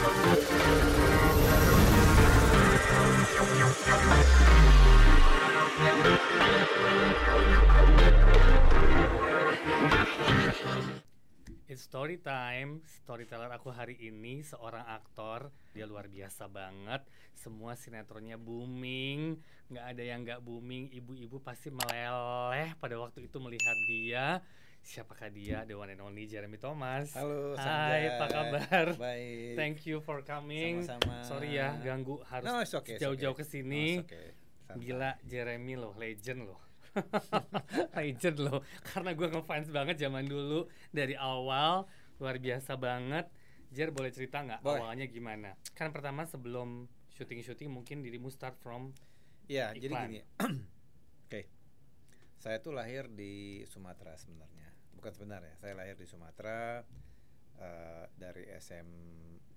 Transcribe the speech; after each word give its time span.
It's 0.00 0.08
story 11.84 12.16
time. 12.24 12.80
Storyteller 13.04 13.52
aku 13.52 13.76
hari 13.76 14.00
ini 14.00 14.40
seorang 14.40 14.88
aktor. 14.88 15.52
Dia 15.76 15.84
luar 15.84 16.08
biasa 16.08 16.48
banget. 16.48 17.04
Semua 17.36 17.76
sinetronnya 17.76 18.40
booming. 18.40 19.36
Nggak 19.68 19.84
ada 19.84 20.00
yang 20.00 20.24
nggak 20.24 20.40
booming. 20.40 20.96
Ibu-ibu 20.96 21.44
pasti 21.44 21.68
meleleh 21.68 22.72
pada 22.80 22.96
waktu 22.96 23.28
itu 23.28 23.36
melihat 23.36 23.76
dia. 23.84 24.40
Siapakah 24.80 25.28
dia? 25.30 25.62
The 25.68 25.76
one 25.76 25.92
and 25.92 26.02
only 26.02 26.26
Jeremy 26.26 26.56
Thomas. 26.56 27.12
Halo, 27.14 27.54
Hai, 27.54 28.16
apa 28.16 28.26
kabar? 28.26 28.86
Baik. 28.96 29.54
Thank 29.54 29.84
you 29.86 30.00
for 30.02 30.24
coming. 30.24 30.82
Sama-sama. 30.82 31.22
Sorry 31.22 31.56
ya, 31.60 31.76
ganggu 31.80 32.18
harus 32.26 32.46
No, 32.48 32.64
it's 32.64 32.74
okay, 32.74 32.96
jauh-jauh 32.96 33.36
okay. 33.36 33.46
ke 33.46 33.52
sini. 33.52 33.86
No, 34.00 34.08
okay. 34.08 34.26
Santai. 34.66 34.82
Gila, 34.82 35.10
Jeremy 35.26 35.74
loh, 35.78 35.92
legend 35.98 36.40
loh. 36.46 36.60
legend 37.98 38.38
loh, 38.42 38.60
karena 38.82 39.14
gue 39.14 39.28
ngefans 39.30 39.68
banget 39.70 39.96
zaman 40.02 40.26
dulu 40.26 40.66
dari 40.90 41.14
awal 41.14 41.86
luar 42.18 42.36
biasa 42.42 42.74
banget. 42.74 43.30
Jer 43.70 43.94
boleh 43.94 44.10
cerita 44.10 44.42
nggak 44.42 44.66
awalnya 44.66 45.06
gimana? 45.06 45.54
Kan 45.78 45.94
pertama 45.94 46.26
sebelum 46.26 46.90
syuting-syuting 47.14 47.70
mungkin 47.70 48.02
dirimu 48.02 48.26
start 48.26 48.58
from 48.58 48.90
Ya, 49.50 49.74
jadi 49.74 49.90
gini. 49.90 50.22
Oke. 51.26 51.50
Saya 52.38 52.62
tuh 52.62 52.70
lahir 52.70 53.10
di 53.10 53.66
Sumatera 53.66 54.14
sebenarnya. 54.14 54.59
Bukan 55.00 55.16
sebenarnya, 55.16 55.56
saya 55.56 55.72
lahir 55.72 55.96
di 55.96 56.04
Sumatera 56.04 56.84
eh, 57.56 58.04
dari 58.20 58.44
SM 58.52 58.88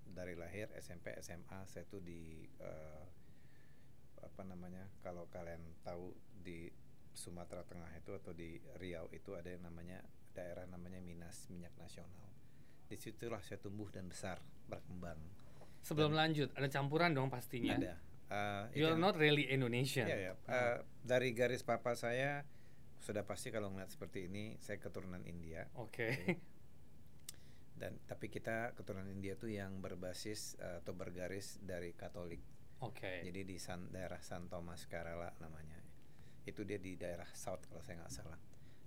dari 0.07 0.39
lahir 0.39 0.71
SMP 0.79 1.11
SMA 1.19 1.67
saya 1.67 1.83
tuh 1.83 1.99
di 1.99 2.47
eh, 2.63 3.03
apa 4.23 4.41
namanya? 4.47 4.87
Kalau 5.03 5.27
kalian 5.27 5.83
tahu 5.83 6.15
di 6.31 6.71
Sumatera 7.11 7.67
Tengah 7.67 7.91
itu 7.91 8.15
atau 8.15 8.31
di 8.31 8.55
Riau 8.79 9.11
itu 9.11 9.35
ada 9.35 9.51
yang 9.51 9.67
namanya 9.67 9.99
daerah 10.31 10.63
namanya 10.63 11.03
Minas 11.03 11.51
Minyak 11.51 11.75
Nasional. 11.75 12.31
Di 12.87 12.95
situlah 12.95 13.43
saya 13.43 13.59
tumbuh 13.59 13.91
dan 13.91 14.07
besar, 14.07 14.39
berkembang. 14.71 15.19
sebelum 15.83 16.15
lanjut 16.15 16.55
ada 16.55 16.71
campuran 16.71 17.11
dong 17.11 17.27
pastinya. 17.27 17.75
Ada. 17.75 17.99
eh, 18.31 18.63
itu 18.79 18.87
You're 18.87 18.95
not 18.95 19.19
really 19.19 19.51
Indonesian. 19.51 20.07
Iya 20.07 20.17
ya. 20.31 20.33
Eh, 20.47 20.77
dari 21.03 21.35
garis 21.35 21.67
papa 21.67 21.99
saya 21.99 22.47
sudah 23.03 23.27
pasti 23.27 23.51
kalau 23.51 23.67
ngeliat 23.67 23.91
seperti 23.91 24.31
ini 24.31 24.55
saya 24.63 24.79
keturunan 24.79 25.19
India 25.27 25.67
Oke. 25.75 26.39
dan 27.83 27.99
tapi 28.07 28.31
kita 28.31 28.71
keturunan 28.79 29.11
India 29.11 29.35
tuh 29.35 29.51
yang 29.51 29.83
berbasis 29.83 30.55
eh, 30.63 30.79
atau 30.79 30.95
bergaris 30.95 31.59
dari 31.59 31.91
Katolik. 31.91 32.39
Oke. 32.79 33.27
Jadi 33.27 33.43
di 33.43 33.59
San, 33.59 33.91
daerah 33.91 34.23
San 34.23 34.47
Thomas 34.47 34.87
Kerala 34.87 35.35
namanya. 35.43 35.83
Itu 36.47 36.63
dia 36.63 36.79
di 36.79 36.95
daerah 36.95 37.27
South 37.35 37.67
kalau 37.67 37.83
saya 37.83 37.99
nggak 38.03 38.13
salah. 38.13 38.39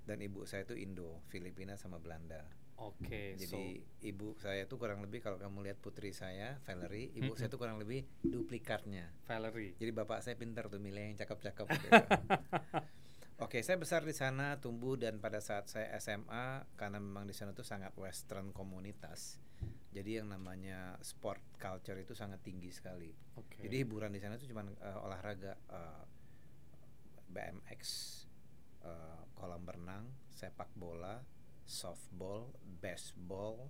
Dan 0.06 0.24
ibu 0.24 0.48
saya 0.48 0.64
itu 0.64 0.76
Indo, 0.76 1.20
Filipina 1.28 1.76
sama 1.76 2.00
Belanda. 2.00 2.40
Oke. 2.76 3.36
So 3.40 3.56
Jadi 3.56 3.84
ibu 4.04 4.36
saya 4.36 4.68
tuh 4.68 4.76
kurang 4.76 5.00
lebih 5.00 5.24
kalau 5.24 5.40
kamu 5.40 5.64
lihat 5.64 5.80
putri 5.80 6.12
saya, 6.12 6.60
Valerie, 6.64 7.12
ibu 7.16 7.32
saya 7.36 7.48
tuh 7.48 7.60
kurang 7.60 7.80
lebih 7.80 8.04
duplikatnya. 8.20 9.12
Valerie. 9.24 9.76
Jadi 9.80 9.92
bapak 9.92 10.20
saya 10.24 10.36
pintar 10.36 10.68
tuh 10.68 10.80
milih 10.80 11.12
yang 11.12 11.16
cakep-cakep. 11.16 11.66
gitu. 11.68 11.90
Oke, 13.36 13.60
saya 13.60 13.76
besar 13.76 14.00
di 14.00 14.16
sana, 14.16 14.56
tumbuh 14.56 14.96
dan 14.96 15.20
pada 15.20 15.44
saat 15.44 15.68
saya 15.68 15.92
SMA 16.00 16.72
karena 16.72 16.96
memang 16.96 17.28
di 17.28 17.36
sana 17.36 17.52
tuh 17.52 17.68
sangat 17.68 17.92
western 18.00 18.48
komunitas. 18.48 19.36
Jadi 19.92 20.16
yang 20.16 20.32
namanya 20.32 20.96
sport 21.04 21.60
culture 21.60 22.00
itu 22.00 22.16
sangat 22.16 22.40
tinggi 22.40 22.72
sekali. 22.72 23.12
Oke. 23.36 23.60
Jadi 23.60 23.84
hiburan 23.84 24.08
di 24.08 24.24
sana 24.24 24.40
tuh 24.40 24.48
cuma 24.48 24.64
olahraga 25.04 25.52
eh, 25.52 26.04
BMX, 27.28 27.80
eh, 28.88 29.22
kolam 29.36 29.68
renang, 29.68 30.08
sepak 30.32 30.72
bola, 30.72 31.20
softball, 31.68 32.56
baseball, 32.80 33.68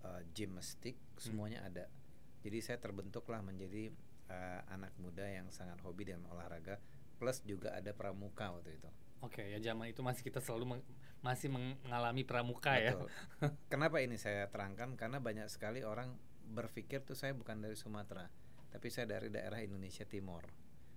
eh, 0.00 0.24
gymnastik, 0.32 0.96
semuanya 1.20 1.60
ada. 1.68 1.92
Jadi 2.40 2.58
saya 2.64 2.80
terbentuklah 2.80 3.44
menjadi 3.44 3.92
eh, 4.32 4.60
anak 4.72 4.96
muda 4.96 5.28
yang 5.28 5.52
sangat 5.52 5.76
hobi 5.84 6.08
dengan 6.08 6.32
olahraga, 6.32 6.80
plus 7.18 7.42
juga 7.42 7.74
ada 7.74 7.90
pramuka 7.92 8.54
waktu 8.54 8.78
itu. 8.78 8.88
Oke, 9.18 9.42
ya 9.42 9.58
zaman 9.58 9.90
itu 9.90 9.98
masih 10.00 10.22
kita 10.22 10.38
selalu 10.38 10.78
meng- 10.78 10.86
masih 11.20 11.50
mengalami 11.50 12.22
pramuka 12.22 12.78
ya. 12.78 12.94
Betul. 12.94 13.10
Kenapa 13.72 13.98
ini 13.98 14.14
saya 14.14 14.46
terangkan? 14.46 14.94
Karena 14.94 15.18
banyak 15.18 15.50
sekali 15.50 15.82
orang 15.82 16.14
berpikir 16.48 17.02
tuh 17.02 17.18
saya 17.18 17.34
bukan 17.34 17.58
dari 17.58 17.74
Sumatera, 17.74 18.30
tapi 18.70 18.88
saya 18.88 19.10
dari 19.10 19.28
daerah 19.28 19.58
Indonesia 19.58 20.06
Timur. 20.06 20.46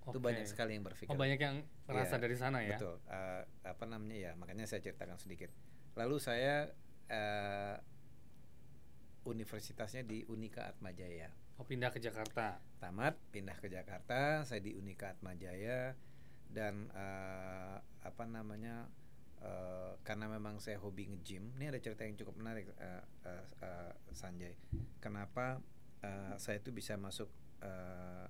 Itu 0.02 0.18
Oke. 0.18 0.22
banyak 0.22 0.46
sekali 0.46 0.78
yang 0.78 0.86
berpikir. 0.86 1.10
Oh 1.10 1.18
banyak 1.18 1.38
yang 1.42 1.66
merasa 1.90 2.18
Iya, 2.18 2.22
dari 2.22 2.36
sana 2.38 2.62
ya. 2.62 2.78
Betul. 2.78 2.98
Eh, 3.10 3.42
apa 3.66 3.84
namanya 3.90 4.18
ya? 4.18 4.32
Makanya 4.38 4.66
saya 4.70 4.82
ceritakan 4.82 5.18
sedikit. 5.18 5.50
Lalu 5.98 6.18
saya 6.22 6.70
eh, 7.10 7.76
universitasnya 9.26 10.02
di 10.02 10.26
Unika 10.26 10.66
Atmajaya. 10.66 11.30
Oh 11.62 11.66
pindah 11.66 11.94
ke 11.94 12.02
Jakarta. 12.02 12.58
Tamat, 12.82 13.18
pindah 13.30 13.54
ke 13.62 13.70
Jakarta. 13.70 14.42
Saya 14.42 14.62
di 14.62 14.74
Unika 14.74 15.14
Atmajaya 15.14 15.94
dan 16.52 16.92
eh, 16.94 17.78
apa 18.04 18.24
namanya? 18.28 18.88
eh, 19.42 19.94
karena 20.06 20.30
memang 20.30 20.62
saya 20.62 20.78
hobi 20.78 21.10
nge-gym. 21.10 21.58
Ini 21.58 21.74
ada 21.74 21.80
cerita 21.82 22.06
yang 22.06 22.14
cukup 22.18 22.38
menarik, 22.38 22.70
eh, 22.78 23.04
eh, 23.26 23.46
eh, 23.66 23.92
Sanjay. 24.14 24.54
Kenapa 25.02 25.58
eh, 26.06 26.34
saya 26.38 26.62
itu 26.62 26.70
bisa 26.70 26.94
masuk 26.98 27.30
eh, 27.66 28.26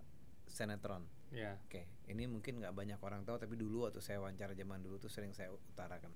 sinetron? 0.48 1.04
Ya. 1.32 1.56
Oke, 1.68 1.88
ini 2.12 2.28
mungkin 2.28 2.60
nggak 2.60 2.76
banyak 2.76 3.00
orang 3.00 3.24
tahu, 3.24 3.40
tapi 3.40 3.56
dulu 3.56 3.88
waktu 3.88 4.04
saya 4.04 4.20
wawancara 4.20 4.52
zaman 4.52 4.84
dulu 4.84 5.00
tuh 5.00 5.08
sering 5.08 5.32
saya 5.32 5.52
utarakan. 5.52 6.12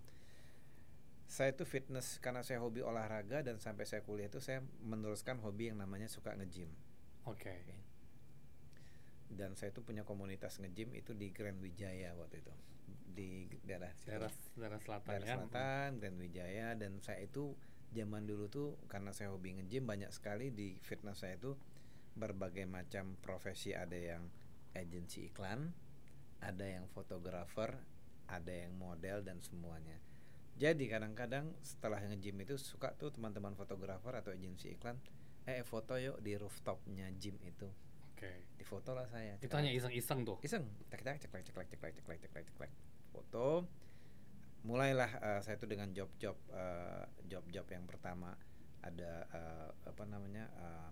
Saya 1.26 1.56
itu 1.56 1.64
fitness 1.66 2.20
karena 2.22 2.46
saya 2.46 2.62
hobi 2.62 2.86
olahraga 2.86 3.42
dan 3.42 3.58
sampai 3.58 3.88
saya 3.88 4.04
kuliah 4.06 4.30
itu 4.30 4.38
saya 4.44 4.62
meneruskan 4.84 5.42
hobi 5.42 5.72
yang 5.74 5.80
namanya 5.80 6.12
suka 6.12 6.36
nge-gym. 6.36 6.70
Oke. 7.26 7.50
Oke. 7.64 7.95
Dan 9.30 9.58
saya 9.58 9.74
itu 9.74 9.82
punya 9.82 10.06
komunitas 10.06 10.62
nge-gym 10.62 10.94
itu 10.96 11.12
di 11.18 11.34
Grand 11.34 11.58
Wijaya 11.60 12.14
waktu 12.16 12.42
itu. 12.42 12.54
Di 13.16 13.48
daerah 13.64 13.92
situ. 13.96 14.12
Daerah 14.12 14.32
daerah 14.56 14.80
selatan 14.80 15.10
Daerah 15.10 15.26
ya. 15.26 15.36
Selatan, 15.40 15.90
Grand 16.00 16.18
Wijaya 16.20 16.68
dan 16.78 16.92
saya 17.02 17.26
itu 17.26 17.56
zaman 17.96 18.28
dulu 18.28 18.52
tuh 18.52 18.76
karena 18.92 19.16
saya 19.16 19.32
hobi 19.32 19.56
nge-gym 19.56 19.88
banyak 19.88 20.12
sekali 20.12 20.52
di 20.52 20.76
fitness 20.84 21.24
saya 21.24 21.40
itu 21.40 21.56
berbagai 22.16 22.68
macam 22.68 23.16
profesi 23.20 23.76
ada 23.76 23.96
yang 23.96 24.28
agensi 24.76 25.32
iklan, 25.32 25.72
ada 26.44 26.66
yang 26.68 26.88
fotografer, 26.92 27.76
ada 28.28 28.52
yang 28.52 28.76
model 28.76 29.24
dan 29.24 29.40
semuanya. 29.40 30.00
Jadi 30.56 30.88
kadang-kadang 30.88 31.52
setelah 31.60 32.00
nge-gym 32.00 32.40
itu 32.44 32.56
suka 32.56 32.96
tuh 32.96 33.12
teman-teman 33.12 33.56
fotografer 33.60 34.16
atau 34.16 34.32
agensi 34.32 34.72
iklan, 34.76 34.96
eh 35.44 35.64
foto 35.68 36.00
yuk 36.00 36.24
di 36.24 36.36
rooftopnya 36.40 37.12
gym 37.20 37.36
itu. 37.44 37.68
Oke. 38.16 38.32
Difoto 38.56 38.96
lah 38.96 39.06
saya. 39.06 39.36
Itu 39.44 39.52
hanya 39.60 39.70
iseng-iseng 39.76 40.24
tuh. 40.24 40.40
iseng 40.42 40.64
cek 40.88 41.04
cek 41.04 41.18
ceklek 41.28 41.44
ceklek 41.46 41.68
ceklek 41.68 41.94
ceklek 42.00 42.20
ceklek 42.24 42.46
ceklek 42.48 42.72
foto 43.12 43.68
mulailah 44.66 45.12
eh, 45.22 45.40
saya 45.46 45.56
itu 45.56 45.70
dengan 45.70 45.94
job-job 45.94 46.36
eh, 46.52 47.06
job-job 47.30 47.64
yang 47.70 47.86
pertama 47.86 48.34
ada 48.82 49.14
eh, 49.30 49.70
apa 49.86 50.04
namanya 50.10 50.50
eh, 50.50 50.92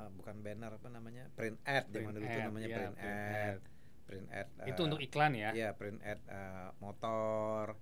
eh, 0.00 0.10
bukan 0.16 0.40
banner 0.40 0.72
apa 0.72 0.88
namanya 0.88 1.28
print 1.36 1.60
ad 1.68 1.84
zaman 1.92 2.10
Print 2.10 2.16
dulu 2.16 2.24
itu 2.26 2.38
ad, 2.40 2.46
namanya 2.48 2.66
iya, 2.66 2.76
print, 2.78 2.94
print 2.96 3.20
ad, 3.20 3.36
ad. 3.36 3.60
print 4.08 4.28
ad 4.32 4.48
Itu 4.64 4.80
eh, 4.82 4.86
untuk 4.88 5.00
iklan 5.04 5.32
ya. 5.36 5.50
Iya, 5.52 5.68
print 5.76 6.00
ad 6.00 6.20
eh, 6.26 6.68
motor, 6.80 7.76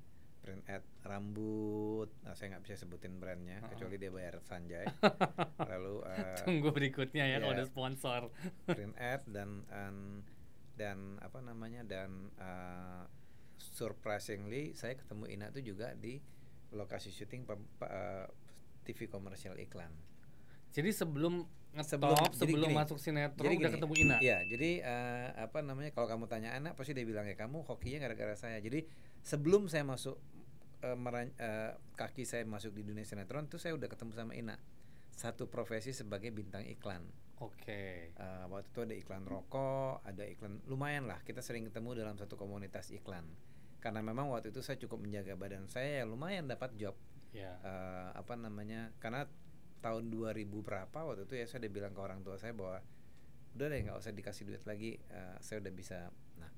print 0.46 0.62
ad 0.70 0.86
rambut. 1.02 2.06
Nah, 2.22 2.38
saya 2.38 2.54
nggak 2.54 2.62
bisa 2.62 2.86
sebutin 2.86 3.18
brandnya 3.18 3.58
Uh-uh. 3.58 3.74
kecuali 3.74 3.98
dia 3.98 4.14
bayar 4.14 4.38
Sanjay. 4.46 4.86
Lalu 5.74 6.06
eh, 6.06 6.38
Tunggu 6.46 6.70
berikutnya 6.70 7.26
ya 7.26 7.42
kalau 7.42 7.50
iya. 7.50 7.58
ada 7.58 7.66
sponsor. 7.66 8.30
print 8.70 8.94
ad 8.94 9.26
dan 9.26 9.66
dan, 9.66 9.94
dan 10.78 10.98
apa 11.18 11.42
namanya 11.42 11.82
dan 11.82 12.30
uh, 12.38 13.10
surprisingly 13.58 14.70
saya 14.78 14.94
ketemu 14.94 15.26
Ina 15.34 15.50
tuh 15.50 15.66
juga 15.66 15.98
di 15.98 16.22
lokasi 16.70 17.10
syuting 17.10 17.42
uh, 17.50 18.30
TV 18.86 19.10
komersial 19.10 19.58
iklan. 19.58 19.90
Jadi 20.70 20.94
sebelum 20.94 21.42
Sebelum- 21.76 22.16
ngetop, 22.16 22.32
jadi 22.32 22.52
sebelum 22.56 22.68
gini, 22.72 22.76
masuk 22.80 22.96
sinetron 22.96 23.44
jadi 23.44 23.56
udah 23.60 23.68
gini, 23.68 23.76
ketemu 23.76 23.94
Ina. 24.00 24.16
Iya, 24.24 24.38
jadi 24.48 24.70
uh, 24.80 25.28
apa 25.44 25.60
namanya 25.60 25.92
kalau 25.92 26.08
kamu 26.08 26.24
tanya 26.24 26.56
anak 26.56 26.72
pasti 26.72 26.96
dia 26.96 27.04
bilang 27.04 27.28
ya 27.28 27.36
kamu 27.36 27.68
hokinya 27.68 28.00
gara-gara 28.00 28.32
saya. 28.32 28.56
Jadi 28.64 28.88
sebelum 29.20 29.68
saya 29.68 29.84
masuk 29.84 30.16
uh, 30.84 30.98
meran- 30.98 31.36
uh, 31.38 31.78
kaki 31.94 32.26
saya 32.28 32.44
masuk 32.44 32.74
di 32.74 32.82
dunia 32.84 33.06
sinetron 33.06 33.48
tuh 33.48 33.60
saya 33.62 33.76
udah 33.78 33.88
ketemu 33.88 34.12
sama 34.12 34.32
Ina. 34.34 34.56
Satu 35.16 35.48
profesi 35.48 35.96
sebagai 35.96 36.28
bintang 36.34 36.66
iklan. 36.68 37.04
Oke. 37.40 38.12
Uh, 38.16 38.48
waktu 38.52 38.68
itu 38.72 38.80
ada 38.84 38.94
iklan 38.96 39.24
rokok, 39.24 40.04
ada 40.04 40.24
iklan 40.28 40.60
lumayan 40.68 41.08
lah. 41.08 41.20
Kita 41.24 41.40
sering 41.40 41.68
ketemu 41.68 41.96
dalam 42.04 42.16
satu 42.20 42.36
komunitas 42.36 42.92
iklan. 42.92 43.24
Karena 43.80 44.04
memang 44.04 44.28
waktu 44.32 44.52
itu 44.52 44.60
saya 44.60 44.76
cukup 44.76 45.04
menjaga 45.04 45.36
badan 45.36 45.68
saya, 45.68 46.02
ya 46.02 46.04
lumayan 46.04 46.48
dapat 46.48 46.76
job. 46.76 46.96
Ya. 47.32 47.56
Uh, 47.64 48.12
apa 48.16 48.36
namanya? 48.36 48.92
Karena 49.00 49.28
tahun 49.86 50.10
2000 50.10 50.50
berapa 50.66 50.98
waktu 50.98 51.30
itu 51.30 51.34
ya 51.38 51.46
saya 51.46 51.62
udah 51.62 51.72
bilang 51.72 51.92
ke 51.94 52.00
orang 52.02 52.20
tua 52.26 52.34
saya 52.40 52.50
bahwa 52.56 52.82
udah 53.56 53.66
deh 53.72 53.80
nggak 53.86 53.96
usah 53.96 54.12
dikasih 54.12 54.44
duit 54.50 54.62
lagi 54.66 54.98
eh, 54.98 55.36
saya 55.38 55.62
udah 55.62 55.72
bisa 55.72 56.10
nah 56.42 56.52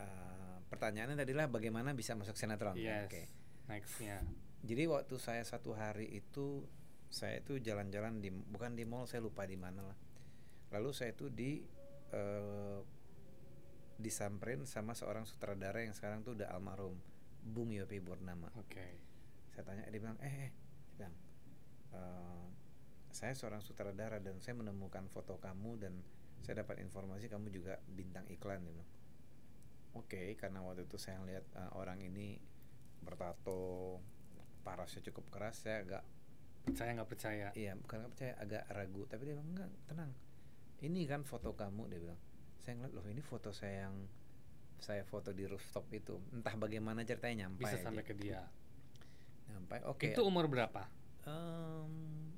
eh, 0.00 0.47
pertanyaannya 0.68 1.16
tadi 1.16 1.32
lah 1.32 1.48
bagaimana 1.48 1.92
bisa 1.96 2.12
masuk 2.14 2.36
sinetron? 2.36 2.76
Yes. 2.76 3.08
Oke. 3.08 3.24
Nextnya. 3.68 4.24
jadi 4.64 4.88
waktu 4.88 5.14
saya 5.20 5.44
satu 5.44 5.76
hari 5.76 6.08
itu 6.08 6.64
saya 7.08 7.40
itu 7.40 7.60
jalan-jalan 7.60 8.20
di 8.20 8.28
bukan 8.32 8.74
di 8.76 8.84
mall 8.84 9.04
saya 9.08 9.24
lupa 9.24 9.44
di 9.44 9.56
mana 9.56 9.80
lah 9.84 9.98
lalu 10.72 10.90
saya 10.92 11.12
itu 11.16 11.28
di 11.32 11.64
eh, 12.12 12.80
disamperin 13.98 14.64
sama 14.68 14.92
seorang 14.94 15.24
sutradara 15.24 15.82
yang 15.82 15.92
sekarang 15.96 16.22
tuh 16.22 16.36
udah 16.36 16.52
almarhum 16.52 16.96
Bung 17.44 17.72
Yopi 17.72 18.00
Purnama 18.00 18.48
Oke. 18.60 18.98
saya 19.52 19.64
tanya 19.64 19.84
dia 19.88 20.00
bilang 20.00 20.18
eh, 20.20 20.48
eh. 20.48 20.50
dia 20.52 20.96
bilang 20.96 21.14
"Eh, 21.96 22.46
saya 23.08 23.32
seorang 23.32 23.64
sutradara 23.64 24.20
dan 24.20 24.38
saya 24.44 24.54
menemukan 24.60 25.08
foto 25.08 25.40
kamu 25.40 25.80
dan 25.80 25.94
saya 26.44 26.62
dapat 26.62 26.84
informasi 26.84 27.26
kamu 27.26 27.50
juga 27.50 27.80
bintang 27.88 28.28
iklan 28.28 28.62
dia 28.64 28.74
bilang 28.74 28.90
oke 29.98 30.22
karena 30.34 30.62
waktu 30.62 30.86
itu 30.86 30.96
saya 30.96 31.18
lihat 31.22 31.44
eh, 31.52 31.70
orang 31.74 31.98
ini 32.00 32.38
bertato 33.02 33.98
parasnya 34.62 35.02
cukup 35.10 35.28
keras 35.30 35.64
saya 35.64 35.82
agak 35.82 36.04
Percaya 36.58 36.92
nggak 36.92 37.08
percaya? 37.08 37.48
iya 37.56 37.72
bukan 37.74 38.04
nggak 38.04 38.12
percaya 38.12 38.32
agak 38.36 38.62
ragu 38.68 39.02
tapi 39.08 39.24
dia 39.24 39.34
bilang 39.34 39.48
enggak 39.50 39.70
tenang 39.88 40.12
ini 40.84 41.08
kan 41.08 41.24
foto 41.24 41.56
kamu 41.56 41.88
dia 41.88 41.98
bilang 41.98 42.20
saya 42.60 42.76
ngeliat 42.76 42.92
loh 42.92 43.06
ini 43.08 43.22
foto 43.24 43.50
saya 43.50 43.88
yang 43.88 43.96
saya 44.76 45.02
foto 45.02 45.32
di 45.32 45.48
rooftop 45.48 45.88
itu 45.90 46.20
entah 46.30 46.54
bagaimana 46.54 47.02
ceritanya 47.02 47.48
nyampe 47.48 47.64
Bisa 47.64 47.80
aja. 47.80 47.88
sampai 47.88 48.04
ke 48.04 48.12
dia. 48.14 48.44
nyampe 49.48 49.80
oke 49.88 50.12
Itu 50.12 50.22
umur 50.22 50.44
berapa? 50.46 50.86
Em, 51.24 52.30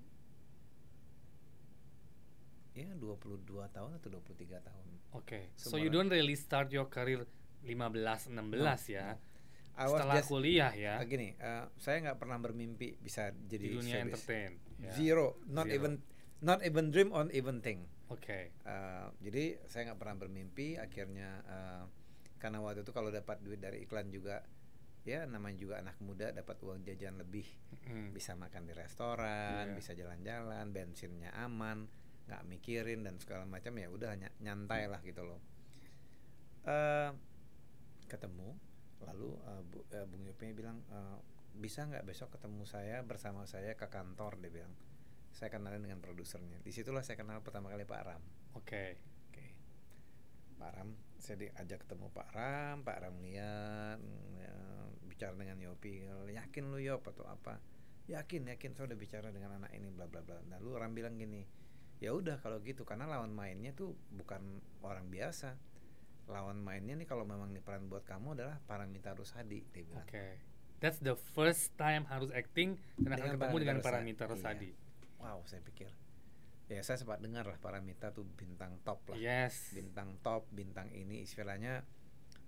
ya 2.72 2.86
22 2.96 3.44
tahun 3.68 3.90
atau 3.98 4.08
23 4.08 4.62
tahun. 4.62 4.86
Oke. 5.12 5.52
So 5.58 5.74
Seumuran. 5.74 5.82
you 5.82 5.90
don't 5.90 6.10
really 6.10 6.38
start 6.38 6.70
your 6.70 6.86
career 6.86 7.26
15 7.62 8.28
16 8.28 8.88
ya. 8.88 9.06
no. 9.10 9.28
I 9.72 9.86
Setelah 9.86 10.16
just- 10.18 10.28
kuliah 10.28 10.72
ya. 10.72 10.94
Ah, 10.96 11.04
gini, 11.04 11.32
eh, 11.32 11.64
saya 11.76 11.96
nggak 12.02 12.18
pernah 12.18 12.36
bermimpi 12.36 12.98
bisa 12.98 13.32
jadi 13.42 13.64
di 13.64 13.74
dunia 13.74 13.96
showbiz. 13.96 14.04
entertain. 14.12 14.52
ya. 14.78 14.90
Zero, 14.92 15.26
not 15.46 15.64
Zero. 15.64 15.74
even 15.74 15.92
not 16.40 16.60
even 16.60 16.88
dream 16.88 17.10
on 17.10 17.28
even 17.30 17.60
thing. 17.60 17.84
Oke. 18.06 18.52
Eh, 18.52 19.06
jadi 19.20 19.44
saya 19.64 19.88
nggak 19.88 19.98
pernah 19.98 20.16
bermimpi. 20.18 20.76
Akhirnya 20.76 21.30
eh, 21.42 21.84
karena 22.36 22.58
waktu 22.58 22.80
itu 22.80 22.90
kalau 22.90 23.08
dapat 23.08 23.40
duit 23.40 23.56
dari 23.56 23.80
iklan 23.80 24.08
juga, 24.08 24.44
ya 25.02 25.24
namanya 25.24 25.56
juga 25.56 25.74
anak 25.78 25.96
muda 25.98 26.28
dapat 26.30 26.60
uang 26.60 26.80
jajan 26.82 27.16
lebih. 27.16 27.46
Mm. 27.82 28.12
bisa 28.12 28.32
makan 28.34 28.64
di 28.64 28.74
restoran, 28.74 29.64
Iya. 29.66 29.74
bisa 29.74 29.92
jalan-jalan, 29.92 30.66
bensinnya 30.70 31.32
aman, 31.34 31.88
nggak 32.26 32.42
mikirin 32.44 33.00
dan 33.00 33.16
segala 33.16 33.42
macam 33.44 33.72
ya 33.74 33.88
udah 33.88 34.12
ny- 34.14 34.36
nyantai 34.40 34.86
lah 34.86 35.00
gitu 35.00 35.22
loh. 35.22 35.40
eh 36.62 37.08
ketemu, 38.10 38.58
lalu 39.06 39.38
eh, 39.46 39.62
Bu- 39.62 39.86
eh, 39.94 40.06
Bung 40.10 40.26
Yopi 40.26 40.50
bilang 40.50 40.82
eh, 40.90 41.18
bisa 41.54 41.86
nggak 41.86 42.02
besok 42.02 42.34
ketemu 42.34 42.66
saya 42.66 43.06
bersama 43.06 43.46
saya 43.46 43.78
ke 43.78 43.86
kantor 43.86 44.42
dia 44.42 44.50
bilang. 44.50 44.74
Saya 45.30 45.54
kenalin 45.54 45.78
dengan 45.78 46.02
produsernya. 46.02 46.58
Di 46.58 46.74
situlah 46.74 47.06
saya 47.06 47.14
kenal 47.14 47.38
pertama 47.46 47.70
kali 47.70 47.86
Pak 47.86 48.02
Ram. 48.02 48.22
Oke. 48.58 48.98
Oke. 49.30 49.46
Pak 50.58 50.70
Ram, 50.74 50.90
saya 51.22 51.38
diajak 51.38 51.86
ketemu 51.86 52.10
Pak 52.10 52.28
Ram, 52.34 52.82
Pak 52.82 52.98
Ram 52.98 53.14
lihat 53.22 54.02
ya, 54.36 54.56
bicara 55.06 55.32
dengan 55.38 55.56
Yopi, 55.62 56.04
yakin 56.34 56.64
lu 56.68 56.82
Yop 56.82 57.06
atau 57.14 57.24
apa? 57.30 57.62
Yakin, 58.10 58.50
yakin 58.50 58.74
saya 58.74 58.90
udah 58.90 58.98
bicara 58.98 59.30
dengan 59.30 59.62
anak 59.62 59.70
ini 59.70 59.86
bla 59.94 60.10
bla 60.10 60.18
bla. 60.20 60.42
Nah, 60.50 60.58
lu 60.58 60.74
Ram 60.74 60.92
bilang 60.92 61.14
gini, 61.14 61.46
ya 62.02 62.10
udah 62.10 62.42
kalau 62.42 62.58
gitu 62.66 62.82
karena 62.82 63.06
lawan 63.06 63.30
mainnya 63.30 63.70
tuh 63.70 63.94
bukan 64.10 64.58
orang 64.82 65.06
biasa. 65.08 65.54
Lawan 66.30 66.62
mainnya 66.62 66.94
nih 66.94 67.04
kalau 67.04 67.26
memang 67.26 67.50
nih 67.50 67.60
peran 67.60 67.90
buat 67.90 68.06
kamu 68.06 68.38
adalah 68.38 68.56
Paramita 68.64 69.12
Rusadi 69.12 69.66
dia 69.74 69.82
bilang. 69.82 70.06
Oke. 70.06 70.38
That's 70.80 71.02
the 71.02 71.18
first 71.36 71.76
time 71.76 72.08
harus 72.08 72.32
acting 72.32 72.80
dan 72.96 73.18
akan 73.18 73.36
ketemu 73.36 73.56
dengan 73.60 73.78
Paramita 73.84 74.24
Rosadi. 74.24 74.72
Rosadi. 74.72 75.20
Wow, 75.20 75.44
saya 75.44 75.60
pikir. 75.60 75.92
Ya 76.72 76.80
saya 76.86 76.96
sempat 76.96 77.20
dengar 77.20 77.44
lah 77.44 77.58
Paramita 77.60 78.14
tuh 78.14 78.24
bintang 78.24 78.80
top 78.86 79.02
lah. 79.12 79.18
Yes. 79.18 79.74
bintang 79.74 80.16
top 80.24 80.46
bintang 80.54 80.88
ini 80.94 81.26
istilahnya 81.26 81.82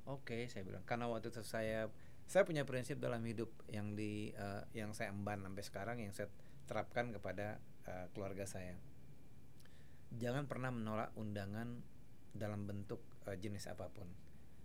oke 0.06 0.46
saya 0.50 0.62
bilang 0.67 0.82
karena 0.87 1.06
waktu 1.11 1.31
itu 1.31 1.43
saya 1.43 1.90
saya 2.26 2.43
punya 2.46 2.62
prinsip 2.64 3.02
dalam 3.02 3.23
hidup 3.26 3.50
yang 3.69 3.99
di 3.99 4.31
eh, 4.32 4.62
yang 4.73 4.94
saya 4.94 5.11
emban 5.11 5.43
sampai 5.43 5.64
sekarang 5.67 5.96
yang 6.00 6.14
saya 6.14 6.31
terapkan 6.67 7.11
kepada 7.11 7.58
eh, 7.87 8.06
keluarga 8.14 8.46
saya 8.46 8.78
jangan 10.17 10.49
pernah 10.49 10.70
menolak 10.73 11.11
undangan 11.17 11.81
dalam 12.32 12.64
bentuk 12.64 13.00
eh, 13.28 13.38
jenis 13.38 13.70
apa 13.70 13.88
pun. 13.92 14.08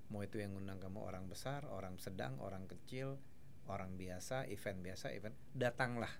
Mau 0.08 0.24
itu 0.24 0.40
yang 0.40 0.56
undang 0.56 0.80
kamu 0.80 1.04
orang 1.04 1.28
besar 1.28 1.68
orang 1.68 2.00
sedang 2.00 2.40
orang 2.40 2.64
kecil 2.66 3.20
orang 3.68 4.00
biasa 4.00 4.48
event 4.48 4.80
biasa 4.80 5.12
event 5.12 5.36
datanglah. 5.52 6.12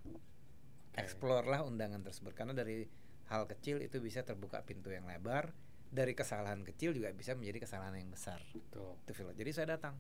Explore 0.98 1.46
lah 1.48 1.64
undangan 1.64 2.04
tersebut. 2.04 2.34
Karena 2.36 2.58
dari 2.58 2.84
hal 3.32 3.48
kecil 3.48 3.80
itu 3.80 4.02
bisa 4.04 4.26
terbuka 4.26 4.66
pintu 4.66 4.92
yang 4.92 5.08
lebar 5.08 5.54
dari 5.88 6.12
kesalahan 6.12 6.68
kecil 6.68 6.92
juga 6.92 7.16
bisa 7.16 7.32
menjadi 7.38 7.64
kesalahan 7.64 7.96
yang 7.96 8.12
besar. 8.12 8.44
Betul. 8.52 9.00
itu 9.08 9.32
jadi 9.38 9.52
saya 9.56 9.68
datang. 9.80 9.96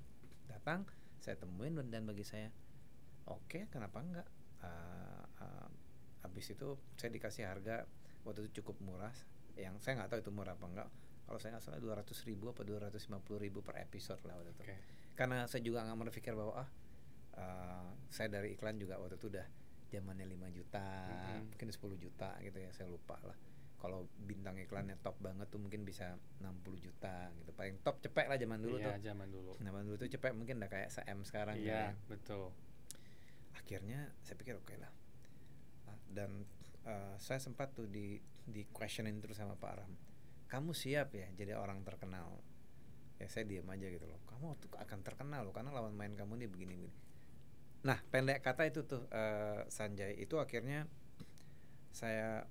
Datang 0.51 0.83
saya 1.24 1.40
temuin 1.40 1.75
dan- 1.88 2.07
bagi 2.07 2.28
saya 2.28 2.51
oke 3.28 3.72
kenapa 3.72 4.04
enggak? 4.04 4.28
Ah, 4.63 5.24
ah, 5.40 5.69
habis 6.25 6.50
itu 6.51 6.75
saya 7.00 7.13
dikasih 7.13 7.48
harga 7.48 7.88
waktu 8.28 8.48
itu 8.48 8.60
cukup 8.60 8.83
murah. 8.83 9.13
Yang 9.56 9.80
saya 9.86 10.01
nggak 10.01 10.12
tahu 10.12 10.19
itu 10.28 10.31
murah 10.33 10.54
apa 10.60 10.66
enggak 10.68 10.90
kalau 11.28 11.38
saya 11.38 11.52
nggak 11.54 11.66
salah 11.66 11.80
200 11.84 12.08
ribu 12.24 12.50
apa 12.50 12.64
250 12.64 13.04
ribu 13.38 13.60
per 13.60 13.78
episode 13.78 14.24
lah 14.24 14.36
waktu 14.36 14.52
itu 14.52 14.64
Oke. 14.64 14.78
karena 15.14 15.44
saya 15.46 15.62
juga 15.62 15.84
nggak 15.84 16.00
berpikir 16.08 16.34
bahwa 16.34 16.54
ah 16.58 16.70
eh, 17.36 17.88
saya 18.08 18.32
dari 18.32 18.56
iklan 18.56 18.80
juga 18.80 18.96
waktu 18.96 19.16
itu 19.16 19.28
udah 19.28 19.46
zamannya 19.88 20.26
5 20.26 20.52
juta 20.52 20.88
Mhm. 21.08 21.44
mungkin 21.52 21.68
10 21.70 21.96
juta 21.98 22.30
gitu 22.40 22.58
ya 22.58 22.72
saya 22.72 22.88
lupa 22.88 23.16
lah 23.22 23.36
kalau 23.78 24.10
bintang 24.18 24.58
iklannya 24.58 24.98
top 24.98 25.22
banget 25.22 25.48
tuh 25.48 25.62
mungkin 25.62 25.84
bisa 25.84 26.18
60 26.40 26.82
juta 26.82 27.30
gitu 27.36 27.52
paling 27.54 27.78
top 27.82 28.02
cepet 28.02 28.26
lah 28.26 28.36
zaman 28.36 28.58
dulu 28.58 28.76
Iya, 28.76 28.90
tuh 28.90 29.06
zaman 29.06 29.28
dulu. 29.30 29.52
zaman 29.60 29.82
dulu 29.86 29.96
tuh 29.98 30.10
cepet 30.10 30.32
mungkin 30.34 30.58
udah 30.58 30.68
kayak 30.68 30.90
SM 30.90 31.20
sekarang 31.24 31.56
Iya, 31.56 31.94
ya. 31.94 32.08
betul. 32.08 32.50
akhirnya 33.54 34.12
saya 34.22 34.36
pikir 34.36 34.56
oke 34.56 34.76
lah 34.78 34.92
Ah, 35.86 35.96
dan 36.10 36.44
eh, 36.84 37.16
saya 37.18 37.38
sempat 37.38 37.72
tuh 37.72 37.86
di 37.86 38.18
di 38.44 38.68
questioning 38.68 39.19
terus 39.19 39.36
sama 39.36 39.56
Pak 39.56 39.72
Ram 39.74 39.92
kamu 40.47 40.71
siap 40.71 41.13
ya 41.13 41.27
jadi 41.35 41.59
orang 41.59 41.83
terkenal? 41.83 42.39
Ya 43.18 43.27
saya 43.27 43.45
diam 43.49 43.68
aja 43.69 43.87
gitu 43.89 44.06
loh. 44.06 44.21
Kamu 44.25 44.56
tuh 44.61 44.69
akan 44.77 44.99
terkenal 45.01 45.42
loh 45.45 45.54
karena 45.54 45.73
lawan 45.73 45.94
main 45.94 46.13
kamu 46.13 46.39
nih 46.44 46.49
begini 46.49 46.75
begini 46.77 46.97
nah 47.77 47.94
pendek 48.09 48.42
kata 48.42 48.68
itu 48.68 48.83
tuh 48.83 49.06
eh, 49.13 49.61
Sanjay 49.69 50.18
itu 50.18 50.42
akhirnya 50.42 50.89
saya 51.94 52.42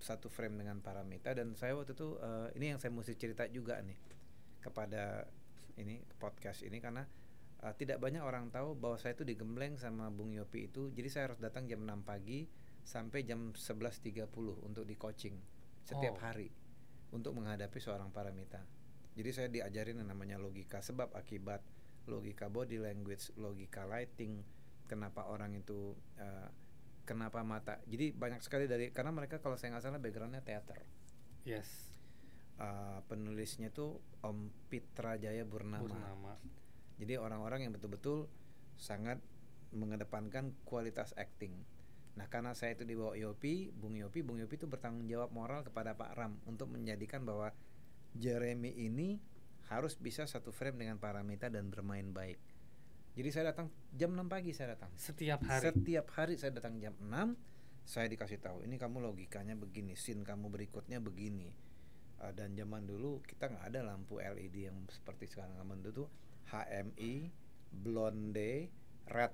satu 0.00 0.32
frame 0.32 0.64
dengan 0.64 0.80
Paramita 0.80 1.36
dan 1.36 1.52
saya 1.52 1.76
waktu 1.76 1.92
itu 1.92 2.16
eh, 2.16 2.48
ini 2.56 2.72
yang 2.74 2.78
saya 2.80 2.90
mesti 2.92 3.14
cerita 3.16 3.44
juga 3.52 3.76
nih 3.84 3.96
kepada 4.60 5.28
ini 5.76 6.00
podcast 6.16 6.64
ini 6.64 6.80
karena 6.80 7.04
eh, 7.60 7.74
tidak 7.76 8.00
banyak 8.00 8.24
orang 8.24 8.48
tahu 8.48 8.72
bahwa 8.76 8.96
saya 8.96 9.12
itu 9.16 9.24
digembleng 9.28 9.76
sama 9.76 10.08
Bung 10.08 10.32
Yopi 10.32 10.72
itu. 10.72 10.88
Jadi 10.92 11.08
saya 11.12 11.32
harus 11.32 11.40
datang 11.40 11.68
jam 11.68 11.84
6 11.84 12.00
pagi 12.04 12.48
sampai 12.80 13.20
jam 13.28 13.52
11.30 13.52 14.32
untuk 14.64 14.84
di 14.88 14.96
coaching 14.96 15.36
setiap 15.84 16.16
Oh. 16.16 16.22
hari 16.24 16.48
untuk 17.10 17.34
menghadapi 17.36 17.78
seorang 17.78 18.10
Paramita 18.14 18.62
jadi 19.14 19.30
saya 19.34 19.48
diajarin 19.50 20.00
yang 20.00 20.08
namanya 20.10 20.38
logika 20.38 20.80
sebab 20.80 21.12
akibat 21.14 21.60
logika 22.08 22.48
body 22.48 22.80
language 22.80 23.34
logika 23.36 23.84
lighting 23.84 24.40
kenapa 24.86 25.26
orang 25.28 25.54
itu 25.54 25.94
eh, 26.18 26.48
kenapa 27.04 27.42
mata 27.42 27.82
jadi 27.86 28.14
banyak 28.14 28.40
sekali 28.42 28.70
dari 28.70 28.94
karena 28.94 29.10
mereka 29.10 29.42
kalau 29.42 29.58
saya 29.58 29.74
nggak 29.76 29.84
salah 29.84 30.00
backgroundnya 30.02 30.42
teater 30.42 30.82
Yes. 31.44 31.68
Eh, 32.60 33.00
penulisnya 33.08 33.72
tuh 33.72 34.04
Om 34.20 34.52
Pitra 34.68 35.16
Jaya 35.16 35.48
Burnama. 35.48 35.80
Purnama. 35.88 36.34
Jadi 37.00 37.16
orang-orang 37.16 37.64
yang 37.64 37.72
betul-betul 37.72 38.28
sangat 38.76 39.16
mengedepankan 39.72 40.52
kualitas 40.68 41.16
acting. 41.16 41.56
Nah, 42.20 42.28
karena 42.28 42.52
saya 42.52 42.76
itu 42.76 42.84
dibawa 42.84 43.16
Yopi, 43.16 43.72
Bung 43.72 43.96
Yopi, 43.96 44.20
Bung 44.20 44.36
Yopi 44.36 44.60
itu 44.60 44.68
bertanggung 44.68 45.08
jawab 45.08 45.32
moral 45.32 45.64
kepada 45.64 45.96
Pak 45.96 46.12
Ram 46.20 46.36
untuk 46.44 46.68
menjadikan 46.68 47.24
bahwa 47.24 47.48
Jeremy 48.12 48.76
ini 48.76 49.16
harus 49.72 49.96
bisa 49.96 50.28
satu 50.28 50.52
frame 50.52 50.84
dengan 50.84 51.00
Paramita 51.00 51.48
dan 51.48 51.72
bermain 51.72 52.12
baik. 52.12 52.36
Jadi 53.16 53.28
saya 53.32 53.56
datang 53.56 53.72
jam 53.96 54.12
6 54.12 54.28
pagi 54.28 54.52
saya 54.52 54.76
datang. 54.76 54.92
Setiap 55.00 55.40
hari. 55.48 55.64
Setiap 55.72 56.06
hari 56.12 56.36
saya 56.36 56.52
datang 56.52 56.76
jam 56.76 56.92
6 57.00 57.08
Saya 57.82 58.06
dikasih 58.06 58.38
tahu 58.38 58.62
Ini 58.62 58.78
kamu 58.78 59.02
logikanya 59.02 59.58
begini 59.58 59.98
Scene 59.98 60.22
kamu 60.22 60.46
berikutnya 60.46 61.02
begini 61.02 61.50
Eh, 62.22 62.32
Dan 62.36 62.54
zaman 62.54 62.86
dulu 62.86 63.18
kita 63.26 63.50
nggak 63.50 63.66
ada 63.74 63.80
lampu 63.82 64.22
LED 64.22 64.70
yang 64.70 64.78
seperti 64.86 65.26
sekarang 65.26 65.58
Zaman 65.58 65.82
dulu 65.82 66.06
tuh 66.06 66.08
HMI 66.54 67.14
Blonde 67.72 68.70
Red 69.10 69.32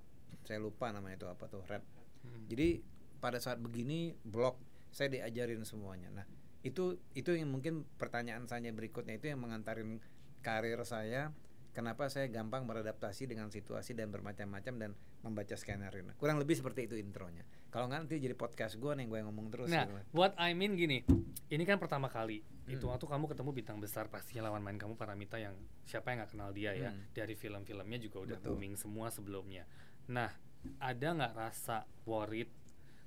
Saya 0.49 0.57
lupa 0.57 0.89
namanya 0.89 1.21
itu 1.21 1.29
apa 1.29 1.45
tuh 1.45 1.61
Red 1.69 1.85
Hmm. 2.27 2.45
Jadi 2.51 2.83
pada 3.17 3.39
saat 3.41 3.59
begini 3.59 4.13
blok 4.23 4.61
saya 4.93 5.09
diajarin 5.13 5.65
semuanya 5.65 6.09
nah 6.13 6.27
itu 6.63 6.99
itu 7.15 7.31
yang 7.33 7.49
mungkin 7.53 7.87
pertanyaan 7.97 8.45
saya 8.51 8.71
berikutnya 8.75 9.17
itu 9.17 9.31
yang 9.31 9.39
mengantarin 9.41 10.03
karir 10.43 10.79
saya 10.83 11.31
kenapa 11.77 12.09
saya 12.09 12.27
gampang 12.33 12.65
beradaptasi 12.65 13.29
dengan 13.29 13.53
situasi 13.53 13.93
dan 13.93 14.09
bermacam-macam 14.09 14.75
dan 14.81 14.91
membaca 15.21 15.55
skenario 15.55 16.03
nah, 16.07 16.17
kurang 16.17 16.41
lebih 16.41 16.57
seperti 16.57 16.89
itu 16.89 16.97
intronya 16.97 17.45
kalau 17.69 17.93
nggak 17.93 18.09
nanti 18.09 18.17
jadi 18.19 18.33
podcast 18.33 18.81
gue 18.81 18.93
nih 18.97 19.05
gue 19.05 19.19
yang 19.21 19.29
ngomong 19.29 19.53
terus 19.53 19.69
Nah, 19.69 19.85
gitu. 19.85 20.17
what 20.17 20.33
I 20.41 20.57
mean 20.57 20.81
gini, 20.81 21.05
ini 21.53 21.65
kan 21.69 21.77
pertama 21.77 22.09
kali. 22.09 22.41
Itu 22.65 22.89
Hmm. 22.89 22.97
waktu 22.97 23.05
kamu 23.05 23.25
ketemu 23.29 23.51
bintang 23.53 23.79
besar 23.85 24.09
pastinya 24.09 24.49
lawan 24.49 24.65
main 24.65 24.81
kamu 24.81 24.97
Paramita 24.97 25.37
yang 25.37 25.53
siapa 25.85 26.09
yang 26.09 26.25
nggak 26.25 26.33
kenal 26.33 26.51
dia 26.57 26.73
ya. 26.73 26.89
Hmm. 26.89 27.05
Dari 27.13 27.37
film-filmnya 27.37 28.01
juga 28.01 28.25
udah 28.25 28.39
Betul. 28.41 28.57
booming 28.57 28.81
semua 28.81 29.13
sebelumnya. 29.13 29.69
Nah, 30.09 30.33
ada 30.83 31.09
nggak 31.15 31.35
rasa 31.35 31.87
worried, 32.09 32.51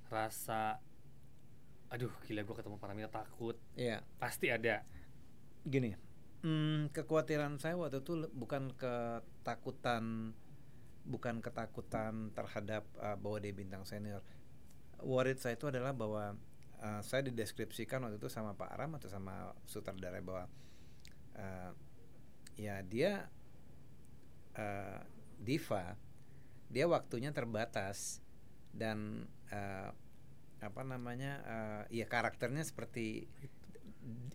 rasa 0.08 0.80
aduh 1.90 2.12
gila 2.22 2.46
gue 2.46 2.54
ketemu 2.54 2.78
Paramita 2.78 3.10
takut. 3.10 3.58
Iya 3.74 4.00
Pasti 4.16 4.46
ada. 4.48 4.86
gini 5.60 5.92
hmm, 6.44 6.92
kekhawatiran 6.92 7.60
saya 7.60 7.76
waktu 7.76 8.00
itu 8.00 8.28
bukan 8.32 8.72
ketakutan 8.76 10.32
bukan 11.04 11.40
ketakutan 11.40 12.32
terhadap 12.36 12.84
uh, 13.00 13.16
bahwa 13.16 13.38
dia 13.40 13.52
bintang 13.52 13.84
senior 13.88 14.20
worried 15.00 15.40
saya 15.40 15.56
itu 15.56 15.68
adalah 15.68 15.96
bahwa 15.96 16.36
uh, 16.80 17.00
saya 17.00 17.24
dideskripsikan 17.28 18.04
waktu 18.04 18.20
itu 18.20 18.28
sama 18.28 18.52
Pak 18.56 18.72
Aram 18.76 19.00
atau 19.00 19.08
sama 19.08 19.52
sutradara 19.64 20.20
bahwa 20.20 20.44
uh, 21.36 21.72
ya 22.60 22.84
dia 22.84 23.28
uh, 24.56 25.00
diva 25.40 25.96
dia 26.70 26.86
waktunya 26.86 27.34
terbatas. 27.34 28.22
Dan 28.70 29.26
uh, 29.50 29.90
apa 30.60 30.82
namanya 30.86 31.32
uh, 31.42 31.82
ya 31.90 32.06
karakternya 32.06 32.62
seperti 32.62 33.26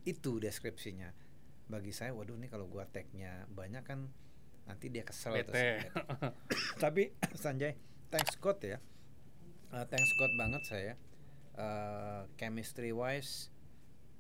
itu 0.04 0.38
deskripsinya. 0.38 1.16
Bagi 1.66 1.96
saya 1.96 2.14
waduh 2.14 2.38
nih 2.38 2.52
kalau 2.52 2.68
gua 2.70 2.86
tagnya 2.86 3.48
banyak 3.50 3.82
kan 3.88 4.12
nanti 4.68 4.92
dia 4.92 5.08
kesel 5.08 5.40
Bete. 5.40 5.90
tapi 6.84 7.16
Sanjay 7.42 7.80
thanks 8.12 8.36
God 8.38 8.60
ya. 8.62 8.78
Uh, 9.72 9.88
thanks 9.88 10.12
God 10.20 10.34
banget 10.36 10.64
saya. 10.68 10.94
Uh, 11.56 12.28
chemistry 12.36 12.92
wise 12.92 13.50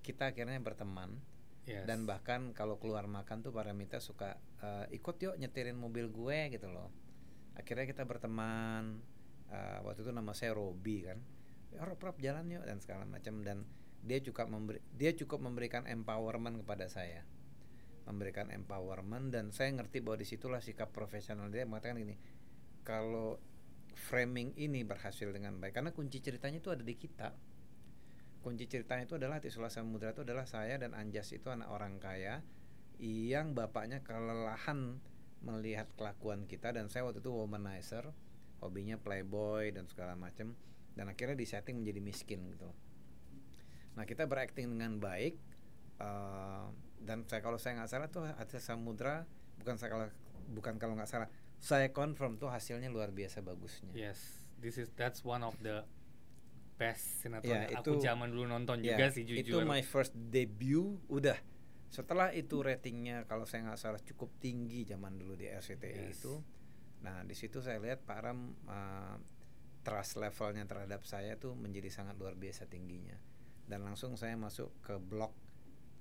kita 0.01 0.31
akhirnya 0.31 0.57
berteman. 0.63 1.19
Yes. 1.65 1.89
dan 1.89 2.05
bahkan 2.05 2.53
kalau 2.53 2.77
keluar 2.77 3.09
makan 3.09 3.41
tuh 3.41 3.49
Paramita 3.49 3.97
suka 3.97 4.37
uh, 4.61 4.85
ikut 4.93 5.17
yuk 5.17 5.33
nyetirin 5.41 5.73
mobil 5.73 6.13
gue 6.13 6.53
gitu 6.53 6.69
loh 6.69 6.93
akhirnya 7.55 7.87
kita 7.87 8.03
berteman 8.03 9.01
Uh, 9.45 9.79
waktu 9.85 10.01
itu 10.01 10.11
nama 10.11 10.33
saya 10.33 10.57
Robi 10.57 11.05
kan. 11.05 11.21
Ya 11.69 11.85
Rob, 11.85 12.01
Rob 12.01 12.17
jalan 12.17 12.49
yuk 12.49 12.65
dan 12.65 12.81
segala 12.81 13.05
macam. 13.05 13.45
Dan 13.45 13.65
dia 14.01 14.17
juga 14.21 14.45
memberi 14.49 14.81
dia 14.93 15.13
cukup 15.13 15.45
memberikan 15.45 15.85
empowerment 15.85 16.65
kepada 16.65 16.89
saya. 16.89 17.21
Memberikan 18.05 18.53
empowerment 18.53 19.33
dan 19.33 19.49
saya 19.49 19.73
ngerti 19.73 20.01
bahwa 20.01 20.21
di 20.21 20.27
situlah 20.29 20.61
sikap 20.61 20.93
profesional 20.93 21.49
dia 21.49 21.65
mengatakan 21.65 21.97
gini 21.97 22.13
kalau 22.85 23.41
framing 23.97 24.53
ini 24.61 24.85
berhasil 24.85 25.25
dengan 25.33 25.57
baik 25.57 25.73
karena 25.73 25.89
kunci 25.89 26.21
ceritanya 26.21 26.61
itu 26.61 26.69
ada 26.69 26.85
di 26.85 26.95
kita. 26.97 27.33
Kunci 28.45 28.69
ceritanya 28.69 29.09
itu 29.09 29.17
adalah 29.17 29.41
Tisula 29.41 29.73
Samudra 29.73 30.13
itu 30.13 30.21
adalah 30.21 30.45
saya 30.45 30.77
dan 30.77 30.93
Anjas 30.93 31.33
itu 31.33 31.49
anak 31.49 31.65
orang 31.65 31.97
kaya 31.97 32.45
yang 33.01 33.57
bapaknya 33.57 34.05
kelelahan 34.05 35.01
melihat 35.45 35.85
kelakuan 35.93 36.43
kita 36.43 36.73
dan 36.73 36.89
saya 36.89 37.05
waktu 37.05 37.21
itu 37.21 37.29
womanizer 37.29 38.09
hobinya 38.59 38.97
playboy 38.97 39.69
dan 39.69 39.85
segala 39.85 40.17
macam 40.17 40.57
dan 40.97 41.05
akhirnya 41.05 41.37
disetting 41.37 41.77
menjadi 41.77 42.01
miskin 42.01 42.41
gitu 42.49 42.65
nah 43.93 44.03
kita 44.03 44.25
berakting 44.25 44.73
dengan 44.73 44.97
baik 44.97 45.37
eh, 46.01 46.65
dan 46.99 47.23
saya 47.29 47.39
kalau 47.39 47.61
saya 47.61 47.77
nggak 47.77 47.89
salah 47.89 48.09
tuh 48.09 48.25
Atis 48.25 48.65
Samudra 48.65 49.23
bukan 49.61 49.77
saya 49.77 49.89
kalau 49.93 50.07
bukan 50.51 50.75
kalau 50.75 50.97
nggak 50.97 51.07
salah 51.07 51.29
saya 51.55 51.89
confirm 51.89 52.35
tuh 52.35 52.49
hasilnya 52.49 52.89
luar 52.89 53.09
biasa 53.09 53.39
bagusnya 53.39 53.93
Yes, 53.95 54.19
this 54.59 54.75
is 54.75 54.89
that's 54.93 55.21
one 55.21 55.41
of 55.41 55.55
the 55.61 55.85
best 56.75 57.23
sinetron 57.23 57.47
Ya, 57.47 57.71
yang 57.71 57.79
aku 57.79 57.95
itu- 57.95 58.03
zaman 58.03 58.27
dulu 58.33 58.45
nonton 58.49 58.83
Ya, 58.83 58.97
juga 58.99 59.07
sih 59.09 59.23
Itu 59.23 59.55
jujur. 59.55 59.63
my 59.63 59.79
first 59.79 60.11
debut 60.11 60.99
udah. 61.07 61.39
Setelah 61.89 62.35
itu 62.35 62.59
ratingnya 62.59 63.23
kalau 63.29 63.47
saya 63.47 63.71
nggak 63.71 63.79
salah 63.79 64.01
cukup 64.01 64.35
tinggi 64.41 64.83
zaman 64.83 65.15
dulu 65.15 65.39
di 65.39 65.47
RCTI 65.47 66.11
Yes. 66.11 66.19
itu. 66.19 66.43
Nah 67.05 67.23
di 67.23 67.35
situ 67.37 67.61
saya 67.63 67.79
lihat 67.79 68.03
Pak 68.03 68.19
Ram 68.19 68.39
uh, 68.67 69.15
trust 69.85 70.17
levelnya 70.17 70.65
terhadap 70.65 71.05
saya 71.05 71.37
tuh 71.37 71.53
menjadi 71.53 71.93
sangat 71.93 72.17
luar 72.17 72.33
biasa 72.35 72.67
tingginya. 72.67 73.15
Dan 73.65 73.85
langsung 73.85 74.17
saya 74.17 74.35
masuk 74.37 74.73
ke 74.81 74.97
blog. 74.97 75.31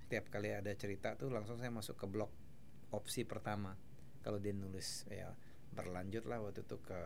Tiap 0.08 0.28
kali 0.28 0.52
ada 0.52 0.72
cerita 0.76 1.16
tuh 1.16 1.32
langsung 1.32 1.56
saya 1.56 1.72
masuk 1.72 1.96
ke 1.96 2.06
blog 2.08 2.32
opsi 2.92 3.24
pertama. 3.24 3.76
Kalau 4.24 4.40
dia 4.40 4.56
nulis 4.56 5.04
ya 5.08 5.32
berlanjut 5.74 6.24
lah 6.24 6.40
waktu 6.40 6.64
itu 6.64 6.80
ke 6.80 7.00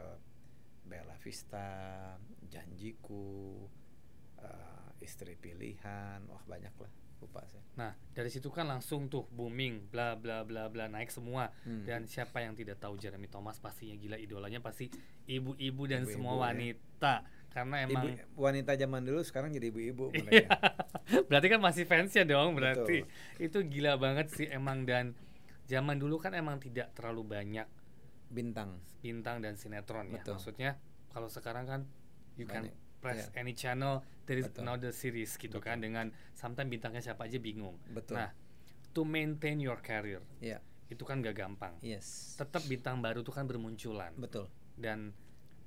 Bella 0.88 1.16
Vista, 1.20 2.16
Janjiku, 2.48 3.68
uh, 4.40 4.88
istri 5.04 5.36
pilihan, 5.36 6.24
wah 6.30 6.42
banyak 6.48 6.72
lah 6.80 6.92
lupa 7.18 7.42
saya. 7.44 7.62
Nah, 7.74 7.92
dari 8.10 8.30
situ 8.30 8.46
kan 8.48 8.64
langsung 8.64 9.06
tuh 9.06 9.26
booming, 9.28 9.90
bla 9.90 10.14
bla 10.14 10.42
bla 10.42 10.66
bla 10.66 10.86
naik 10.86 11.10
semua. 11.10 11.50
Hmm. 11.62 11.82
Dan 11.82 12.06
siapa 12.06 12.40
yang 12.40 12.54
tidak 12.54 12.78
tahu 12.78 12.94
Jeremy 12.94 13.26
Thomas 13.26 13.58
pastinya 13.58 13.94
gila 13.94 14.16
idolanya 14.16 14.58
pasti 14.58 14.86
ibu-ibu 15.24 15.82
dan 15.84 16.02
Ibu-ibu 16.02 16.14
semua 16.14 16.32
ya. 16.34 16.40
wanita. 16.46 17.14
Karena 17.48 17.76
emang 17.82 18.04
Ibu, 18.06 18.38
wanita 18.38 18.72
zaman 18.74 19.02
dulu 19.02 19.20
sekarang 19.24 19.50
jadi 19.50 19.72
ibu-ibu 19.72 20.12
Iya. 20.14 20.46
berarti 21.32 21.46
kan 21.48 21.58
masih 21.58 21.84
fansnya 21.84 22.22
dong 22.22 22.54
berarti. 22.54 23.02
Itu 23.36 23.64
gila 23.64 23.96
banget 23.96 24.30
sih 24.30 24.46
emang 24.46 24.84
dan 24.84 25.16
zaman 25.66 25.98
dulu 25.98 26.20
kan 26.20 26.32
emang 26.32 26.60
tidak 26.60 26.92
terlalu 26.94 27.24
banyak 27.24 27.66
Bintang. 28.28 28.78
bintang 29.00 29.40
dan 29.40 29.56
sinetron 29.56 30.12
ya. 30.12 30.20
Betul. 30.20 30.36
Maksudnya 30.36 30.70
kalau 31.08 31.32
sekarang 31.32 31.64
kan 31.64 31.80
you 32.36 32.44
can 32.44 32.68
Banyak. 32.68 32.76
Press 32.98 33.30
Iya. 33.30 33.40
any 33.40 33.54
channel 33.54 34.02
there 34.26 34.36
is 34.36 34.50
Betul. 34.50 34.66
another 34.66 34.90
series 34.90 35.34
gitu 35.34 35.58
kan 35.58 35.78
dengan 35.78 36.10
sometimes 36.34 36.68
bintangnya 36.68 37.00
siapa 37.00 37.24
aja 37.24 37.38
bingung. 37.38 37.78
Betul. 37.88 38.18
Nah, 38.20 38.30
to 38.90 39.02
maintain 39.02 39.56
your 39.56 39.78
career 39.78 40.20
Iya. 40.38 40.58
itu 40.88 41.02
kan 41.02 41.20
gak 41.20 41.36
gampang. 41.36 41.78
Yes. 41.80 42.34
Tetap 42.36 42.66
bintang 42.66 42.98
baru 42.98 43.22
tuh 43.22 43.32
kan 43.32 43.44
bermunculan 43.44 44.12
Betul. 44.16 44.50
dan 44.74 45.14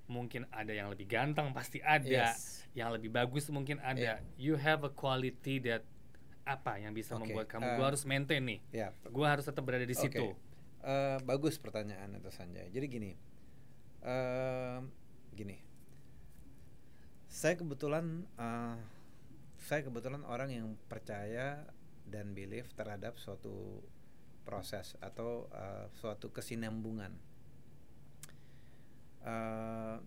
mungkin 0.05 0.43
ada 0.51 0.75
yang 0.75 0.91
lebih 0.91 1.07
ganteng 1.07 1.55
pasti 1.55 1.79
ada, 1.79 2.35
Yes. 2.35 2.67
yang 2.75 2.91
lebih 2.91 3.07
bagus 3.09 3.47
mungkin 3.47 3.79
ada. 3.79 4.19
You 4.35 4.59
have 4.59 4.83
a 4.83 4.91
quality 4.91 5.63
that 5.65 5.87
apa 6.43 6.81
yang 6.81 6.91
bisa 6.91 7.15
Oke, 7.15 7.31
membuat 7.31 7.47
kamu 7.47 7.63
eh, 7.63 7.75
gua 7.79 7.85
harus 7.93 8.03
maintain 8.03 8.43
nih. 8.43 8.59
Ya. 8.73 8.91
Gua 9.07 9.31
harus 9.31 9.47
tetap 9.47 9.61
berada 9.63 9.85
di 9.85 9.93
Oke. 9.95 10.03
situ. 10.09 10.25
Eh, 10.81 11.17
bagus 11.23 11.55
pertanyaan 11.55 12.17
itu 12.17 12.27
Sanjay. 12.33 12.67
Jadi 12.73 12.85
gini, 12.89 13.11
eh, 14.01 14.77
gini, 15.31 15.55
saya 17.31 17.55
kebetulan, 17.55 18.27
eh, 18.35 18.75
saya 19.63 19.81
kebetulan 19.87 20.27
orang 20.27 20.51
yang 20.51 20.67
percaya 20.91 21.63
dan 22.03 22.35
believe 22.35 22.67
terhadap 22.75 23.15
suatu 23.15 23.79
proses 24.43 24.99
atau 24.99 25.47
eh, 25.55 25.87
suatu 25.95 26.35
kesinambungan. 26.35 27.15
Eh, 29.23 29.97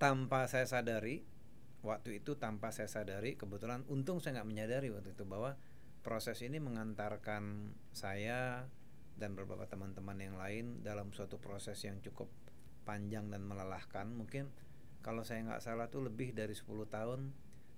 tanpa 0.00 0.48
saya 0.48 0.64
sadari, 0.64 1.20
waktu 1.84 2.24
itu 2.24 2.40
tanpa 2.40 2.72
saya 2.72 2.88
sadari, 2.88 3.36
kebetulan 3.36 3.84
untung 3.92 4.24
saya 4.24 4.40
nggak 4.40 4.48
menyadari 4.48 4.88
waktu 4.88 5.12
itu 5.12 5.28
bahwa 5.28 5.60
proses 6.00 6.40
ini 6.40 6.58
mengantarkan 6.58 7.76
saya 7.92 8.66
dan 9.20 9.36
beberapa 9.36 9.68
teman-teman 9.68 10.18
yang 10.18 10.34
lain 10.40 10.80
dalam 10.80 11.12
suatu 11.12 11.36
proses 11.38 11.78
yang 11.84 12.00
cukup 12.00 12.26
panjang 12.82 13.30
dan 13.30 13.46
melelahkan 13.46 14.10
mungkin 14.10 14.50
kalau 15.02 15.26
saya 15.26 15.42
nggak 15.42 15.62
salah 15.62 15.90
tuh 15.90 16.06
lebih 16.06 16.32
dari 16.32 16.54
10 16.54 16.66
tahun 16.86 17.20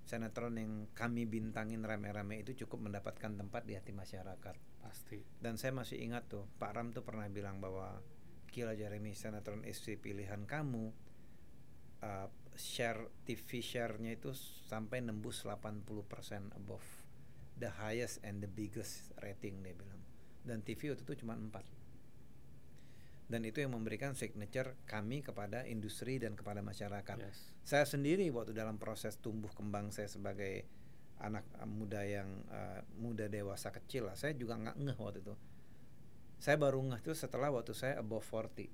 sinetron 0.05 0.61
yang 0.61 0.73
kami 0.93 1.25
bintangin 1.25 1.81
rame-rame 1.81 2.45
itu 2.45 2.53
cukup 2.65 2.93
mendapatkan 2.93 3.41
tempat 3.41 3.65
di 3.65 3.75
hati 3.75 3.91
masyarakat. 3.97 4.57
Pasti. 4.85 5.17
dan 5.41 5.57
saya 5.57 5.73
masih 5.73 5.97
ingat 6.05 6.29
tuh 6.29 6.45
Pak 6.61 6.77
Ram 6.77 6.93
tuh 6.93 7.01
pernah 7.01 7.25
bilang 7.33 7.57
bahwa 7.57 8.05
gila 8.53 8.77
Jeremy 8.77 9.17
sinetron 9.17 9.65
istri 9.65 9.97
pilihan 9.97 10.45
kamu. 10.45 10.93
Uh, 12.05 12.29
share 12.55 13.09
TV 13.25 13.65
share-nya 13.65 14.15
itu 14.15 14.37
sampai 14.69 15.01
nembus 15.01 15.49
80% 15.49 16.53
above. 16.53 16.85
The 17.57 17.73
highest 17.81 18.21
and 18.21 18.45
the 18.45 18.51
biggest 18.51 19.17
rating 19.25 19.65
dia 19.65 19.73
bilang. 19.73 20.05
Dan 20.45 20.61
TV 20.61 20.93
waktu 20.93 21.03
itu 21.03 21.25
cuma 21.25 21.33
4 21.33 21.51
dan 23.25 23.41
itu 23.49 23.65
yang 23.65 23.73
memberikan 23.73 24.13
signature 24.13 24.77
kami 24.85 25.25
kepada 25.25 25.65
industri 25.65 26.21
dan 26.21 26.37
kepada 26.37 26.61
masyarakat. 26.61 27.17
Yes. 27.17 27.57
saya 27.65 27.89
sendiri 27.89 28.29
waktu 28.29 28.53
dalam 28.53 28.77
proses 28.77 29.17
tumbuh 29.17 29.49
kembang 29.53 29.89
saya 29.89 30.13
sebagai 30.13 30.69
anak 31.23 31.47
uh, 31.57 31.65
muda 31.65 32.05
yang 32.05 32.29
uh, 32.53 32.85
muda 33.01 33.31
dewasa 33.33 33.73
kecil 33.73 34.13
lah 34.13 34.17
saya 34.19 34.37
juga 34.37 34.61
nggak 34.61 34.77
ngeh 34.77 34.99
waktu 35.01 35.21
itu. 35.25 35.35
Saya 36.37 36.61
baru 36.61 36.85
ngeh 36.85 37.01
tuh 37.01 37.17
setelah 37.17 37.49
waktu 37.49 37.73
saya 37.73 38.05
above 38.05 38.27
40 38.29 38.69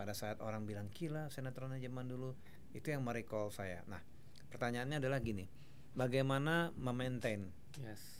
pada 0.00 0.16
saat 0.16 0.40
orang 0.40 0.64
bilang 0.64 0.88
gila 0.88 1.28
sinetron 1.28 1.76
zaman 1.76 2.08
dulu. 2.08 2.32
Itu 2.72 2.88
yang 2.94 3.04
merecall 3.04 3.52
saya. 3.52 3.84
Nah 3.84 4.00
pertanyaannya 4.48 5.02
adalah 5.04 5.20
gini 5.20 5.44
bagaimana 5.92 6.72
memaintain? 6.78 7.50
Yes. 7.76 8.19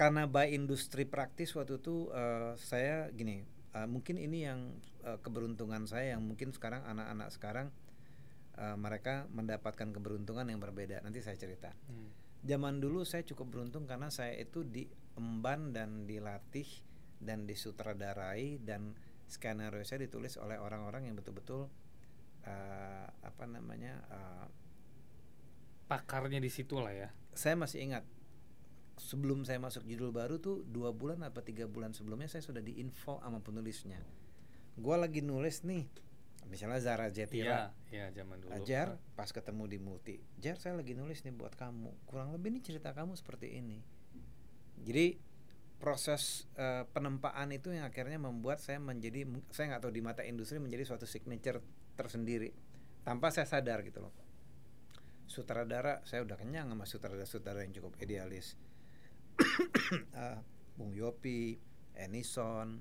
Karena 0.00 0.24
by 0.24 0.48
industri 0.48 1.04
praktis 1.04 1.52
waktu 1.52 1.76
itu 1.76 2.08
eh, 2.08 2.56
saya 2.56 3.12
gini 3.12 3.44
eh, 3.76 3.84
mungkin 3.84 4.16
ini 4.16 4.48
yang 4.48 4.60
eh, 5.04 5.20
keberuntungan 5.20 5.84
saya 5.84 6.16
yang 6.16 6.24
mungkin 6.24 6.56
sekarang 6.56 6.80
anak-anak 6.88 7.28
sekarang 7.28 7.68
eh, 8.56 8.76
mereka 8.80 9.28
mendapatkan 9.28 9.92
keberuntungan 9.92 10.48
yang 10.48 10.56
berbeda 10.56 11.04
nanti 11.04 11.20
saya 11.20 11.36
cerita 11.36 11.68
Hmm. 11.84 12.08
zaman 12.40 12.80
dulu 12.80 13.04
saya 13.04 13.20
cukup 13.28 13.52
beruntung 13.52 13.84
karena 13.84 14.08
saya 14.08 14.32
itu 14.40 14.64
diemban 14.64 15.76
dan 15.76 16.08
dilatih 16.08 16.64
dan 17.20 17.44
disutradarai 17.44 18.56
dan 18.64 18.96
skenario 19.28 19.84
saya 19.84 20.08
ditulis 20.08 20.40
oleh 20.40 20.56
orang-orang 20.56 21.12
yang 21.12 21.14
betul-betul 21.20 21.68
eh, 22.48 23.04
apa 23.04 23.44
namanya 23.44 24.00
eh, 24.08 24.46
Pakarnya 25.90 26.38
di 26.38 26.46
situ 26.48 26.78
lah 26.78 26.94
ya. 26.94 27.10
saya 27.34 27.58
masih 27.58 27.82
ingat 27.82 28.06
sebelum 29.00 29.48
saya 29.48 29.56
masuk 29.56 29.88
judul 29.88 30.12
baru 30.12 30.36
tuh 30.36 30.60
dua 30.68 30.92
bulan 30.92 31.24
apa 31.24 31.40
tiga 31.40 31.64
bulan 31.64 31.96
sebelumnya 31.96 32.28
saya 32.28 32.44
sudah 32.44 32.60
diinfo 32.60 33.16
sama 33.24 33.40
penulisnya. 33.40 33.96
Gua 34.76 35.00
lagi 35.00 35.24
nulis 35.24 35.64
nih 35.64 35.88
misalnya 36.48 36.80
Zara 36.82 37.06
Jetira 37.12 37.70
Iya, 37.92 38.06
iya 38.12 38.22
zaman 38.22 38.44
dulu. 38.44 38.50
Ajar 38.52 39.00
pas 39.14 39.30
ketemu 39.30 39.64
di 39.70 39.78
multi 39.78 40.16
Jar 40.36 40.60
saya 40.60 40.76
lagi 40.76 40.92
nulis 40.92 41.24
nih 41.24 41.32
buat 41.32 41.56
kamu. 41.56 42.04
Kurang 42.04 42.36
lebih 42.36 42.52
nih 42.52 42.62
cerita 42.62 42.92
kamu 42.92 43.16
seperti 43.16 43.56
ini. 43.56 43.80
Jadi 44.84 45.16
proses 45.80 46.44
eh, 46.60 46.84
penempaan 46.92 47.48
itu 47.56 47.72
yang 47.72 47.88
akhirnya 47.88 48.20
membuat 48.20 48.60
saya 48.60 48.76
menjadi 48.76 49.24
saya 49.48 49.72
nggak 49.72 49.82
tahu 49.88 49.92
di 49.96 50.04
mata 50.04 50.20
industri 50.28 50.60
menjadi 50.60 50.84
suatu 50.84 51.08
signature 51.08 51.64
tersendiri. 51.96 52.52
Tanpa 53.00 53.32
saya 53.32 53.48
sadar 53.48 53.80
gitu 53.80 54.04
loh. 54.04 54.12
Sutradara 55.24 56.04
saya 56.04 56.20
udah 56.26 56.36
kenyang 56.36 56.68
sama 56.68 56.84
sutradara-sutradara 56.84 57.64
yang 57.64 57.72
cukup 57.72 57.96
idealis 58.02 58.58
Eh, 60.16 60.38
Bung 60.76 60.96
Yopi 60.96 61.58
Enison 61.96 62.80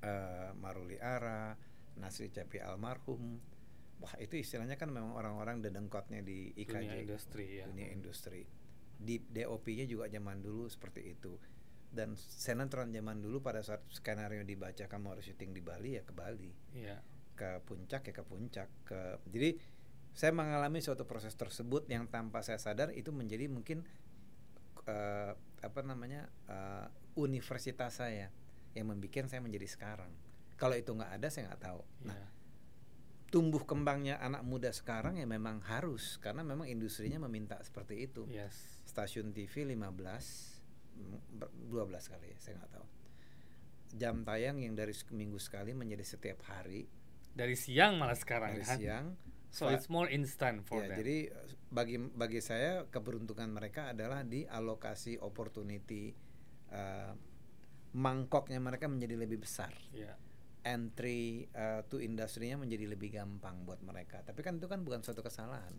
eh, 0.00 0.50
Maruli 0.54 0.96
Ara 1.00 1.56
Nasri 1.98 2.32
Capi 2.32 2.62
almarhum. 2.62 3.40
Wah 4.00 4.16
itu 4.16 4.40
istilahnya 4.40 4.80
kan 4.80 4.88
memang 4.88 5.12
orang-orang 5.12 5.60
dedengkotnya 5.60 6.24
di 6.24 6.56
Dunia 6.56 6.96
IKJ 6.96 7.04
industri 7.04 7.46
ya. 7.60 7.64
dunia 7.68 7.88
industri. 7.92 8.42
Di 9.00 9.20
DOP-nya 9.20 9.84
juga 9.84 10.08
zaman 10.08 10.40
dulu 10.40 10.64
seperti 10.72 11.12
itu. 11.12 11.36
Dan 11.90 12.14
sinetron 12.16 12.94
zaman 12.94 13.20
dulu 13.20 13.42
pada 13.44 13.60
saat 13.60 13.84
skenario 13.90 14.46
dibaca 14.46 14.86
kamu 14.88 15.06
harus 15.18 15.26
syuting 15.26 15.52
di 15.52 15.60
Bali 15.60 16.00
ya 16.00 16.02
ke 16.06 16.12
Bali. 16.16 16.52
Iya. 16.76 17.00
ke 17.40 17.56
puncak 17.64 18.04
ya 18.04 18.12
ke 18.12 18.20
puncak 18.20 18.68
ke 18.84 19.16
jadi 19.32 19.56
saya 20.12 20.28
mengalami 20.36 20.84
suatu 20.84 21.08
proses 21.08 21.32
tersebut 21.32 21.88
yang 21.88 22.04
tanpa 22.04 22.44
saya 22.44 22.60
sadar 22.60 22.92
itu 22.92 23.16
menjadi 23.16 23.48
mungkin 23.48 23.80
eh, 24.84 25.32
apa 25.60 25.80
namanya 25.80 26.28
eh, 26.46 26.86
universitas 27.14 27.96
saya 27.96 28.28
yang 28.72 28.86
membuat 28.86 29.26
saya 29.26 29.40
menjadi 29.40 29.66
sekarang 29.66 30.12
kalau 30.54 30.74
itu 30.74 30.90
nggak 30.90 31.12
ada 31.16 31.26
saya 31.26 31.50
nggak 31.50 31.62
tahu 31.62 31.82
nah 32.04 32.14
Iya. 32.14 32.28
tumbuh 33.30 33.62
kembangnya 33.62 34.18
anak 34.18 34.42
muda 34.42 34.70
sekarang 34.70 35.14
ya 35.14 35.24
memang 35.24 35.62
harus 35.62 36.18
karena 36.18 36.42
memang 36.42 36.66
industrinya 36.66 37.20
meminta 37.20 37.58
seperti 37.62 38.02
itu 38.02 38.26
Yes. 38.26 38.82
stasiun 38.84 39.30
TV 39.30 39.70
15 39.70 39.78
mm, 40.98 41.38
ber- 41.38 41.54
12 41.70 42.10
kali 42.10 42.26
ya 42.34 42.38
saya 42.38 42.54
nggak 42.58 42.72
tahu 42.72 42.86
jam 43.92 44.22
tayang 44.22 44.58
yang 44.58 44.74
dari 44.74 44.90
seminggu 44.90 45.38
sekali 45.38 45.74
menjadi 45.74 46.02
setiap 46.04 46.42
hari 46.46 46.86
Dari 47.30 47.54
siang 47.54 47.94
malah 47.94 48.14
sekarang 48.14 48.58
dari 48.58 48.66
kan. 48.66 48.78
siang 48.78 49.06
So 49.50 49.66
Fa- 49.66 49.74
it's 49.74 49.90
more 49.90 50.06
instant 50.06 50.62
for 50.62 50.78
ya 50.80 50.94
them. 50.94 51.02
jadi 51.02 51.16
eh, 51.28 51.46
bagi 51.68 51.98
bagi 51.98 52.38
saya 52.38 52.86
keberuntungan 52.86 53.50
mereka 53.50 53.90
adalah 53.90 54.22
di 54.22 54.46
alokasi 54.46 55.18
opportunity 55.18 56.14
eh, 56.70 57.12
mangkoknya 57.90 58.62
mereka 58.62 58.86
menjadi 58.86 59.18
lebih 59.18 59.42
besar 59.42 59.74
Iya. 59.90 60.14
entry 60.62 61.50
eh, 61.50 61.82
to 61.90 61.98
industrinya 61.98 62.62
menjadi 62.62 62.86
lebih 62.86 63.10
gampang 63.10 63.66
buat 63.66 63.82
mereka 63.82 64.22
tapi 64.22 64.38
kan 64.40 64.62
itu 64.62 64.70
kan 64.70 64.86
bukan 64.86 65.02
suatu 65.02 65.20
kesalahan 65.20 65.74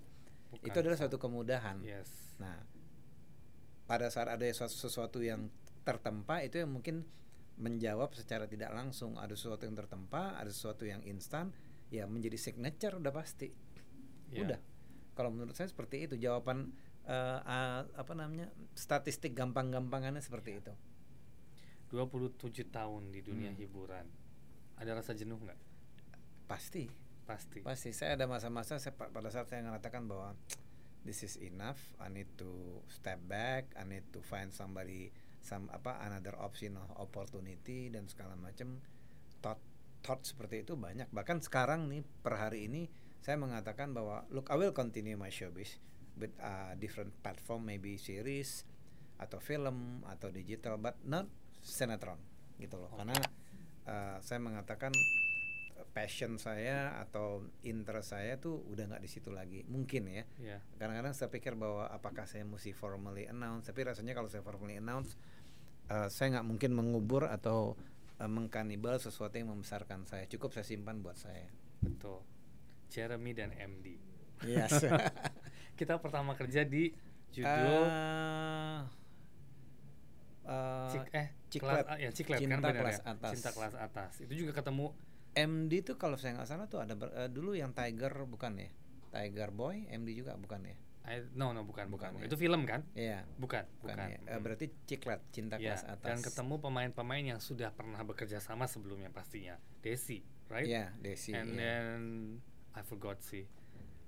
Bukan 0.52 0.67
itu 0.67 0.78
adalah 0.78 1.00
suatu 1.00 1.15
kemudahan 1.15 1.80
Yes. 1.80 2.36
Nah, 2.43 2.60
pada 3.88 4.12
saat 4.12 4.28
ada 4.28 4.43
sesuatu, 4.43 4.76
sesuatu 4.76 5.19
yang 5.24 5.48
tertempa 5.84 6.43
itu 6.43 6.60
yang 6.60 6.72
mungkin 6.72 7.08
menjawab 7.56 8.12
secara 8.12 8.48
tidak 8.48 8.72
langsung 8.72 9.15
ada 9.15 9.32
sesuatu 9.32 9.63
yang 9.63 9.76
tertempa, 9.76 10.36
ada 10.36 10.50
sesuatu 10.50 10.84
yang 10.84 11.04
instan, 11.06 11.52
ya 11.88 12.08
menjadi 12.08 12.34
signature 12.39 12.98
udah 12.98 13.13
pasti. 13.13 13.52
Iya. 14.32 14.41
Udah. 14.46 14.60
Kalau 15.12 15.30
menurut 15.30 15.54
saya 15.54 15.67
seperti 15.67 16.08
itu 16.08 16.15
jawaban 16.15 16.72
eh, 17.02 17.39
ah, 17.41 17.82
apa 17.91 18.13
namanya 18.13 18.46
statistik 18.72 19.34
gampang-gampangannya 19.34 20.22
seperti 20.22 20.58
itu. 20.58 20.70
27 21.89 22.39
tahun 22.70 23.10
di 23.10 23.20
dunia 23.20 23.52
Hmm. 23.52 23.60
hiburan. 23.60 24.06
Ada 24.78 24.96
rasa 24.96 25.12
jenuh 25.12 25.36
nggak? 25.38 25.60
Pasti, 26.46 26.88
Pasti. 27.24 27.60
pasti. 27.62 27.89
Saya 27.91 28.15
ada 28.15 28.26
masa-masa 28.26 28.78
saya 28.78 28.94
pa- 28.94 29.10
pada 29.10 29.28
saat 29.28 29.48
saya 29.48 29.60
mengatakan 29.62 30.06
bahwa 30.06 30.38
this 31.02 31.22
is 31.22 31.36
enough, 31.38 31.80
I 31.98 32.08
need 32.08 32.30
to 32.38 32.50
step 32.88 33.20
back, 33.24 33.74
I 33.74 33.84
need 33.84 34.06
to 34.12 34.22
find 34.22 34.52
somebody 34.52 35.10
some 35.41 35.67
apa 35.70 35.98
another 36.02 36.38
option 36.38 36.78
or 36.78 36.86
opportunity 36.96 37.89
dan 37.89 38.06
segala 38.06 38.38
macam 38.38 38.78
thought 39.41 39.58
thought 40.00 40.22
seperti 40.22 40.62
itu 40.62 40.78
banyak 40.78 41.10
bahkan 41.10 41.41
sekarang 41.41 41.89
nih 41.89 42.06
per 42.22 42.38
hari 42.38 42.70
ini 42.70 42.86
saya 43.21 43.38
mengatakan 43.38 43.93
bahwa 43.93 44.25
look 44.34 44.49
I 44.49 44.57
will 44.57 44.73
continue 44.73 45.13
my 45.15 45.29
showbiz 45.29 45.77
with 46.17 46.34
a 46.41 46.73
different 46.75 47.13
platform 47.21 47.69
maybe 47.69 47.95
series 47.95 48.65
atau 49.21 49.38
film 49.38 50.01
atau 50.10 50.34
digital 50.34 50.81
but 50.81 50.97
not 51.05 51.29
sinetron 51.62 52.17
gitu 52.57 52.81
loh 52.81 52.89
Oke. 52.93 53.05
karena 53.05 53.17
uh, 53.86 54.17
saya 54.17 54.41
mengatakan 54.41 54.89
uh, 55.77 55.86
passion 55.93 56.41
saya 56.41 56.97
atau 57.05 57.45
interest 57.62 58.17
saya 58.17 58.41
tuh 58.41 58.57
udah 58.69 58.89
nggak 58.89 59.01
di 59.05 59.10
situ 59.10 59.29
lagi 59.29 59.62
mungkin 59.69 60.10
ya 60.10 60.25
Iya. 60.41 60.57
kadang-kadang 60.81 61.13
saya 61.13 61.29
pikir 61.29 61.53
bahwa 61.53 61.86
apakah 61.93 62.25
saya 62.25 62.41
mesti 62.41 62.73
formally 62.73 63.29
announce 63.29 63.69
tapi 63.69 63.86
rasanya 63.86 64.17
kalau 64.17 64.29
saya 64.29 64.41
formally 64.41 64.81
announce 64.81 65.13
eh, 65.89 66.10
saya 66.10 66.38
nggak 66.41 66.47
mungkin 66.49 66.73
mengubur 66.73 67.29
atau 67.29 67.77
eh, 68.17 68.25
mengkanibal 68.29 68.97
sesuatu 68.97 69.38
yang 69.38 69.53
membesarkan 69.53 70.10
saya 70.10 70.25
cukup 70.25 70.53
saya 70.57 70.65
simpan 70.65 71.05
buat 71.05 71.17
saya 71.17 71.45
Betul. 71.81 72.21
Jeremy 72.91 73.32
dan 73.32 73.49
MD. 73.51 73.95
yes 74.43 74.84
Kita 75.80 75.97
pertama 75.97 76.36
kerja 76.36 76.62
di 76.62 76.91
judul 77.32 77.84
eh, 80.43 80.88
Cik, 80.91 81.06
eh 81.12 81.27
Ciklet. 81.47 81.84
kelas- 81.84 81.99
ya, 81.99 82.10
Ciklet 82.12 82.38
kan 82.38 82.43
Cinta 82.43 82.58
benar 82.62 82.75
Kelas 82.77 82.97
ya? 82.97 83.04
Atas. 83.10 83.32
Cinta 83.32 83.49
kelas 83.51 83.73
atas. 83.75 84.12
Itu 84.19 84.34
juga 84.36 84.51
ketemu 84.54 84.91
MD 85.32 85.73
tuh 85.82 85.95
kalau 85.95 86.15
saya 86.15 86.36
nggak 86.36 86.45
salah 86.45 86.67
tuh 86.67 86.80
ada 86.80 86.93
ber- 86.93 87.13
eh, 87.13 87.27
dulu 87.27 87.56
yang 87.56 87.71
Tiger 87.71 88.12
bukan 88.25 88.51
ya 88.58 88.69
Tiger 89.10 89.49
Boy 89.49 89.88
MD 89.88 90.12
juga 90.13 90.36
bukan 90.36 90.60
ya 90.62 90.75
I- 91.01 91.34
no 91.34 91.49
no 91.49 91.63
bukan 91.63 91.88
bukan. 91.88 92.13
Bukan 92.13 92.21
ya? 92.21 92.30
Itu 92.30 92.38
film 92.38 92.62
kan? 92.63 92.86
Iya 92.93 93.25
Bukan, 93.36 93.65
bukan, 93.80 93.95
bukan. 93.95 94.10
ya 94.12 94.19
Mm. 94.30 94.41
berarti 94.43 94.65
Ciklet 94.86 95.21
Cinta 95.32 95.56
Ya, 95.56 95.73
Kelas 95.73 95.84
Atas 95.88 96.06
dan 96.06 96.17
ketemu 96.19 96.60
pemain-pemain 96.60 97.23
yang 97.25 97.39
sudah 97.39 97.71
pernah 97.71 97.97
bekerja 98.01 98.38
sama 98.38 98.67
sebelumnya 98.67 99.10
pastinya. 99.10 99.58
Desi, 99.80 100.19
right? 100.45 100.67
Iya 100.67 100.93
Desi 100.99 101.32
And 101.32 101.47
iya. 101.49 101.58
then 101.58 101.99
I 102.71 102.81
forgot 102.81 103.19
sih. 103.19 103.45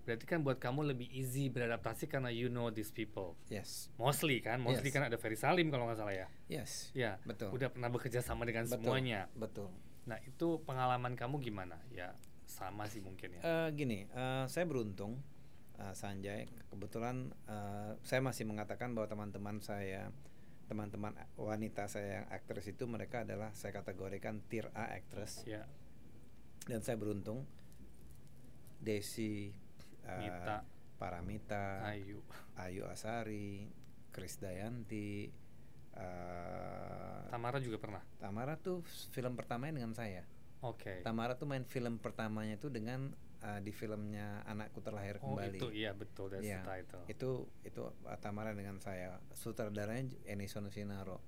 Berarti 0.04 0.28
kan 0.28 0.44
buat 0.44 0.60
kamu 0.60 0.92
lebih 0.92 1.08
easy 1.10 1.48
beradaptasi 1.48 2.12
karena 2.12 2.28
you 2.28 2.48
know 2.48 2.68
these 2.68 2.92
people. 2.92 3.40
yes 3.48 3.88
Mostly 3.96 4.44
kan, 4.44 4.60
mostly 4.60 4.92
Yes. 4.92 4.96
kan 4.96 5.04
ada 5.08 5.16
Ferry 5.16 5.40
Salim 5.40 5.72
kalau 5.72 5.88
nggak 5.88 5.96
salah 5.98 6.12
ya. 6.12 6.28
yes 6.48 6.92
Ya, 6.92 7.16
betul 7.24 7.56
udah 7.56 7.72
pernah 7.72 7.88
bekerja 7.88 8.20
sama 8.20 8.44
dengan 8.44 8.68
Betul. 8.68 8.84
semuanya. 8.84 9.32
betul 9.34 9.72
Nah, 10.04 10.20
itu 10.22 10.60
pengalaman 10.68 11.16
kamu 11.16 11.40
gimana? 11.40 11.80
Ya, 11.88 12.12
sama 12.44 12.84
sih 12.86 13.00
mungkin 13.00 13.40
ya. 13.40 13.42
Eh, 13.42 13.70
gini, 13.72 14.04
eh, 14.04 14.44
saya 14.46 14.68
beruntung, 14.68 15.24
eh, 15.80 15.96
Sanjay. 15.96 16.52
Kebetulan 16.68 17.32
eh, 17.48 17.96
saya 18.04 18.20
masih 18.20 18.44
mengatakan 18.44 18.92
bahwa 18.92 19.08
teman-teman 19.08 19.64
saya, 19.64 20.12
teman-teman 20.68 21.16
wanita 21.36 21.88
saya 21.88 22.20
yang 22.20 22.28
aktris 22.28 22.68
itu 22.68 22.84
mereka 22.84 23.24
adalah 23.24 23.56
saya 23.56 23.72
kategorikan 23.74 24.44
tier 24.52 24.68
A 24.76 24.92
actress. 24.92 25.48
Ya, 25.48 25.64
Dan 26.64 26.84
saya 26.84 27.00
beruntung, 27.00 27.48
Desi, 28.84 29.48
eh, 30.04 30.20
Mita, 30.20 30.62
Paramita, 31.00 31.88
Ayu. 31.88 32.20
Ayu 32.60 32.84
Asari, 32.86 33.72
Kris 34.12 34.38
Dayanti, 34.38 35.32
eh, 35.96 37.22
Tamara 37.32 37.58
juga 37.58 37.82
pernah. 37.82 38.04
Tamara 38.20 38.60
tuh 38.60 38.86
film 39.10 39.34
pertamanya 39.34 39.82
dengan 39.82 39.96
saya. 39.96 40.22
Oke. 40.62 41.02
Tamara 41.02 41.36
tuh 41.36 41.50
main 41.50 41.66
film 41.66 41.98
pertamanya 41.98 42.56
itu 42.56 42.70
dengan 42.70 43.12
uh, 43.44 43.60
di 43.60 43.76
filmnya 43.76 44.46
anakku 44.48 44.80
terlahir 44.80 45.20
Oh, 45.20 45.36
kembali. 45.36 45.60
itu 45.60 45.68
iya 45.76 45.92
betul 45.92 46.32
Iya. 46.32 46.64
the 46.64 46.70
title. 46.88 47.04
Itu 47.10 47.30
itu 47.68 47.82
uh, 47.84 48.18
Tamara 48.22 48.56
dengan 48.56 48.80
saya. 48.80 49.20
Sutradaranya 49.36 50.08
Ennison 50.24 50.70
Sinaro. 50.72 51.20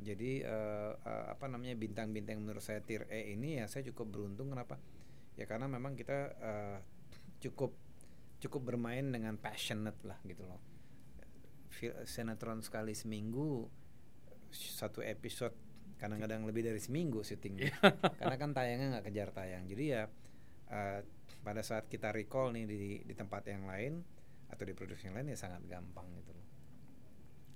Jadi 0.00 0.40
uh, 0.42 0.96
uh, 0.96 1.24
apa 1.30 1.46
namanya 1.46 1.76
bintang-bintang 1.76 2.40
menurut 2.40 2.64
saya 2.64 2.80
tier 2.80 3.04
E 3.06 3.34
ini 3.36 3.60
ya 3.60 3.68
saya 3.68 3.84
cukup 3.92 4.08
beruntung 4.08 4.50
kenapa? 4.50 4.80
Ya 5.36 5.44
karena 5.48 5.66
memang 5.68 5.96
kita 5.96 6.18
uh, 6.38 6.78
cukup 7.40 7.72
cukup 8.42 8.74
bermain 8.74 9.06
dengan 9.08 9.38
passionate 9.38 10.00
lah 10.04 10.18
gitu 10.26 10.44
loh. 10.44 10.60
Sinetron 12.04 12.60
sekali 12.60 12.92
seminggu 12.92 13.66
satu 14.52 15.00
episode 15.00 15.56
kadang-kadang 15.96 16.44
lebih 16.44 16.66
dari 16.66 16.78
seminggu 16.82 17.24
syutingnya. 17.24 17.72
Karena 18.20 18.36
kan 18.36 18.50
tayangnya 18.52 18.98
nggak 18.98 19.06
kejar 19.08 19.30
tayang. 19.32 19.64
Jadi 19.64 19.84
ya 19.88 20.04
eh, 20.68 21.00
pada 21.40 21.62
saat 21.64 21.88
kita 21.88 22.12
recall 22.12 22.52
nih 22.52 22.64
di 22.68 22.82
di 23.02 23.14
tempat 23.16 23.48
yang 23.48 23.66
lain 23.66 24.04
atau 24.52 24.64
di 24.68 24.76
produksi 24.76 25.08
yang 25.08 25.16
lain 25.16 25.32
ya 25.32 25.38
sangat 25.38 25.64
gampang 25.64 26.04
gitu 26.20 26.36
loh 26.36 26.51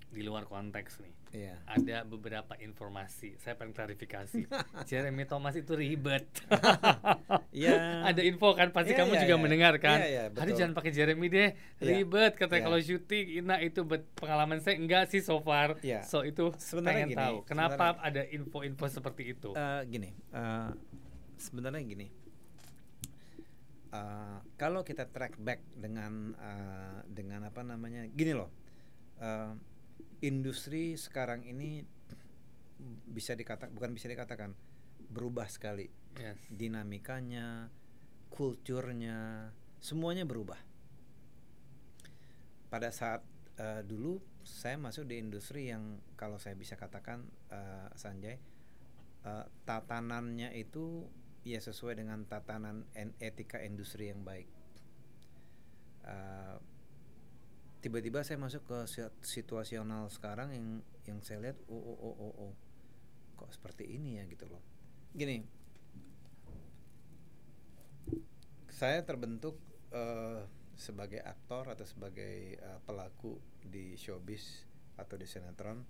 di 0.07 0.21
luar 0.21 0.43
konteks 0.43 0.99
nih 0.99 1.13
iya 1.35 1.55
ada 1.65 2.01
beberapa 2.03 2.55
informasi 2.57 3.35
saya 3.35 3.53
pengen 3.53 3.71
klarifikasi 3.71 4.47
Jeremy 4.89 5.23
Thomas 5.23 5.53
itu 5.53 5.73
ribet 5.73 6.23
Iya. 7.51 8.05
ada 8.05 8.21
info 8.21 8.53
kan 8.53 8.69
pasti 8.69 8.93
Iya, 8.93 9.01
kamu 9.01 9.11
iya, 9.11 9.21
juga 9.21 9.33
iya. 9.33 9.41
mendengar 9.41 9.73
kan 9.77 9.97
Iya, 9.97 10.07
iya, 10.07 10.23
Aduh 10.29 10.37
betul. 10.45 10.55
jangan 10.55 10.73
pakai 10.73 10.91
Jeremy 10.91 11.27
deh 11.27 11.49
Iya. 11.77 11.89
ribet 11.91 12.33
katanya 12.33 12.55
Iya. 12.55 12.65
kalau 12.65 12.79
syuting 12.79 13.25
nah 13.43 13.59
itu 13.59 13.79
pengalaman 14.13 14.57
saya 14.57 14.75
enggak 14.75 15.03
sih 15.07 15.19
so 15.19 15.41
far 15.41 15.75
Iya. 15.81 16.01
so 16.01 16.21
itu 16.21 16.53
Sebenarnya 16.55 17.03
pengen 17.03 17.09
gini, 17.09 17.19
tahu 17.19 17.37
kenapa 17.43 17.75
sebenarnya- 17.91 18.07
ada 18.07 18.21
info-info 18.29 18.85
seperti 18.87 19.23
itu 19.27 19.49
Eh, 19.51 19.81
gini, 19.87 20.09
eh, 20.31 20.69
sebenarnya 21.35 21.81
gini. 21.83 22.07
Eh, 23.89 24.37
kalau 24.55 24.81
kita 24.81 25.07
track 25.07 25.35
back 25.37 25.63
dengan 25.73 26.35
eh, 26.35 26.99
dengan 27.07 27.41
apa 27.43 27.63
namanya, 27.63 28.03
gini 28.05 28.31
loh, 28.31 28.51
eh, 29.17 29.51
industri 30.21 30.97
sekarang 30.97 31.45
ini 31.45 31.85
bisa 33.09 33.33
dikatakan 33.33 33.73
bukan 33.73 33.91
bisa 33.93 34.05
dikatakan 34.05 34.53
berubah 35.09 35.49
sekali 35.49 35.89
yes 36.17 36.37
dinamikanya, 36.49 37.69
kulturnya, 38.33 39.49
semuanya 39.77 40.25
berubah. 40.25 40.57
Pada 42.67 42.89
saat 42.91 43.23
eh, 43.61 43.81
dulu 43.85 44.19
saya 44.43 44.75
masuk 44.79 45.07
di 45.07 45.21
industri 45.21 45.71
yang 45.71 45.99
kalau 46.19 46.41
saya 46.41 46.57
bisa 46.57 46.75
katakan 46.75 47.23
eh, 47.53 47.87
Sanjay 47.95 48.37
eh, 49.23 49.45
tatanannya 49.63 50.51
itu 50.57 51.07
ya 51.47 51.63
sesuai 51.63 52.03
dengan 52.03 52.27
tatanan 52.27 52.83
en- 52.97 53.15
etika 53.23 53.63
industri 53.63 54.11
yang 54.11 54.25
baik. 54.25 54.49
Eh, 56.03 56.57
tiba-tiba 57.79 58.25
saya 58.25 58.41
masuk 58.41 58.65
ke 58.65 58.77
si- 58.89 59.15
situasional 59.21 60.09
sekarang 60.09 60.49
yang 60.53 60.67
yang 61.05 61.19
saya 61.21 61.49
lihat 61.49 61.57
oh 61.69 61.77
oh 61.77 61.97
oh 62.01 62.15
oh, 62.17 62.33
oh. 62.49 62.53
kok 63.37 63.49
seperti 63.53 63.85
ini 63.85 64.17
ya 64.17 64.23
gitu 64.25 64.49
loh. 64.49 64.61
Gini, 65.13 65.45
saya 68.73 69.01
terbentuk 69.05 69.57
eh, 69.93 70.41
sebagai 70.77 71.21
aktor 71.21 71.69
atau 71.73 71.85
sebagai 71.85 72.57
eh, 72.57 72.79
pelaku 72.85 73.37
di 73.61 73.97
showbiz 73.97 74.65
atau 74.97 75.17
di 75.17 75.25
sinetron 75.29 75.81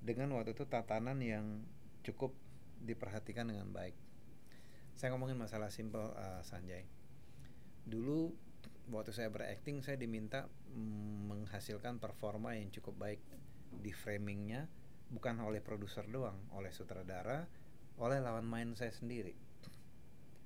dengan 0.00 0.32
waktu 0.36 0.52
itu 0.52 0.68
tatanan 0.68 1.20
yang 1.20 1.64
cukup 2.04 2.32
diperhatikan 2.80 3.48
dengan 3.48 3.72
baik. 3.72 3.96
Saya 4.96 5.12
ngomongin 5.12 5.36
masalah 5.36 5.68
simple 5.68 6.12
eh, 6.16 6.40
Sanjay. 6.44 6.84
Dulu 7.84 8.45
waktu 8.90 9.10
saya 9.10 9.28
berakting 9.30 9.82
saya 9.82 9.98
diminta 9.98 10.46
mm, 10.74 11.30
menghasilkan 11.30 11.98
performa 11.98 12.54
yang 12.54 12.70
cukup 12.70 12.94
baik 12.96 13.20
di 13.82 13.90
framingnya 13.90 14.70
bukan 15.10 15.38
oleh 15.42 15.62
produser 15.62 16.06
doang, 16.10 16.38
oleh 16.54 16.70
sutradara, 16.74 17.46
oleh 17.98 18.18
lawan 18.18 18.46
main 18.46 18.74
saya 18.74 18.90
sendiri. 18.90 19.34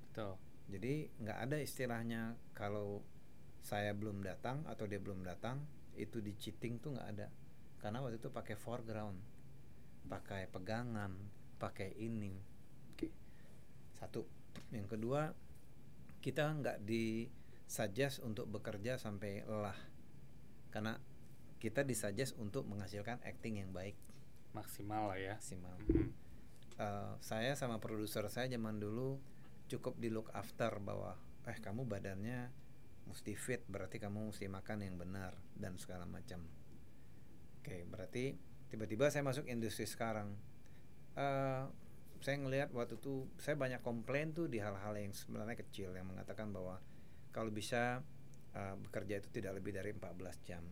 betul 0.09 0.37
Jadi 0.71 1.09
nggak 1.19 1.39
ada 1.49 1.57
istilahnya 1.59 2.21
kalau 2.55 3.03
saya 3.61 3.93
belum 3.93 4.25
datang 4.25 4.65
atau 4.65 4.89
dia 4.89 4.97
belum 4.97 5.21
datang 5.21 5.61
itu 5.99 6.23
di 6.23 6.33
cheating 6.37 6.79
tuh 6.79 6.95
nggak 6.95 7.09
ada. 7.17 7.27
Karena 7.81 7.99
waktu 7.99 8.21
itu 8.21 8.29
pakai 8.29 8.55
foreground, 8.55 9.17
pakai 10.07 10.47
pegangan, 10.47 11.11
pakai 11.59 11.97
ini. 11.97 12.33
Oke. 12.93 13.09
Satu. 13.97 14.23
Yang 14.71 14.97
kedua 14.97 15.33
kita 16.21 16.47
nggak 16.55 16.85
disuggest 17.71 18.19
untuk 18.19 18.51
bekerja 18.51 18.99
sampai 18.99 19.47
lelah. 19.47 19.79
Karena 20.75 20.99
kita 21.63 21.87
disuggest 21.87 22.35
untuk 22.35 22.67
menghasilkan 22.67 23.23
acting 23.23 23.63
yang 23.63 23.71
baik 23.71 23.95
maksimal 24.51 25.07
lah 25.07 25.15
ya 25.15 25.39
maksimal. 25.39 25.79
Mhm. 25.87 26.11
Eh, 26.75 27.13
saya 27.23 27.55
sama 27.55 27.79
produser 27.79 28.27
saya 28.27 28.51
zaman 28.51 28.75
dulu 28.75 29.23
cukup 29.71 29.95
di 30.03 30.11
look 30.11 30.27
after 30.35 30.83
bahwa 30.83 31.15
eh 31.47 31.55
kamu 31.63 31.87
badannya 31.87 32.51
mesti 33.07 33.39
fit 33.39 33.63
berarti 33.71 34.03
kamu 34.03 34.35
mesti 34.35 34.51
makan 34.51 34.83
yang 34.83 34.99
benar 34.99 35.31
dan 35.55 35.79
segala 35.79 36.03
macam 36.03 36.43
oke 37.63 37.75
berarti 37.87 38.35
tiba-tiba 38.67 39.09
saya 39.09 39.23
masuk 39.23 39.47
industri 39.47 39.87
sekarang 39.87 40.35
eh 41.15 41.63
saya 42.21 42.37
ngelihat 42.37 42.69
waktu 42.75 42.99
itu 42.99 43.31
saya 43.39 43.57
banyak 43.57 43.81
komplain 43.81 44.35
tuh 44.35 44.51
di 44.51 44.59
hal-hal 44.59 44.93
yang 44.93 45.15
sebenarnya 45.15 45.57
kecil 45.57 45.95
yang 45.95 46.05
mengatakan 46.05 46.53
bahwa 46.53 46.77
kalau 47.31 47.49
bisa 47.49 48.03
eh, 48.51 48.75
bekerja 48.77 49.23
itu 49.23 49.29
tidak 49.31 49.59
lebih 49.59 49.71
dari 49.71 49.91
14 49.91 50.47
jam. 50.47 50.63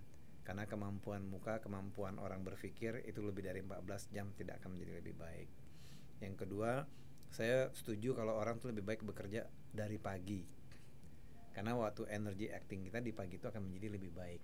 Karena 0.43 0.65
kemampuan 0.65 1.30
muka 1.30 1.62
kemampuan 1.62 2.17
orang 2.17 2.41
berpikir 2.41 3.06
itu 3.06 3.22
lebih 3.22 3.45
dari 3.45 3.62
14 3.62 4.13
jam 4.13 4.34
tidak 4.34 4.60
akan 4.60 4.76
menjadi 4.76 5.00
lebih 5.00 5.15
baik. 5.15 5.50
Yang 6.19 6.36
kedua 6.45 6.72
saya 7.30 7.69
setuju 7.72 8.17
kalau 8.17 8.34
orang 8.36 8.58
tuh 8.58 8.74
lebih 8.74 8.82
baik 8.84 9.06
bekerja 9.06 9.45
dari 9.69 10.02
pagi. 10.02 10.41
Karena 11.54 11.78
waktu 11.78 12.10
energi 12.10 12.50
acting 12.50 12.89
kita 12.89 13.00
di 13.00 13.13
pagi 13.13 13.38
itu 13.38 13.45
akan 13.45 13.62
menjadi 13.69 13.88
lebih 13.93 14.12
baik. 14.13 14.41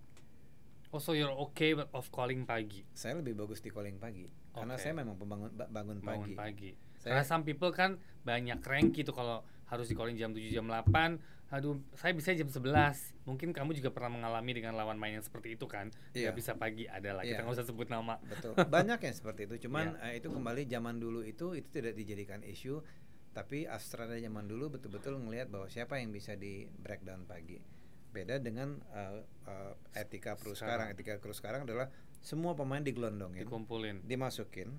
Oh 0.94 1.02
so 1.02 1.18
you're 1.18 1.34
okay 1.34 1.74
with- 1.74 1.90
of 1.92 2.08
calling 2.14 2.46
pagi? 2.46 2.86
Saya 2.94 3.20
lebih 3.20 3.34
bagus 3.36 3.60
di 3.60 3.74
calling 3.74 3.98
pagi. 3.98 4.30
Karena 4.54 4.78
Oke. 4.78 4.84
saya 4.86 4.94
memang 4.96 5.18
pembangun 5.18 5.52
ba- 5.52 5.68
bangun 5.68 6.00
bangun 6.00 6.32
pagi, 6.32 6.72
pagi. 6.72 6.72
Saya- 7.02 7.18
karena 7.18 7.24
some 7.26 7.44
people 7.44 7.74
kan 7.74 7.98
banyak 8.24 8.62
cranky 8.62 9.02
tuh 9.04 9.12
kalau 9.12 9.42
harus 9.66 9.90
di 9.90 9.98
calling 9.98 10.16
jam 10.16 10.32
7 10.32 10.54
jam 10.54 10.70
8 10.70 11.18
aduh 11.54 11.78
saya 11.94 12.12
bisa 12.18 12.34
jam 12.34 12.50
11 12.50 12.66
mungkin 13.30 13.54
kamu 13.54 13.78
juga 13.78 13.94
pernah 13.94 14.18
mengalami 14.18 14.52
dengan 14.58 14.74
lawan 14.74 14.98
main 14.98 15.18
yang 15.18 15.26
seperti 15.26 15.54
itu 15.54 15.70
kan. 15.70 15.94
Nggak 16.12 16.36
bisa 16.36 16.58
pagi 16.58 16.90
ada 16.90 17.22
lah. 17.22 17.24
Kita 17.24 17.42
Iya. 17.42 17.46
nggak 17.46 17.56
usah 17.62 17.68
sebut 17.70 17.88
nama. 17.88 18.18
Betul. 18.26 18.58
Banyak 18.66 19.00
yang 19.00 19.16
seperti 19.16 19.46
itu. 19.46 19.70
Cuman 19.70 19.94
Iya. 19.98 20.10
eh, 20.10 20.14
itu 20.20 20.28
kembali 20.34 20.66
zaman 20.66 20.98
dulu 20.98 21.22
itu 21.22 21.54
itu 21.54 21.68
tidak 21.70 21.94
dijadikan 21.94 22.42
isu. 22.42 22.82
Tapi 23.36 23.68
Astra 23.68 24.08
zaman 24.08 24.48
dulu 24.48 24.74
betul-betul 24.80 25.20
ngelihat 25.20 25.52
bahwa 25.52 25.68
siapa 25.68 26.00
yang 26.00 26.10
bisa 26.10 26.34
di 26.34 26.66
breakdown 26.82 27.28
pagi. 27.30 27.62
Beda 28.10 28.42
dengan 28.42 28.82
eh, 28.96 29.22
eh, 29.46 29.74
etika 30.02 30.34
kru 30.36 30.58
sekarang. 30.58 30.90
Sekarang. 30.90 30.98
etika 30.98 31.14
kru 31.22 31.34
sekarang 31.36 31.62
adalah 31.68 31.88
semua 32.26 32.58
pemain 32.58 32.82
digelondongin 32.82 33.46
dikumpulin. 33.46 34.02
dimasukin. 34.02 34.74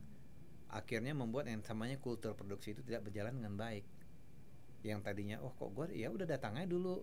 Akhirnya 0.67 1.15
membuat 1.15 1.47
yang 1.47 1.63
namanya 1.63 1.95
kultur 2.03 2.35
produksi 2.35 2.75
itu 2.75 2.83
tidak 2.83 3.07
berjalan 3.07 3.39
dengan 3.39 3.55
baik 3.55 3.87
yang 4.87 5.03
tadinya 5.03 5.43
oh 5.43 5.51
kok 5.55 5.75
gue 5.75 5.99
ya 5.99 6.09
udah 6.11 6.27
datang 6.27 6.55
aja 6.59 6.69
dulu. 6.71 7.03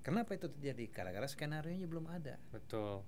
Kenapa 0.00 0.32
itu 0.32 0.48
terjadi? 0.48 0.88
Gara-gara 0.88 1.28
skenario 1.28 1.76
nya 1.76 1.84
belum 1.84 2.08
ada. 2.08 2.40
Betul. 2.48 3.04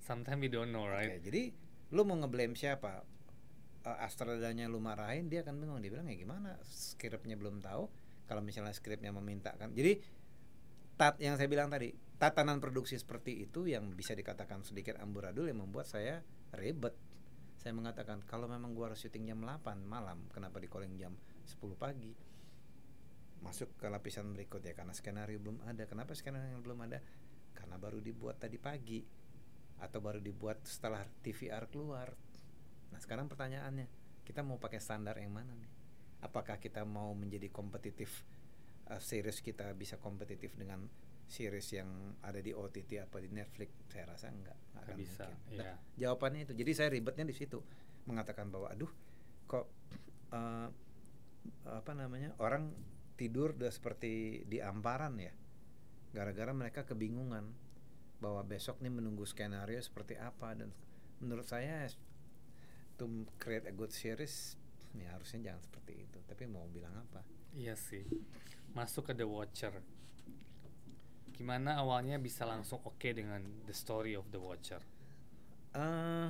Sometimes 0.00 0.40
we 0.40 0.48
don't 0.48 0.72
know 0.72 0.88
right? 0.88 1.20
Jadi 1.20 1.52
lu 1.92 2.02
mau 2.08 2.16
ngeblame 2.16 2.56
siapa? 2.56 3.04
Uh, 3.84 3.98
Astradanya 4.00 4.64
lu 4.72 4.80
marahin 4.80 5.28
dia 5.28 5.44
akan 5.44 5.60
bingung. 5.60 5.80
Dia 5.84 5.92
bilang 5.92 6.08
ya 6.08 6.16
gimana? 6.16 6.56
Skripnya 6.64 7.36
belum 7.36 7.60
tahu. 7.60 7.84
Kalau 8.24 8.40
misalnya 8.40 8.72
skripnya 8.72 9.12
memintakan 9.12 9.76
jadi 9.76 10.00
tat 10.94 11.18
yang 11.20 11.34
saya 11.36 11.50
bilang 11.50 11.68
tadi 11.68 11.92
tatanan 12.16 12.62
produksi 12.62 12.96
seperti 12.96 13.44
itu 13.44 13.66
yang 13.66 13.92
bisa 13.92 14.14
dikatakan 14.14 14.62
sedikit 14.62 14.96
amburadul 15.02 15.50
yang 15.50 15.60
membuat 15.60 15.90
saya 15.90 16.24
ribet. 16.56 16.94
Saya 17.58 17.76
mengatakan 17.76 18.24
kalau 18.24 18.48
memang 18.48 18.72
gua 18.72 18.92
harus 18.92 19.04
syuting 19.04 19.28
jam 19.28 19.40
8 19.44 19.84
malam 19.84 20.24
kenapa 20.32 20.56
di 20.56 20.68
calling 20.72 20.96
jam 20.96 21.12
10 21.44 21.76
pagi 21.76 22.12
masuk 23.44 23.76
ke 23.76 23.86
lapisan 23.92 24.32
berikut 24.32 24.64
ya 24.64 24.72
karena 24.72 24.96
skenario 24.96 25.36
belum 25.36 25.60
ada. 25.68 25.84
Kenapa 25.84 26.16
skenario 26.16 26.56
yang 26.56 26.64
belum 26.64 26.80
ada? 26.88 26.98
Karena 27.52 27.76
baru 27.76 28.00
dibuat 28.00 28.40
tadi 28.40 28.56
pagi 28.56 29.04
atau 29.78 30.00
baru 30.00 30.18
dibuat 30.18 30.64
setelah 30.64 31.04
TVR 31.20 31.68
keluar. 31.68 32.08
Nah 32.88 32.98
sekarang 33.04 33.28
pertanyaannya 33.28 33.86
kita 34.24 34.40
mau 34.40 34.56
pakai 34.56 34.80
standar 34.80 35.20
yang 35.20 35.36
mana 35.36 35.52
nih? 35.52 35.70
Apakah 36.24 36.56
kita 36.56 36.88
mau 36.88 37.12
menjadi 37.12 37.52
kompetitif 37.52 38.24
uh, 38.88 38.96
series 38.96 39.44
kita 39.44 39.76
bisa 39.76 40.00
kompetitif 40.00 40.56
dengan 40.56 40.88
series 41.28 41.68
yang 41.76 41.88
ada 42.24 42.40
di 42.40 42.56
OTT 42.56 43.04
apa 43.04 43.20
di 43.20 43.28
Netflix? 43.28 43.76
Saya 43.92 44.08
rasa 44.08 44.32
enggak 44.32 44.56
nggak 44.56 44.72
Nggak 44.72 44.84
akan 44.88 44.96
bisa, 44.96 45.24
mungkin. 45.28 45.52
iya. 45.52 45.60
Nah, 45.68 45.76
jawabannya 46.00 46.40
itu. 46.48 46.52
Jadi 46.56 46.70
saya 46.72 46.88
ribetnya 46.88 47.24
di 47.28 47.36
situ 47.36 47.60
mengatakan 48.08 48.48
bahwa 48.48 48.72
aduh 48.72 48.88
kok 49.44 49.68
uh, 50.32 50.68
apa 51.68 51.92
namanya 51.92 52.32
orang 52.40 52.72
tidur 53.14 53.54
udah 53.54 53.70
seperti 53.70 54.44
di 54.46 54.58
amparan 54.58 55.14
ya. 55.18 55.32
Gara-gara 56.14 56.50
mereka 56.54 56.86
kebingungan 56.86 57.50
bahwa 58.22 58.42
besok 58.46 58.78
nih 58.80 58.90
menunggu 58.90 59.26
skenario 59.26 59.78
seperti 59.82 60.14
apa 60.18 60.54
dan 60.54 60.70
menurut 61.18 61.46
saya 61.46 61.90
to 62.94 63.26
create 63.42 63.66
a 63.66 63.74
good 63.74 63.90
series 63.90 64.54
ya 64.94 65.10
harusnya 65.14 65.50
jangan 65.50 65.62
seperti 65.62 65.92
itu. 66.06 66.18
Tapi 66.22 66.46
mau 66.46 66.66
bilang 66.70 66.94
apa? 66.94 67.26
Iya 67.54 67.74
sih. 67.74 68.06
Masuk 68.74 69.10
ke 69.10 69.12
The 69.14 69.26
Watcher. 69.26 69.74
Gimana 71.34 71.82
awalnya 71.82 72.18
bisa 72.22 72.46
langsung 72.46 72.78
oke 72.86 73.10
dengan 73.10 73.42
The 73.66 73.74
Story 73.74 74.14
of 74.14 74.30
the 74.30 74.38
Watcher? 74.38 74.82
Eh, 75.74 76.28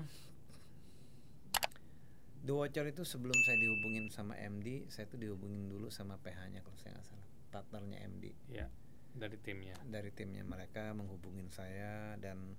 The 2.45 2.53
Watcher 2.53 2.85
itu 2.85 3.03
sebelum 3.03 3.35
saya 3.41 3.57
dihubungin 3.57 4.13
sama 4.13 4.37
MD, 4.37 4.85
saya 4.93 5.09
tuh 5.09 5.17
dihubungin 5.17 5.65
dulu 5.65 5.89
sama 5.89 6.21
PH-nya 6.21 6.61
kalau 6.61 6.77
saya 6.77 6.93
nggak 6.93 7.09
salah, 7.09 7.29
partnernya 7.49 8.05
MD 8.05 8.37
Ya, 8.53 8.69
dari 9.17 9.41
timnya. 9.41 9.73
dari 9.89 10.13
timnya 10.13 10.45
mereka 10.45 10.93
menghubungin 10.93 11.49
saya 11.49 12.21
dan 12.21 12.53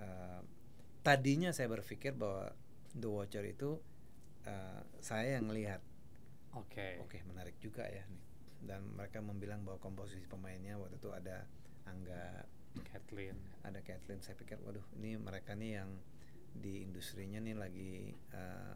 eh, 0.00 0.40
tadinya 1.02 1.52
saya 1.52 1.68
berpikir 1.68 2.16
bahwa 2.16 2.56
The 2.94 3.08
Watcher 3.08 3.44
itu 3.44 3.76
eh, 4.48 4.80
saya 4.98 5.36
yang 5.36 5.52
lihat, 5.52 5.84
Oke. 6.56 7.00
oke 7.00 7.20
menarik 7.28 7.60
juga 7.60 7.84
ya 7.84 8.08
nih, 8.08 8.24
dan 8.64 8.96
mereka 8.96 9.20
membilang 9.20 9.60
bahwa 9.60 9.76
komposisi 9.76 10.24
pemainnya 10.24 10.80
waktu 10.80 10.96
itu 10.96 11.12
ada 11.12 11.44
Angga, 11.84 12.48
Kathleen. 12.88 13.36
ada 13.60 13.80
Kathleen, 13.80 14.24
saya 14.24 14.40
pikir 14.40 14.56
waduh 14.64 14.84
ini 14.96 15.20
mereka 15.20 15.52
nih 15.52 15.84
yang 15.84 16.00
di 16.52 16.80
industrinya 16.80 17.40
nih 17.40 17.56
lagi 17.56 17.92
eh, 18.32 18.74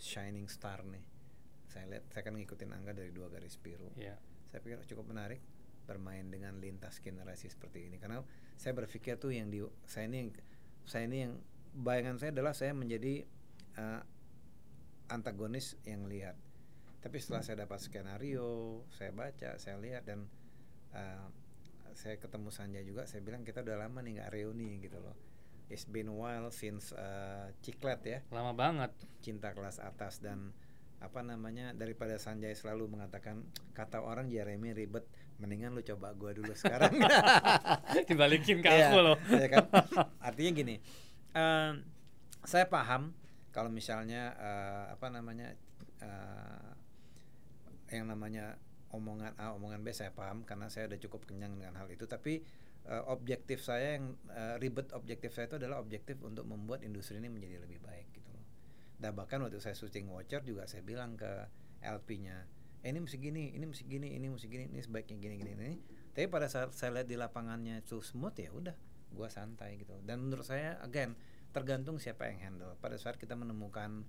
shining 0.00 0.48
star 0.48 0.82
nih. 0.88 1.04
Saya 1.70 1.86
lihat, 1.86 2.10
saya 2.10 2.26
kan 2.26 2.34
ngikutin 2.34 2.72
Angga 2.72 2.96
dari 2.96 3.12
dua 3.14 3.30
garis 3.30 3.54
biru. 3.60 3.92
Ya. 3.94 4.18
Saya 4.50 4.64
pikir 4.64 4.82
cukup 4.90 5.12
menarik 5.12 5.38
bermain 5.86 6.26
dengan 6.32 6.58
lintas 6.58 7.02
generasi 7.02 7.50
seperti 7.50 7.90
ini 7.90 7.98
karena 7.98 8.22
saya 8.54 8.78
berpikir 8.78 9.18
tuh 9.18 9.34
yang 9.34 9.50
di 9.50 9.58
saya 9.90 10.06
ini 10.06 10.22
yang 10.22 10.30
saya 10.86 11.04
ini 11.10 11.18
yang 11.26 11.34
bayangan 11.74 12.16
saya 12.22 12.30
adalah 12.30 12.54
saya 12.54 12.72
menjadi 12.74 13.26
eh, 13.78 14.00
antagonis 15.10 15.78
yang 15.86 16.06
lihat. 16.06 16.38
Tapi 17.00 17.16
setelah 17.16 17.42
saya 17.42 17.64
dapat 17.66 17.80
skenario, 17.80 18.82
saya 18.92 19.10
baca, 19.10 19.58
saya 19.58 19.76
lihat 19.82 20.06
dan 20.06 20.30
eh, 20.94 21.26
saya 21.94 22.16
ketemu 22.22 22.48
Sanja 22.54 22.80
juga, 22.86 23.06
saya 23.10 23.22
bilang 23.26 23.42
kita 23.42 23.66
udah 23.66 23.76
lama 23.86 23.98
nih 24.02 24.22
nggak 24.22 24.30
reuni 24.30 24.78
gitu 24.78 25.02
loh. 25.02 25.29
It's 25.70 25.86
been 25.86 26.06
a 26.06 26.14
while 26.14 26.50
since 26.50 26.90
eh, 26.92 27.46
Ciklet 27.60 28.00
ya 28.02 28.18
Lama 28.28 28.52
banget. 28.52 28.90
cinta 29.20 29.54
kelas 29.54 29.78
atas 29.78 30.18
dan 30.18 30.50
apa 30.98 31.22
namanya 31.22 31.72
daripada 31.72 32.16
Sanjay 32.16 32.52
selalu 32.52 32.90
mengatakan 32.90 33.40
kata 33.72 34.00
orang 34.00 34.28
Jeremy 34.28 34.74
ribet 34.74 35.08
mendingan 35.38 35.72
lu 35.72 35.80
coba 35.80 36.12
gua 36.12 36.36
dulu 36.36 36.52
sekarang 36.52 36.92
Dibalikin 38.08 38.60
ke 38.60 38.68
Iya, 38.68 38.92
aku 38.92 38.98
loh. 39.00 39.16
iya 39.30 39.48
kan? 39.48 39.64
artinya 40.20 40.50
gini 40.52 40.76
em, 41.32 41.80
saya 42.42 42.68
paham 42.68 43.16
kalau 43.48 43.72
misalnya 43.72 44.36
eh, 44.36 44.84
apa 44.92 45.06
namanya 45.08 45.56
eh, 46.04 46.70
yang 47.90 48.04
namanya 48.04 48.60
omongan 48.90 49.32
A 49.36 49.54
omongan 49.54 49.80
B 49.80 49.90
saya 49.90 50.10
paham 50.10 50.44
karena 50.44 50.68
saya 50.68 50.84
udah 50.90 51.00
cukup 51.00 51.24
kenyang 51.24 51.56
dengan 51.56 51.76
hal 51.76 51.88
itu 51.88 52.04
tapi 52.04 52.44
eh, 52.88 53.04
objektif 53.08 53.60
saya 53.60 54.00
yang 54.00 54.16
eh, 54.30 54.56
ribet 54.62 54.92
objektif 54.96 55.34
saya 55.34 55.50
itu 55.50 55.56
adalah 55.60 55.82
objektif 55.82 56.20
untuk 56.24 56.46
membuat 56.48 56.86
industri 56.86 57.18
ini 57.18 57.28
menjadi 57.28 57.60
lebih 57.60 57.82
baik 57.82 58.08
gitu 58.14 58.30
loh. 58.32 58.46
Dan 59.00 59.16
bahkan 59.16 59.40
waktu 59.40 59.58
saya 59.58 59.76
syuting 59.76 60.08
Watcher 60.08 60.44
juga 60.44 60.68
saya 60.70 60.84
bilang 60.84 61.18
ke 61.18 61.48
LP-nya 61.80 62.46
eh, 62.84 62.88
ini 62.88 63.00
mesti 63.00 63.16
gini 63.20 63.52
ini 63.52 63.64
mesti 63.68 63.84
gini 63.84 64.16
ini 64.16 64.26
mesti 64.28 64.46
gini 64.48 64.64
ini 64.72 64.80
sebaiknya 64.80 65.16
gini 65.20 65.34
gini 65.40 65.52
ini 65.56 65.76
tapi 66.10 66.26
pada 66.26 66.50
saat 66.50 66.74
saya 66.74 67.00
lihat 67.00 67.08
di 67.08 67.16
lapangannya 67.16 67.86
itu 67.86 68.02
smooth 68.02 68.34
ya 68.34 68.50
udah 68.50 68.76
gua 69.10 69.30
santai 69.30 69.78
gitu 69.78 69.94
dan 70.06 70.22
menurut 70.22 70.46
saya 70.46 70.78
again 70.82 71.14
tergantung 71.50 71.98
siapa 71.98 72.30
yang 72.30 72.38
handle. 72.38 72.78
Pada 72.78 72.96
saat 72.96 73.18
kita 73.18 73.34
menemukan 73.34 74.06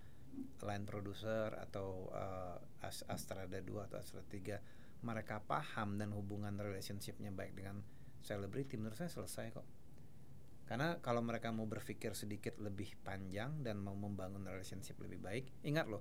line 0.62 0.86
producer 0.88 1.52
atau 1.58 2.08
uh, 2.14 2.58
As- 2.86 3.06
Astrada 3.10 3.60
2 3.60 3.88
atau 3.92 3.98
Astrada 4.00 4.26
3 4.30 5.02
mereka 5.02 5.42
paham 5.42 5.98
dan 5.98 6.14
hubungan 6.14 6.54
relationshipnya 6.62 7.34
baik 7.34 7.58
dengan 7.58 7.82
selebriti 8.22 8.78
menurut 8.78 8.98
saya 8.98 9.10
selesai 9.10 9.54
kok. 9.54 9.68
Karena 10.66 10.96
kalau 11.04 11.20
mereka 11.20 11.52
mau 11.52 11.68
berpikir 11.68 12.16
sedikit 12.16 12.56
lebih 12.64 12.96
panjang 13.04 13.60
dan 13.60 13.84
mau 13.84 13.92
membangun 13.92 14.48
relationship 14.48 14.96
lebih 15.04 15.20
baik 15.20 15.46
ingat 15.68 15.92
loh 15.92 16.00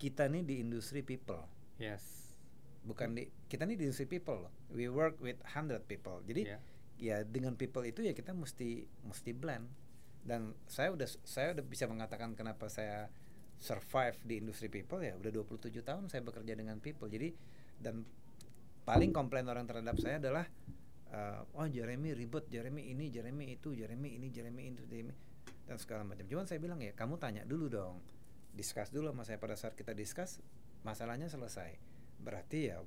kita 0.00 0.26
nih 0.26 0.42
di 0.42 0.54
industri 0.64 1.04
people. 1.04 1.44
Yes. 1.76 2.32
bukan 2.80 3.12
di 3.12 3.28
kita 3.44 3.68
nih 3.68 3.76
di 3.76 3.84
industri 3.92 4.08
people 4.08 4.48
loh. 4.48 4.52
We 4.72 4.88
work 4.88 5.20
with 5.20 5.36
100 5.44 5.84
people. 5.84 6.24
Jadi 6.24 6.48
Ya. 6.48 6.58
ya 6.96 7.16
dengan 7.28 7.52
people 7.52 7.84
itu 7.84 8.00
ya 8.00 8.16
kita 8.16 8.32
mesti 8.32 8.88
mesti 9.04 9.36
blend. 9.36 9.68
Dan 10.24 10.56
saya 10.64 10.88
udah 10.96 11.04
saya 11.28 11.52
udah 11.52 11.64
bisa 11.64 11.84
mengatakan 11.84 12.32
kenapa 12.32 12.72
saya 12.72 13.12
survive 13.60 14.16
di 14.24 14.40
industri 14.40 14.72
people 14.72 15.04
ya 15.04 15.12
udah 15.20 15.28
27 15.28 15.84
tahun 15.84 16.08
saya 16.08 16.24
bekerja 16.24 16.56
dengan 16.56 16.80
people. 16.80 17.12
Jadi 17.12 17.36
dan 17.84 18.08
paling 18.88 19.12
komplain 19.12 19.44
orang 19.52 19.68
terhadap 19.68 20.00
saya 20.00 20.16
adalah 20.16 20.48
eh, 21.10 21.58
oh 21.58 21.66
Jeremy 21.66 22.14
ribet 22.14 22.46
Jeremy 22.50 22.90
ini 22.90 23.10
Jeremy 23.10 23.54
itu 23.54 23.74
Jeremy 23.74 24.16
ini 24.16 24.28
Jeremy 24.30 24.62
itu 24.70 24.82
Jeremy 24.86 25.14
dan 25.66 25.76
segala 25.78 26.02
macam 26.02 26.26
cuman 26.26 26.46
saya 26.46 26.58
bilang 26.58 26.82
ya 26.82 26.90
kamu 26.94 27.18
tanya 27.18 27.42
dulu 27.46 27.70
dong 27.70 28.02
discuss 28.50 28.90
dulu 28.90 29.14
sama 29.14 29.22
saya 29.22 29.38
pada 29.38 29.54
saat 29.54 29.78
kita 29.78 29.94
discuss 29.94 30.42
masalahnya 30.82 31.30
selesai 31.30 31.78
berarti 32.20 32.74
ya 32.74 32.82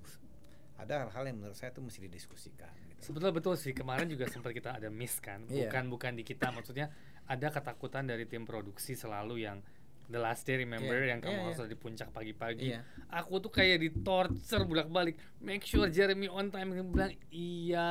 ada 0.77 1.05
hal-hal 1.05 1.23
yang 1.29 1.37
menurut 1.37 1.57
saya 1.57 1.69
itu 1.69 1.85
mesti 1.85 1.99
didiskusikan 2.09 2.73
gitu. 2.89 3.01
Sebetulnya 3.13 3.35
betul 3.35 3.53
sih 3.55 3.77
kemarin 3.77 4.09
juga 4.09 4.25
sempat 4.25 4.51
kita 4.57 4.73
ada 4.73 4.89
miss 4.89 5.21
kan. 5.21 5.45
Iya. 5.45 5.69
Bukan 5.69 5.83
bukan 5.93 6.11
di 6.17 6.25
kita 6.25 6.49
maksudnya 6.49 6.89
ada 7.29 7.47
ketakutan 7.53 8.09
dari 8.09 8.25
tim 8.25 8.43
produksi 8.43 8.97
selalu 8.97 9.45
yang 9.45 9.61
The 10.09 10.19
Last 10.19 10.43
Day 10.43 10.59
Remember 10.59 10.93
Iya, 10.93 11.15
yang 11.15 11.19
kamu 11.19 11.37
harus 11.47 11.57
iya. 11.57 11.63
ada 11.63 11.71
di 11.71 11.79
puncak 11.79 12.09
pagi-pagi. 12.11 12.63
Iya. 12.69 12.79
Aku 13.09 13.39
tuh 13.39 13.49
kayak 13.49 13.77
di 13.79 13.89
torture 14.03 14.63
bolak-balik. 14.63 15.15
Make 15.39 15.63
sure 15.63 15.87
Jeremy 15.87 16.27
on 16.27 16.49
time. 16.49 16.71
Dia 16.71 16.83
bilang 16.83 17.11
iya. 17.29 17.89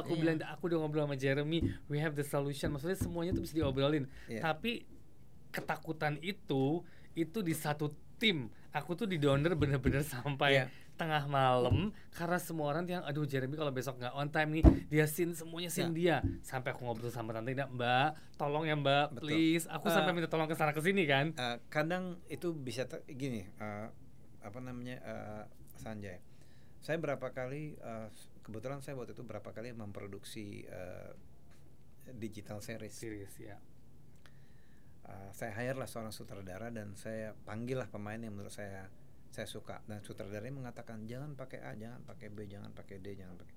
Aku 0.00 0.14
Iya. 0.14 0.20
bilang 0.20 0.36
aku 0.44 0.62
udah 0.66 0.78
ngobrol 0.78 1.04
sama 1.04 1.16
Jeremy. 1.16 1.58
We 1.86 1.98
have 1.98 2.14
the 2.14 2.22
solution. 2.22 2.72
Maksudnya 2.72 2.96
semuanya 2.96 3.34
tuh 3.34 3.42
bisa 3.42 3.54
diobrolin. 3.54 4.06
Iya. 4.26 4.40
Tapi 4.42 4.86
ketakutan 5.48 6.18
itu 6.20 6.84
itu 7.12 7.38
di 7.40 7.52
satu 7.52 7.90
tim. 8.16 8.46
Aku 8.70 8.94
tuh 8.94 9.08
di 9.08 9.16
downer 9.16 9.56
bener-bener 9.56 10.04
sampai 10.04 10.62
Iya. 10.62 10.64
Tengah 10.98 11.24
malam 11.24 11.88
karena 12.10 12.36
semua 12.36 12.68
orang 12.68 12.82
yang 12.84 13.00
aduh 13.00 13.22
Jeremy 13.22 13.54
kalau 13.54 13.70
besok 13.70 13.96
nggak 13.96 14.12
on 14.12 14.28
time 14.28 14.50
nih 14.52 14.64
dia 14.86 15.06
sin 15.06 15.30
semuanya 15.32 15.70
sin 15.70 15.88
Nah. 15.88 15.94
dia. 15.94 16.16
Sampai 16.42 16.74
aku 16.74 16.82
ngobrol 16.82 17.08
sama 17.08 17.30
tante 17.30 17.48
Ida 17.48 17.64
mbak 17.64 18.34
tolong 18.34 18.66
ya 18.66 18.74
mbak 18.74 19.14
Betul. 19.14 19.30
please. 19.30 19.64
Aku 19.68 19.86
Eh, 19.86 19.94
sampai 19.94 20.10
minta 20.10 20.26
tolong 20.26 20.44
ke 20.44 20.52
sana 20.52 20.70
ke 20.70 20.82
sini 20.82 21.06
kan? 21.06 21.30
Eh, 21.32 21.56
kadang 21.68 22.18
itu 22.26 22.50
bisa 22.50 22.82
gini 23.06 23.46
eh, 23.46 23.86
apa 24.38 24.58
namanya 24.58 24.98
eh, 24.98 25.42
Sanjay 25.74 26.18
saya 26.78 26.94
berapa 26.96 27.30
kali 27.30 27.74
eh, 27.74 28.08
kebetulan 28.42 28.78
saya 28.78 28.94
waktu 28.94 29.12
itu 29.12 29.22
berapa 29.22 29.46
kali 29.48 29.70
memproduksi 29.70 30.62
eh, 30.64 31.12
digital 32.10 32.58
series. 32.58 32.90
Serius 32.90 33.34
ya. 33.36 33.58
Eh, 35.04 35.30
saya 35.32 35.52
hire 35.54 35.74
lah 35.74 35.84
seorang 35.84 36.10
sutradara 36.10 36.68
dan 36.68 36.92
saya 36.94 37.32
panggil 37.42 37.76
lah 37.76 37.86
pemain 37.86 38.16
yang 38.16 38.30
menurut 38.30 38.50
saya 38.50 38.88
saya 39.30 39.46
suka. 39.46 39.80
Dan 39.84 40.00
sutradaranya 40.02 40.54
mengatakan 40.54 41.04
jangan 41.04 41.36
pakai 41.36 41.60
A 41.64 41.72
jangan 41.76 42.00
pakai 42.04 42.28
B 42.32 42.48
jangan 42.48 42.72
pakai 42.72 42.98
D 43.00 43.14
jangan 43.14 43.36
pakai 43.36 43.56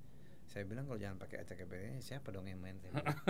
saya 0.51 0.67
bilang 0.67 0.84
kalau 0.84 0.99
jangan 0.99 1.15
pakai 1.15 1.38
A 1.39 1.43
pakai 1.47 1.63
B 1.63 1.73
siapa 2.03 2.27
dong 2.36 2.43
yang 2.43 2.60
main? 2.60 2.75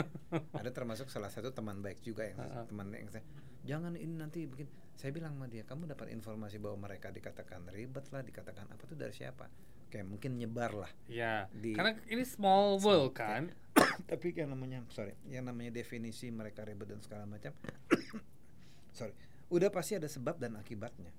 Ada 0.57 0.73
termasuk 0.73 1.05
salah 1.13 1.29
satu 1.29 1.53
teman 1.53 1.77
baik 1.77 2.01
juga 2.01 2.25
yang 2.25 2.41
teman 2.65 2.89
yang 2.97 3.13
saya 3.13 3.21
jangan 3.61 3.93
ini 3.93 4.17
nanti 4.17 4.49
bikin 4.49 4.65
saya 4.97 5.13
bilang 5.13 5.37
sama 5.37 5.45
dia 5.45 5.61
kamu 5.61 5.85
dapat 5.85 6.09
informasi 6.17 6.57
bahwa 6.57 6.89
mereka 6.89 7.13
dikatakan 7.13 7.69
ribet 7.69 8.09
lah 8.09 8.25
dikatakan 8.25 8.65
apa 8.73 8.83
tuh 8.89 8.97
dari 8.97 9.13
siapa? 9.13 9.45
Oke 9.85 10.01
mungkin 10.01 10.33
nyebar 10.41 10.73
lah. 10.73 10.91
Ya 11.05 11.45
Di- 11.53 11.77
karena 11.77 11.93
ini 12.09 12.25
small 12.25 12.81
world 12.81 13.13
kan? 13.13 13.53
Tapi 14.09 14.33
yang 14.33 14.49
namanya 14.49 14.81
sorry 14.89 15.13
yang 15.29 15.45
namanya 15.45 15.69
definisi 15.77 16.33
mereka 16.33 16.65
ribet 16.65 16.89
dan 16.89 17.05
segala 17.05 17.29
macam. 17.29 17.53
Sorry. 18.97 19.15
Udah 19.47 19.71
pasti 19.71 19.95
ada 19.95 20.11
sebab 20.11 20.35
dan 20.35 20.59
akibatnya 20.59 21.15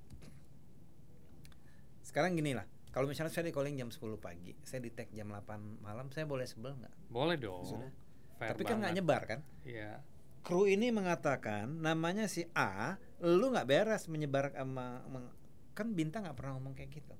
sekarang 2.13 2.37
gini 2.37 2.53
lah 2.53 2.69
kalau 2.93 3.09
misalnya 3.09 3.33
saya 3.33 3.49
di 3.49 3.57
calling 3.57 3.73
jam 3.81 3.89
10 3.89 4.05
pagi 4.21 4.53
saya 4.69 4.85
di 4.85 4.93
tag 4.93 5.09
jam 5.17 5.33
8 5.33 5.81
malam 5.81 6.13
saya 6.13 6.29
boleh 6.29 6.45
sebel 6.45 6.77
nggak? 6.77 7.09
Boleh 7.09 7.41
dong. 7.41 7.65
Sudah. 7.65 7.89
Fair 8.37 8.53
tapi 8.53 8.69
kan 8.69 8.85
nggak 8.85 8.95
nyebar 9.01 9.23
kan? 9.25 9.41
Iya. 9.65 10.05
kru 10.43 10.67
ini 10.67 10.91
mengatakan 10.91 11.81
namanya 11.81 12.27
si 12.27 12.45
A 12.53 12.99
lu 13.23 13.55
nggak 13.55 13.65
beres 13.65 14.11
menyebar 14.13 14.53
sama 14.53 15.01
meng- 15.09 15.33
kan 15.73 15.95
bintang 15.97 16.29
nggak 16.29 16.37
pernah 16.37 16.61
ngomong 16.61 16.77
kayak 16.77 16.93
gitu. 16.93 17.15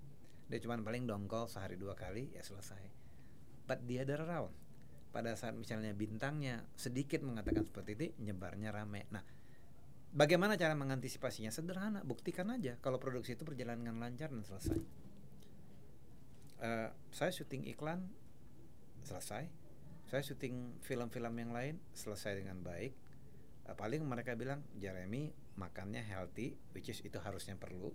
Dia 0.53 0.61
cuma 0.61 0.77
paling 0.77 1.09
dongkol 1.09 1.49
sehari 1.49 1.81
dua 1.81 1.97
kali 1.97 2.29
ya 2.37 2.45
selesai. 2.45 2.85
But 3.65 3.89
the 3.89 4.05
other 4.05 4.21
round 4.29 4.53
pada 5.09 5.33
saat 5.39 5.57
misalnya 5.57 5.97
bintangnya 5.97 6.69
sedikit 6.77 7.25
mengatakan 7.25 7.65
seperti 7.65 7.97
itu 7.97 8.07
nyebarnya 8.21 8.75
rame. 8.77 9.09
Nah 9.09 9.25
bagaimana 10.13 10.55
cara 10.61 10.77
mengantisipasinya? 10.77 11.51
Sederhana 11.51 12.05
buktikan 12.05 12.49
aja 12.53 12.77
kalau 12.81 13.01
produksi 13.01 13.35
itu 13.35 13.43
berjalan 13.43 13.81
dengan 13.83 13.99
lancar 14.01 14.31
dan 14.31 14.45
selesai. 14.45 14.79
Eh, 16.63 16.89
saya 17.11 17.31
syuting 17.35 17.67
iklan 17.73 18.07
selesai. 19.03 19.51
Saya 20.07 20.23
syuting 20.23 20.85
film-film 20.85 21.35
yang 21.41 21.51
lain 21.51 21.75
selesai 21.97 22.39
dengan 22.39 22.61
baik. 22.63 22.93
Eh, 23.67 23.75
paling 23.75 24.05
mereka 24.05 24.39
bilang 24.39 24.63
Jeremy 24.77 25.33
makannya 25.59 26.05
healthy 26.05 26.57
which 26.77 26.93
is 26.93 27.01
itu 27.03 27.19
harusnya 27.19 27.59
perlu. 27.59 27.91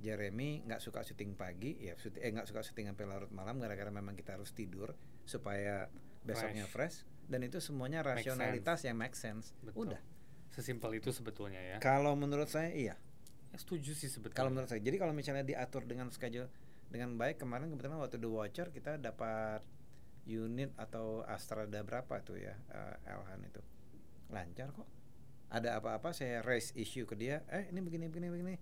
Jeremy 0.00 0.64
nggak 0.64 0.80
suka 0.80 1.04
syuting 1.04 1.36
pagi 1.36 1.76
ya 1.76 1.92
syuting 1.92 2.24
eh 2.24 2.32
nggak 2.32 2.48
suka 2.48 2.64
syuting 2.64 2.88
sampai 2.88 3.04
larut 3.04 3.28
malam 3.36 3.60
gara-gara 3.60 3.92
memang 3.92 4.16
kita 4.16 4.32
harus 4.32 4.48
tidur 4.56 4.96
supaya 5.28 5.92
besoknya 6.24 6.64
fresh, 6.68 7.04
dan 7.28 7.40
itu 7.44 7.60
semuanya 7.60 8.04
Make 8.04 8.24
rasionalitas 8.24 8.84
yang 8.84 8.96
make 8.96 9.16
sense. 9.16 9.56
Betul. 9.64 9.92
Udah. 9.92 10.00
Sesimpel 10.50 10.98
itu 10.98 11.14
sebetulnya 11.14 11.62
ya. 11.62 11.76
Kalau 11.78 12.18
menurut 12.18 12.50
saya 12.50 12.74
iya. 12.74 12.94
Ya, 13.50 13.56
setuju 13.58 13.94
sih 13.94 14.10
sebetulnya. 14.10 14.38
Kalau 14.38 14.50
menurut 14.50 14.70
saya, 14.70 14.82
jadi 14.82 14.96
kalau 14.98 15.14
misalnya 15.14 15.42
diatur 15.42 15.82
dengan 15.86 16.10
schedule 16.14 16.50
dengan 16.90 17.14
baik 17.14 17.38
kemarin 17.38 17.70
kebetulan 17.70 18.02
waktu 18.02 18.18
The 18.18 18.30
Watcher 18.30 18.68
kita 18.74 18.98
dapat 18.98 19.62
unit 20.26 20.74
atau 20.74 21.22
Astrada 21.22 21.80
berapa 21.86 22.18
tuh 22.26 22.42
ya 22.42 22.54
uh, 22.74 22.98
Elhan 23.06 23.40
itu 23.46 23.62
lancar 24.30 24.74
kok. 24.74 24.86
Ada 25.50 25.82
apa-apa 25.82 26.14
saya 26.14 26.46
raise 26.46 26.70
issue 26.78 27.06
ke 27.06 27.18
dia, 27.18 27.42
eh 27.50 27.66
ini 27.74 27.82
begini 27.82 28.06
begini 28.06 28.30
begini, 28.30 28.54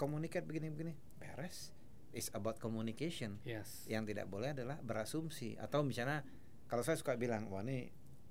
communicate 0.00 0.48
begini 0.48 0.72
begini, 0.72 0.92
beres. 1.20 1.72
It's 2.14 2.32
about 2.32 2.62
communication. 2.62 3.42
Yes. 3.44 3.84
Yang 3.90 4.14
tidak 4.14 4.32
boleh 4.32 4.56
adalah 4.56 4.80
berasumsi 4.80 5.60
atau 5.60 5.84
misalnya 5.84 6.24
kalau 6.70 6.80
saya 6.80 6.96
suka 6.96 7.18
bilang 7.18 7.50
wah 7.52 7.60
ini 7.60 7.90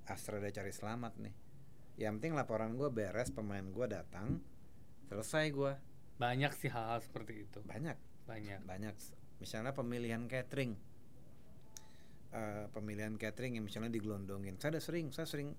Astrada 0.10 0.50
cari 0.50 0.74
selamat 0.74 1.14
nih. 1.22 1.36
Yang 1.96 2.14
penting 2.20 2.34
laporan 2.34 2.74
gue 2.74 2.90
beres, 2.90 3.30
pemain 3.30 3.64
gue 3.64 3.86
datang, 3.86 4.42
selesai 5.08 5.46
gue. 5.50 5.74
Banyak 6.18 6.52
sih 6.54 6.70
hal-hal 6.70 7.02
seperti 7.02 7.46
itu. 7.46 7.60
Banyak 7.62 7.98
Banyak. 8.24 8.64
banyak 8.64 8.96
misalnya 9.38 9.76
pemilihan 9.76 10.24
catering 10.32 10.80
Eh, 12.34 12.66
pemilihan 12.74 13.14
catering 13.14 13.62
yang 13.62 13.66
misalnya 13.70 13.94
digelondongin 13.94 14.58
saya 14.58 14.74
udah 14.74 14.82
sering 14.82 15.14
saya 15.14 15.30
sering 15.30 15.54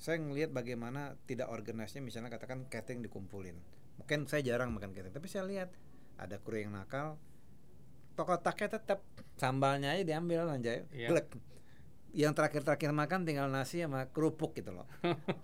saya 0.00 0.16
ngelihat 0.16 0.48
bagaimana 0.48 1.12
tidak 1.28 1.52
organisnya 1.52 2.00
misalnya 2.00 2.32
katakan 2.32 2.64
catering 2.72 3.04
dikumpulin 3.04 3.52
mungkin 4.00 4.24
saya 4.24 4.40
jarang 4.40 4.72
makan 4.72 4.96
catering 4.96 5.12
tapi 5.12 5.28
saya 5.28 5.44
lihat 5.44 5.68
ada 6.16 6.40
kru 6.40 6.56
yang 6.56 6.72
nakal 6.72 7.20
kotaknya 8.16 8.80
tetap 8.80 9.04
sambalnya 9.36 9.92
aja 9.92 10.08
diambil 10.08 10.48
anjay 10.48 10.88
Iya. 10.88 11.12
Glek. 11.12 11.28
Yang 12.16 12.32
terakhir-terakhir 12.32 12.96
makan 12.96 13.28
tinggal 13.28 13.44
nasi 13.52 13.84
sama 13.84 14.08
kerupuk 14.08 14.56
gitu 14.56 14.72
loh 14.72 14.88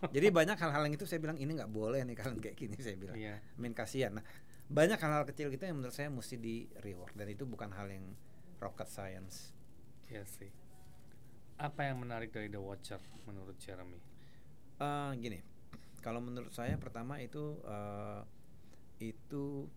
jadi 0.09 0.33
banyak 0.41 0.57
hal-hal 0.57 0.89
yang 0.89 0.97
itu 0.97 1.05
saya 1.05 1.21
bilang 1.21 1.37
ini 1.37 1.53
nggak 1.53 1.69
boleh 1.69 2.01
nih 2.09 2.17
kalian 2.17 2.41
kayak 2.41 2.57
gini 2.57 2.77
saya 2.81 2.97
bilang 2.97 3.13
Iya. 3.13 3.45
Amin 3.61 3.77
kasihan. 3.77 4.17
Nah, 4.17 4.25
banyak 4.73 4.97
hal-hal 4.97 5.29
kecil 5.29 5.53
gitu 5.53 5.63
yang 5.69 5.77
menurut 5.77 5.93
saya 5.93 6.09
mesti 6.09 6.41
di 6.41 6.65
reward 6.81 7.13
dan 7.13 7.29
itu 7.29 7.45
bukan 7.45 7.71
hal 7.77 7.93
yang 7.93 8.17
rocket 8.57 8.89
science. 8.89 9.53
Iya 10.09 10.25
sih. 10.25 10.49
Apa 11.61 11.93
yang 11.93 12.01
menarik 12.01 12.33
dari 12.33 12.49
The 12.49 12.59
Watcher 12.59 12.99
menurut 13.29 13.61
Jeremy? 13.61 14.01
Eh, 14.81 15.11
gini, 15.21 15.39
kalau 16.01 16.25
menurut 16.25 16.51
saya 16.51 16.81
pertama 16.81 17.21
itu 17.21 17.61
eh, 17.69 18.21
itu 19.13 19.69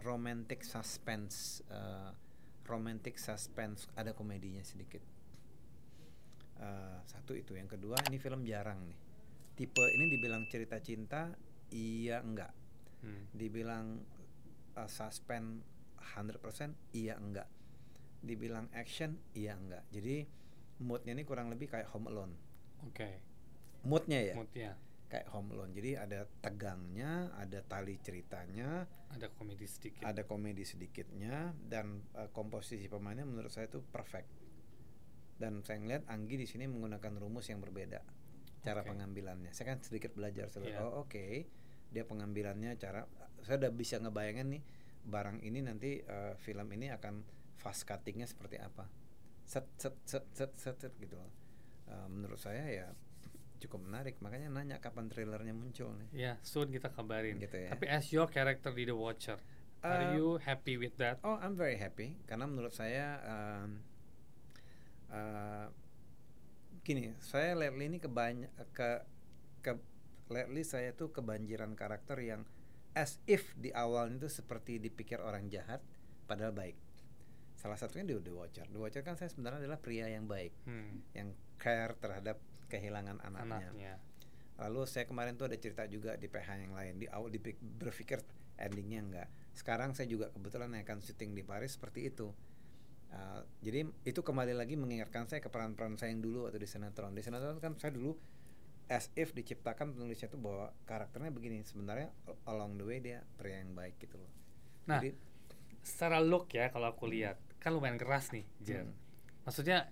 romantic 0.00 0.64
suspense, 0.64 1.60
eh, 1.68 2.10
romantic 2.64 3.20
suspense 3.20 3.86
ada 3.92 4.16
komedinya 4.16 4.64
sedikit. 4.64 5.02
Eh, 6.60 6.98
satu 7.08 7.32
itu, 7.32 7.56
yang 7.56 7.66
kedua 7.66 7.96
ini 8.12 8.20
film 8.20 8.44
jarang 8.44 8.84
nih. 8.84 8.98
Tipe 9.56 9.84
ini 9.96 10.04
dibilang 10.12 10.44
cerita 10.52 10.76
cinta, 10.80 11.32
iya 11.72 12.20
enggak. 12.20 12.52
Hmm. 13.00 13.32
dibilang 13.32 14.04
uh, 14.76 14.84
suspense 14.84 15.64
100% 16.16 16.92
iya 16.92 17.16
enggak 17.16 17.48
dibilang 18.20 18.68
action 18.76 19.16
iya 19.32 19.56
enggak 19.56 19.88
jadi 19.88 20.28
moodnya 20.84 21.16
ini 21.16 21.24
kurang 21.24 21.48
lebih 21.48 21.72
kayak 21.72 21.88
Home 21.96 22.12
Alone 22.12 22.36
Oke. 22.84 23.24
moodnya 23.88 24.20
ya 24.20 24.34
Moodnya 24.36 24.76
kayak 25.08 25.32
Home 25.32 25.56
Alone 25.56 25.72
jadi 25.72 26.04
ada 26.04 26.28
tegangnya 26.44 27.32
ada 27.40 27.64
tali 27.64 27.96
ceritanya 28.04 28.84
ada 29.08 29.32
komedi 29.32 29.64
sedikit. 29.64 30.04
ada 30.04 30.22
komedi 30.28 30.64
sedikitnya 30.68 31.56
dan 31.64 32.04
uh, 32.12 32.28
komposisi 32.36 32.84
pemainnya 32.84 33.24
menurut 33.24 33.48
saya 33.48 33.72
itu 33.72 33.80
perfect 33.80 34.28
dan 35.40 35.64
saya 35.64 35.80
ngeliat 35.80 36.04
Anggi 36.06 36.36
di 36.36 36.44
sini 36.44 36.68
menggunakan 36.68 37.16
rumus 37.16 37.48
yang 37.48 37.58
berbeda 37.58 38.04
cara 38.60 38.84
Oke. 38.84 38.92
pengambilannya 38.92 39.50
saya 39.50 39.72
kan 39.72 39.80
sedikit 39.80 40.12
belajar 40.12 40.46
saya 40.46 40.68
Iya. 40.68 40.84
oh 40.84 41.00
oke 41.02 41.48
dia 41.88 42.04
pengambilannya 42.04 42.76
cara 42.76 43.08
saya 43.40 43.56
udah 43.56 43.72
bisa 43.72 43.96
ngebayangin 43.98 44.52
nih 44.52 44.62
barang 45.02 45.40
ini 45.40 45.64
nanti 45.64 45.96
uh, 45.98 46.36
film 46.36 46.68
ini 46.70 46.92
akan 46.92 47.24
fast 47.56 47.88
cuttingnya 47.88 48.28
seperti 48.28 48.60
apa 48.60 48.84
set 49.42 49.64
set 49.74 49.96
set 50.04 50.28
set 50.30 50.52
set, 50.54 50.76
set 50.78 50.92
gitu 50.96 51.16
loh 51.16 51.32
Uh, 51.90 52.06
menurut 52.06 52.38
saya 52.38 52.70
ya 52.70 52.86
cukup 53.58 53.82
menarik 53.82 54.14
makanya 54.22 54.46
nanya 54.46 54.78
kapan 54.78 55.10
trailernya 55.10 55.50
muncul 55.50 55.90
nih 55.98 56.06
Ya, 56.14 56.32
soon 56.38 56.70
kita 56.70 56.86
kabarin. 56.86 57.34
Gitu 57.42 57.66
ya. 57.66 57.74
Tapi 57.74 57.90
as 57.90 58.06
your 58.14 58.30
character 58.30 58.70
di 58.70 58.86
The 58.86 58.94
Watcher, 58.94 59.42
are 59.82 60.14
Uh, 60.14 60.14
you 60.14 60.26
happy 60.38 60.78
with 60.78 60.94
that? 61.02 61.18
Oh, 61.26 61.34
I'm 61.34 61.58
very 61.58 61.74
happy 61.74 62.14
karena 62.30 62.46
menurut 62.46 62.70
saya 62.70 63.18
um, 63.26 63.82
uh, 65.10 65.66
gini, 66.80 67.12
saya 67.20 67.52
lately 67.54 67.86
ini 67.86 67.98
kebanyak 67.98 68.50
ke 68.72 68.90
ke 69.60 69.72
lately 70.30 70.62
saya 70.62 70.94
tuh 70.94 71.12
kebanjiran 71.12 71.74
karakter 71.74 72.16
yang 72.18 72.42
as 72.96 73.22
if 73.26 73.54
di 73.54 73.70
awal 73.70 74.10
itu 74.10 74.26
seperti 74.26 74.82
dipikir 74.82 75.22
orang 75.22 75.46
jahat 75.46 75.78
padahal 76.26 76.50
baik. 76.50 76.74
Salah 77.54 77.76
satunya 77.76 78.08
di 78.08 78.14
The 78.16 78.32
Watcher. 78.32 78.66
The 78.66 78.80
Watcher 78.80 79.04
kan 79.04 79.20
saya 79.20 79.28
sebenarnya 79.28 79.68
adalah 79.68 79.78
pria 79.78 80.08
yang 80.08 80.24
baik, 80.24 80.54
Hmm. 80.64 81.04
yang 81.12 81.36
care 81.60 81.92
terhadap 82.00 82.40
kehilangan 82.72 83.20
anaknya. 83.20 83.68
Anaknya. 83.68 83.92
Lalu 84.56 84.80
saya 84.88 85.04
kemarin 85.04 85.36
tuh 85.36 85.48
ada 85.48 85.56
cerita 85.60 85.84
juga 85.84 86.16
di 86.16 86.24
PH 86.24 86.48
yang 86.56 86.72
lain. 86.72 86.94
Di 86.96 87.06
awal 87.12 87.28
dipik- 87.28 87.60
berpikir 87.60 88.24
endingnya 88.56 89.00
enggak. 89.04 89.28
Sekarang 89.52 89.92
saya 89.92 90.08
juga 90.08 90.32
kebetulan 90.32 90.72
akan 90.72 90.98
syuting 91.04 91.36
di 91.36 91.42
Paris 91.44 91.76
seperti 91.76 92.08
itu. 92.08 92.32
Uh, 93.10 93.42
jadi 93.58 93.90
itu 94.06 94.22
kembali 94.22 94.54
lagi 94.54 94.78
mengingatkan 94.78 95.26
saya 95.26 95.42
ke 95.42 95.50
peran-peran 95.50 95.98
saya 95.98 96.14
yang 96.14 96.22
dulu 96.22 96.46
waktu 96.46 96.62
di 96.62 96.68
sinetron. 96.70 97.10
Di 97.14 97.22
sinetron 97.26 97.58
kan 97.58 97.74
saya 97.76 97.90
dulu 97.90 98.14
as 98.90 99.10
if 99.14 99.30
diciptakan 99.34 99.94
penulisnya 99.94 100.30
tuh 100.30 100.38
bahwa 100.38 100.70
karakternya 100.86 101.34
begini. 101.34 101.62
Sebenarnya 101.66 102.10
along 102.46 102.78
the 102.78 102.86
way 102.86 102.98
dia 103.02 103.26
pria 103.38 103.62
yang 103.62 103.74
baik 103.74 103.98
gitu 103.98 104.18
loh. 104.18 104.30
Nah, 104.86 105.02
Jadi 105.02 105.14
secara 105.82 106.22
look 106.22 106.50
ya 106.54 106.70
kalau 106.70 106.90
aku 106.94 107.10
lihat, 107.10 107.38
kan 107.58 107.74
lumayan 107.74 107.98
keras 107.98 108.30
nih, 108.30 108.46
Jen. 108.62 108.90
Hmm. 108.90 108.98
Maksudnya 109.46 109.90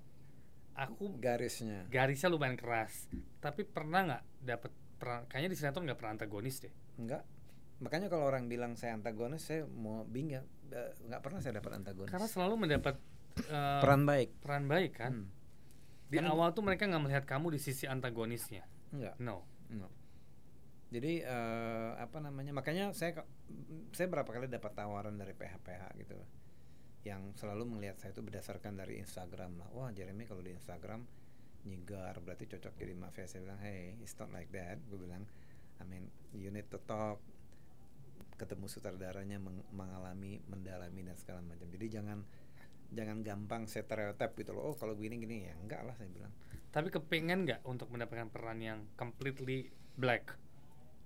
aku 0.78 1.18
garisnya 1.18 1.90
garisnya 1.90 2.31
lumayan 2.31 2.54
keras. 2.54 3.11
Tapi 3.42 3.66
pernah 3.66 4.07
nggak 4.07 4.22
dapet 4.46 4.72
peran? 4.98 5.26
Kayaknya 5.26 5.50
di 5.50 5.59
sinetron 5.59 5.85
nggak 5.87 5.98
pernah 5.98 6.12
antagonis 6.14 6.62
deh. 6.62 6.74
enggak. 6.98 7.22
Makanya 7.78 8.11
kalau 8.11 8.26
orang 8.26 8.50
bilang 8.50 8.74
saya 8.74 8.98
antagonis, 8.98 9.46
saya 9.46 9.62
mau 9.66 10.02
bingung. 10.02 10.42
Nggak 11.09 11.20
pernah 11.24 11.38
saya 11.40 11.59
dapat 11.59 11.72
antagonis. 11.81 12.11
Karena 12.12 12.28
selalu 12.28 12.54
mendapat 12.68 12.94
eh, 13.48 13.81
peran 13.83 14.02
baik. 14.04 14.28
peran 14.42 14.64
baik 14.68 14.92
kan. 14.94 15.12
Hmm. 15.12 15.28
Di 16.09 16.16
Kan- 16.20 16.31
awal 16.33 16.52
tuh 16.57 16.64
mereka 16.64 16.88
nggak 16.88 17.02
melihat 17.04 17.24
kamu 17.28 17.57
di 17.57 17.61
sisi 17.61 17.85
antagonisnya. 17.85 18.64
Enggak. 18.92 19.16
No. 19.20 19.44
No. 19.72 19.88
Jadi 20.88 21.20
eh, 21.20 21.90
apa 22.00 22.18
namanya? 22.20 22.57
Makanya 22.57 22.96
saya 22.96 23.24
saya 23.92 24.07
berapa 24.09 24.28
kali 24.28 24.48
dapat 24.48 24.72
tawaran 24.72 25.16
dari 25.20 25.37
PH-PH 25.37 25.85
gitu. 26.00 26.16
Yang 27.04 27.40
selalu 27.40 27.78
melihat 27.78 27.96
saya 28.00 28.12
itu 28.16 28.24
berdasarkan 28.24 28.76
dari 28.76 29.00
Instagram 29.00 29.61
lah. 29.61 29.68
Wah, 29.76 29.88
Jeremy 29.92 30.24
kalau 30.24 30.40
di 30.40 30.52
Instagram 30.57 31.04
nyigar 31.68 32.16
berarti 32.24 32.48
cocok 32.48 32.72
jadi 32.81 32.94
mafia. 32.96 33.28
Saya 33.28 33.44
bilang, 33.44 33.61
"Hey, 33.61 34.00
it's 34.00 34.16
not 34.16 34.33
like 34.33 34.48
that." 34.57 34.81
Gue 34.88 34.96
bilang, 35.04 35.28
I 35.78 35.85
mean, 35.85 36.09
you 36.33 36.48
need 36.48 36.66
to 36.72 36.81
talk 36.88 37.20
ketemu 38.38 38.70
sutradaranya 38.70 39.42
meng- 39.42 39.66
mengalami, 39.74 40.38
mendalami 40.46 41.03
dan 41.03 41.18
segala 41.18 41.42
macam. 41.42 41.66
Jadi 41.66 41.87
jangan 41.90 42.22
jangan 42.88 43.20
gampang 43.20 43.68
stereotip 43.68 44.33
gitu 44.38 44.57
loh. 44.57 44.72
Oh, 44.72 44.74
kalau 44.79 44.96
begini 44.96 45.20
gini 45.20 45.51
ya 45.51 45.55
enggak 45.59 45.85
lah 45.85 45.92
saya 45.98 46.09
bilang. 46.09 46.33
Tapi 46.70 46.88
kepengen 46.88 47.44
nggak 47.44 47.66
untuk 47.66 47.90
mendapatkan 47.90 48.31
peran 48.31 48.62
yang 48.62 48.87
completely 48.96 49.68
black? 49.98 50.38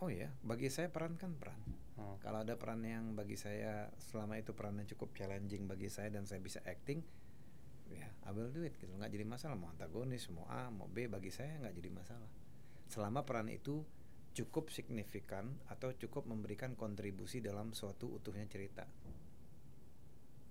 Oh 0.03 0.11
ya, 0.11 0.35
bagi 0.43 0.67
saya 0.67 0.91
peran 0.91 1.15
kan 1.15 1.39
peran. 1.39 1.59
Oh. 1.95 2.19
Kalau 2.19 2.43
ada 2.43 2.59
peran 2.59 2.83
yang 2.83 3.15
bagi 3.15 3.39
saya 3.39 3.87
selama 4.11 4.35
itu 4.35 4.51
perannya 4.51 4.83
cukup 4.91 5.15
challenging 5.15 5.71
bagi 5.71 5.87
saya 5.87 6.11
dan 6.11 6.27
saya 6.27 6.43
bisa 6.43 6.59
acting, 6.67 6.99
ya 7.87 8.11
I 8.27 8.31
will 8.35 8.51
do 8.51 8.67
it 8.67 8.75
gitu. 8.83 8.91
Nggak 8.99 9.15
jadi 9.15 9.25
masalah 9.27 9.55
mau 9.55 9.71
antagonis, 9.71 10.27
mau 10.35 10.43
A, 10.51 10.75
mau 10.75 10.91
B 10.91 11.07
bagi 11.07 11.31
saya 11.31 11.55
nggak 11.63 11.75
jadi 11.79 11.91
masalah. 11.95 12.31
Selama 12.91 13.23
peran 13.23 13.47
itu 13.47 13.87
cukup 14.33 14.73
signifikan 14.73 15.61
atau 15.69 15.93
cukup 15.93 16.25
memberikan 16.25 16.73
kontribusi 16.73 17.45
dalam 17.45 17.77
suatu 17.77 18.09
utuhnya 18.17 18.49
cerita. 18.49 18.89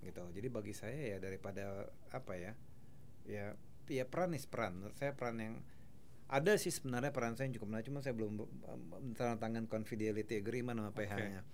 Gitu. 0.02 0.22
Jadi 0.22 0.48
bagi 0.50 0.74
saya 0.74 1.14
ya 1.14 1.18
daripada 1.18 1.90
apa 2.10 2.34
ya? 2.38 2.52
Ya 3.26 3.54
ya 3.90 4.04
peran 4.06 4.34
is 4.38 4.46
peran. 4.46 4.78
Menurut 4.78 4.96
saya 4.98 5.14
peran 5.14 5.38
yang 5.42 5.54
ada 6.32 6.56
sih 6.56 6.72
sebenarnya 6.72 7.12
peran 7.12 7.36
saya 7.36 7.52
yang 7.52 7.60
cukup 7.60 7.68
menarik, 7.68 7.86
cuma 7.92 8.00
saya 8.00 8.16
belum 8.16 8.40
um, 8.40 8.82
tanda 9.12 9.36
tangan 9.36 9.68
confidentiality 9.68 10.40
agreement 10.40 10.80
sama 10.80 10.90
PH-nya. 10.96 11.44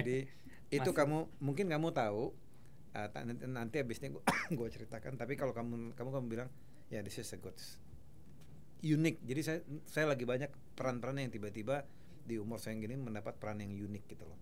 Jadi 0.00 0.18
itu 0.72 0.80
Masih- 0.80 0.96
kamu 0.96 1.18
mungkin 1.44 1.66
kamu 1.68 1.92
tahu 1.92 2.32
uh, 2.96 3.08
nanti, 3.20 3.44
nanti 3.44 3.76
abisnya 3.84 4.08
gua, 4.08 4.24
gua 4.58 4.68
ceritakan. 4.72 5.20
Tapi 5.20 5.36
kalau 5.36 5.52
kamu 5.52 5.92
kamu 5.92 6.08
kamu 6.08 6.26
bilang 6.30 6.48
ya 6.88 7.04
this 7.04 7.20
is 7.20 7.28
a 7.36 7.38
good 7.38 7.52
unik. 8.84 9.16
Jadi 9.24 9.40
saya 9.40 9.58
saya 9.88 10.12
lagi 10.12 10.28
banyak 10.28 10.52
peran-peran 10.76 11.16
yang 11.16 11.32
tiba-tiba 11.32 11.88
di 12.24 12.36
umur 12.36 12.60
saya 12.60 12.76
yang 12.76 12.84
gini 12.84 12.96
mendapat 13.00 13.36
peran 13.40 13.64
yang 13.64 13.72
unik 13.72 14.04
gitu 14.06 14.28
loh. 14.28 14.36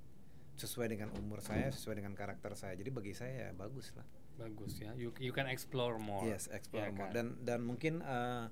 Sesuai 0.52 0.90
dengan 0.90 1.14
umur 1.16 1.40
saya, 1.40 1.70
sesuai 1.70 1.98
dengan 1.98 2.12
karakter 2.12 2.52
saya. 2.54 2.74
Jadi 2.74 2.90
bagi 2.90 3.14
saya 3.14 3.48
ya 3.48 3.50
bagus 3.54 3.94
lah. 3.94 4.04
bagus 4.32 4.80
ya 4.80 4.96
you 4.96 5.12
you 5.20 5.28
can 5.28 5.44
explore 5.44 6.00
more 6.00 6.24
Yes, 6.24 6.48
explore 6.48 6.88
ya 6.88 6.90
more. 6.90 7.04
kan? 7.04 7.12
Dan 7.12 7.26
dan 7.44 7.60
mungkin 7.60 8.00
eh, 8.00 8.48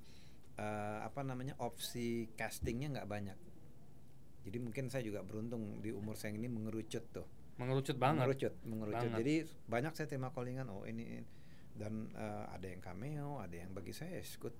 eh, 0.55 0.99
apa 1.01 1.25
namanya 1.25 1.57
opsi 1.57 2.29
castingnya 2.37 2.93
nggak 2.93 3.09
banyak. 3.09 3.37
Jadi 4.45 4.57
mungkin 4.57 4.89
saya 4.89 5.01
juga 5.01 5.21
beruntung 5.25 5.81
di 5.81 5.89
umur 5.89 6.13
saya 6.17 6.33
ini 6.33 6.45
mengerucut 6.47 7.05
tuh. 7.11 7.27
mengerucut 7.57 7.93
banget 7.97 8.25
Mengerucut, 8.25 8.53
mengerucut. 8.65 8.97
Banget. 9.05 9.17
Jadi 9.21 9.35
banyak 9.69 9.93
saya 9.93 10.07
terima 10.09 10.29
callingan. 10.33 10.65
Oh 10.69 10.81
ini, 10.85 11.21
ini. 11.21 11.25
dan 11.71 12.09
eh, 12.13 12.45
ada 12.49 12.67
yang 12.69 12.81
cameo, 12.81 13.37
ada 13.37 13.53
yang 13.57 13.69
bagi 13.73 13.93
saya 13.93 14.17
good. 14.37 14.53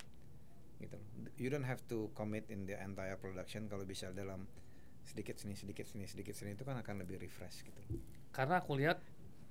Gitu. 0.81 0.97
You 1.37 1.49
don't 1.49 1.65
have 1.65 1.81
to 1.87 2.09
commit 2.11 2.49
in 2.49 2.65
the 2.65 2.75
entire 2.75 3.15
production 3.15 3.65
kalau 3.65 3.85
bisa 3.85 4.09
dalam 4.11 4.49
sedikit 5.01 5.33
sini, 5.35 5.57
sedikit 5.57 5.85
sini, 5.85 6.05
sedikit 6.05 6.33
sini 6.33 6.53
itu 6.53 6.61
kan 6.61 6.77
akan 6.77 7.01
lebih 7.01 7.17
refresh 7.17 7.65
gitu. 7.65 7.81
karena 8.29 8.61
aku 8.61 8.77
lihat 8.77 9.01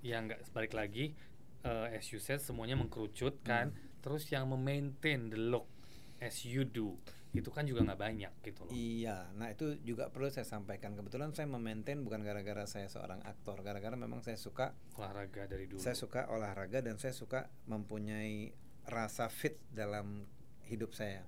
ya 0.01 0.17
nggak 0.19 0.51
balik 0.51 0.73
lagi 0.73 1.13
eh, 1.61 1.87
as 1.93 2.07
you 2.09 2.17
said 2.17 2.39
semuanya 2.39 2.75
mengkerucut 2.75 3.43
kan 3.43 3.75
Hmm. 3.75 3.99
terus 4.01 4.31
yang 4.31 4.49
memaintain 4.49 5.29
the 5.29 5.37
look 5.37 5.67
as 6.19 6.47
you 6.47 6.65
do 6.65 6.97
itu 7.31 7.51
kan 7.51 7.63
juga 7.63 7.83
nggak 7.85 8.01
banyak 8.01 8.33
gitu 8.43 8.63
loh 8.65 8.73
Iya, 8.73 9.31
nah 9.37 9.51
itu 9.51 9.79
juga 9.87 10.11
perlu 10.11 10.27
saya 10.35 10.43
sampaikan. 10.43 10.99
Kebetulan 10.99 11.31
saya 11.31 11.47
memaintain 11.47 12.03
bukan 12.03 12.27
gara-gara 12.27 12.67
saya 12.67 12.91
seorang 12.91 13.23
aktor, 13.23 13.63
gara-gara 13.63 13.95
memang 13.95 14.19
saya 14.19 14.35
suka 14.35 14.75
olahraga 14.99 15.47
dari 15.47 15.71
dulu 15.71 15.79
saya 15.79 15.95
suka 15.95 16.27
olahraga 16.27 16.83
dan 16.83 16.99
saya 16.99 17.15
suka 17.15 17.47
mempunyai 17.71 18.51
rasa 18.87 19.31
fit 19.31 19.63
dalam 19.71 20.27
hidup 20.71 20.95
saya. 20.95 21.27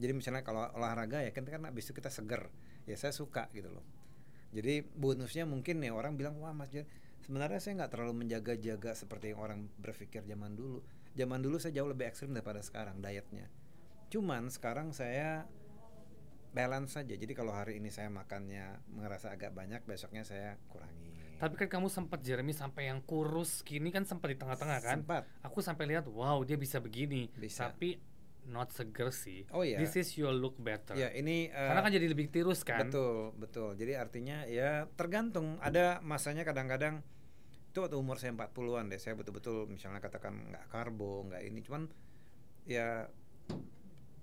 Jadi 0.00 0.12
misalnya 0.14 0.46
kalau 0.46 0.64
olahraga 0.78 1.20
ya 1.20 1.34
kan 1.34 1.44
kan 1.44 1.66
habis 1.66 1.90
itu 1.90 1.92
kita 1.92 2.08
seger, 2.08 2.48
ya 2.86 2.96
saya 2.96 3.10
suka 3.12 3.50
gitu 3.52 3.68
loh. 3.68 3.84
Jadi 4.54 4.80
bonusnya 4.82 5.44
mungkin 5.44 5.82
nih 5.82 5.92
orang 5.92 6.14
bilang 6.16 6.38
wah 6.40 6.54
Mas 6.54 6.72
Jer, 6.72 6.86
sebenarnya 7.20 7.60
saya 7.60 7.82
nggak 7.84 7.92
terlalu 7.92 8.24
menjaga-jaga 8.24 8.96
seperti 8.96 9.34
yang 9.34 9.40
orang 9.42 9.60
berpikir 9.76 10.24
zaman 10.24 10.56
dulu. 10.56 10.80
Zaman 11.12 11.42
dulu 11.42 11.58
saya 11.58 11.74
jauh 11.76 11.90
lebih 11.90 12.06
ekstrim 12.08 12.30
daripada 12.32 12.62
sekarang 12.64 13.02
dietnya. 13.02 13.50
Cuman 14.08 14.48
sekarang 14.48 14.90
saya 14.90 15.44
balance 16.50 16.98
saja. 16.98 17.14
Jadi 17.14 17.30
kalau 17.30 17.54
hari 17.54 17.78
ini 17.78 17.94
saya 17.94 18.10
makannya 18.10 18.82
merasa 18.90 19.30
agak 19.30 19.54
banyak, 19.54 19.86
besoknya 19.86 20.26
saya 20.26 20.58
kurangi. 20.66 21.10
tapi 21.40 21.56
kan 21.56 21.72
kamu 21.72 21.88
sempat 21.88 22.20
Jeremy 22.20 22.52
sampai 22.52 22.92
yang 22.92 23.00
kurus 23.00 23.64
gini 23.64 23.88
kan 23.88 24.04
sempat 24.04 24.28
di 24.28 24.36
tengah-tengah 24.36 24.78
kan 24.84 25.00
Sempat. 25.00 25.24
aku 25.40 25.64
sampai 25.64 25.88
lihat 25.88 26.04
wow 26.04 26.36
dia 26.44 26.60
bisa 26.60 26.84
begini 26.84 27.32
Bisa. 27.32 27.72
tapi 27.72 27.96
not 28.48 28.72
seger 28.72 29.12
sih 29.12 29.44
Oh 29.52 29.60
iya. 29.60 29.76
this 29.76 29.94
is 29.94 30.08
your 30.16 30.32
look 30.32 30.56
better 30.56 30.96
Ya 30.96 31.12
ini 31.12 31.50
eh, 31.50 31.68
karena 31.68 31.82
kan 31.84 31.92
jadi 31.92 32.06
lebih 32.08 32.32
tirus 32.32 32.64
kan 32.64 32.88
Betul, 32.88 33.36
betul. 33.36 33.70
Jadi 33.76 33.92
artinya 33.94 34.44
ya 34.48 34.88
tergantung. 34.96 35.60
Ada 35.60 36.00
masanya 36.00 36.42
kadang-kadang 36.42 37.04
itu 37.70 37.78
waktu 37.78 37.94
umur 37.94 38.18
saya 38.18 38.34
40-an 38.34 38.90
deh. 38.90 38.98
Saya 38.98 39.14
betul-betul 39.14 39.70
misalnya 39.70 40.02
katakan 40.02 40.50
nggak 40.50 40.66
karbo, 40.74 41.22
nggak 41.30 41.42
ini. 41.46 41.62
Cuman 41.62 41.86
ya 42.66 43.06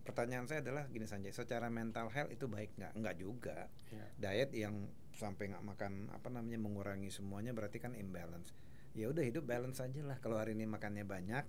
pertanyaan 0.03 0.47
saya 0.47 0.59
adalah 0.63 0.87
gini 0.91 1.07
saja. 1.07 1.27
Secara 1.31 1.71
mental 1.71 2.11
health 2.11 2.31
itu 2.31 2.47
baik 2.47 2.75
nggak? 2.75 2.93
Nggak 2.99 3.15
juga. 3.19 3.71
Ya. 3.91 4.05
Diet 4.19 4.51
yang 4.51 4.91
sampai 5.15 5.49
nggak 5.51 5.63
makan 5.63 6.11
apa 6.13 6.27
namanya 6.29 6.59
mengurangi 6.59 7.07
semuanya 7.09 7.55
berarti 7.55 7.79
kan 7.79 7.95
imbalance. 7.95 8.51
Ya 8.95 9.07
udah 9.07 9.23
hidup 9.23 9.47
balance 9.47 9.79
aja 9.79 10.01
lah. 10.03 10.19
Kalau 10.19 10.35
hari 10.39 10.51
ini 10.57 10.67
makannya 10.67 11.07
banyak, 11.07 11.45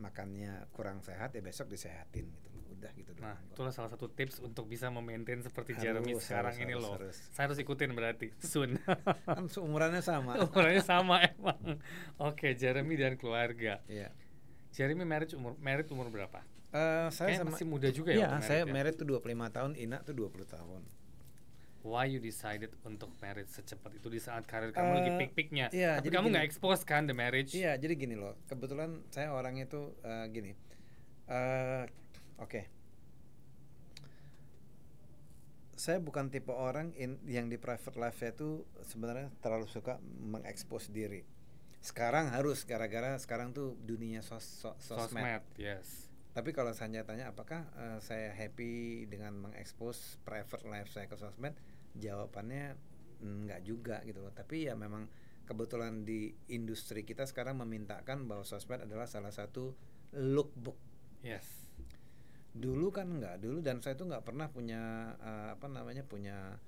makannya 0.00 0.66
kurang 0.72 0.98
sehat 1.00 1.30
ya 1.30 1.40
besok 1.40 1.68
disehatin 1.68 2.26
gitu. 2.26 2.48
Udah 2.70 2.88
gitu 2.96 3.12
Nah, 3.20 3.36
doang. 3.36 3.52
itulah 3.52 3.72
salah 3.76 3.92
satu 3.92 4.08
tips 4.08 4.40
untuk 4.40 4.64
bisa 4.64 4.88
memaintain 4.88 5.38
seperti 5.38 5.76
Harus, 5.76 5.84
Jeremy 5.84 6.10
harus, 6.10 6.24
sekarang 6.24 6.54
ini 6.56 6.72
harus, 6.72 6.80
loh. 6.80 6.92
harus. 6.96 7.16
Saya 7.30 7.44
harus 7.46 7.58
ikutin 7.60 7.92
berarti 7.92 8.32
soon. 8.40 8.80
kan 9.28 9.44
seumurannya 9.46 10.00
sama. 10.00 10.40
Ukurannya 10.48 10.80
sama 10.80 11.20
emang. 11.20 11.76
Oke, 12.16 12.56
Jeremy 12.56 12.96
dan 12.96 13.14
keluarga. 13.14 13.84
Iya. 13.84 14.08
Jeremy 14.72 15.04
marriage 15.04 15.36
umur 15.36 15.60
married 15.60 15.90
umur 15.90 16.08
berapa? 16.08 16.40
Eh, 16.70 17.10
saya 17.10 17.34
Kayaknya 17.34 17.42
sama 17.42 17.50
masih 17.52 17.66
muda 17.66 17.88
juga 17.90 18.10
ya 18.14 18.18
Iya, 18.22 18.28
saya 18.40 18.62
married 18.62 18.64
ya? 18.64 18.72
married 18.72 18.94
tuh 18.96 19.06
25 19.10 19.50
tahun, 19.50 19.70
Ina 19.76 19.98
tuh 20.00 20.14
20 20.14 20.46
tahun. 20.46 20.80
Why 21.80 22.04
you 22.06 22.20
decided 22.20 22.76
untuk 22.84 23.08
married 23.18 23.48
secepat 23.48 23.96
itu 23.96 24.06
di 24.06 24.20
saat 24.20 24.44
karir 24.44 24.68
kamu 24.68 24.90
lagi 24.94 25.10
Eh, 25.10 25.18
peak-peaknya? 25.18 25.66
iya, 25.70 25.96
Tapi 25.96 26.04
jadi 26.06 26.14
kamu 26.14 26.26
nggak 26.28 26.44
expose 26.44 26.84
kan 26.84 27.04
the 27.04 27.16
marriage? 27.16 27.56
Iya, 27.56 27.74
jadi 27.74 27.96
gini 27.96 28.14
loh. 28.14 28.36
Kebetulan 28.46 29.00
saya 29.08 29.32
orangnya 29.32 29.64
tuh 29.64 29.96
eh, 30.02 30.28
gini. 30.28 30.52
Eh, 31.26 31.84
oke. 32.36 32.60
Saya 35.72 35.96
bukan 35.96 36.28
tipe 36.28 36.52
orang 36.52 36.92
in- 36.94 37.16
yang 37.24 37.48
di 37.48 37.56
private 37.56 37.96
life 37.96 38.20
tuh 38.34 38.68
sebenarnya 38.84 39.32
terlalu 39.40 39.64
suka 39.64 39.96
mengekspos 40.20 40.92
diri. 40.92 41.24
Sekarang 41.80 42.28
harus 42.28 42.68
gara-gara 42.68 43.16
sekarang 43.16 43.56
tuh 43.56 43.72
dunia 43.80 44.20
sos 44.20 44.44
so- 44.44 44.76
sosmed. 44.76 45.16
Sosmed, 45.16 45.44
yes. 45.56 46.12
Tapi 46.30 46.52
kalau 46.52 46.70
saya 46.70 47.00
tanya 47.00 47.32
apakah 47.32 47.64
eh, 47.72 47.98
saya 47.98 48.28
happy 48.30 49.08
dengan 49.08 49.32
mengekspos 49.40 50.20
private 50.20 50.68
life 50.68 50.92
saya 50.92 51.08
ke 51.08 51.16
sosmed, 51.16 51.56
jawabannya 51.96 52.76
enggak 53.22 53.60
juga 53.64 53.96
gitu 54.06 54.20
loh. 54.22 54.32
Tapi 54.32 54.68
ya 54.68 54.74
memang 54.74 55.06
kebetulan 55.44 56.06
di 56.06 56.30
industri 56.54 57.02
kita 57.02 57.26
sekarang 57.26 57.58
memintakan 57.58 58.30
bahwa 58.30 58.46
sosmed 58.46 58.86
adalah 58.86 59.10
salah 59.10 59.34
satu 59.34 59.74
lookbook. 60.14 60.78
Yes. 61.26 61.66
Dulu 62.50 62.90
kan 62.90 63.10
enggak, 63.18 63.42
dulu 63.42 63.62
dan 63.62 63.78
saya 63.82 63.94
tuh 63.94 64.10
nggak 64.10 64.26
pernah 64.26 64.50
punya 64.50 65.14
eh, 65.18 65.48
apa 65.54 65.66
namanya 65.70 66.02
punya 66.02 66.58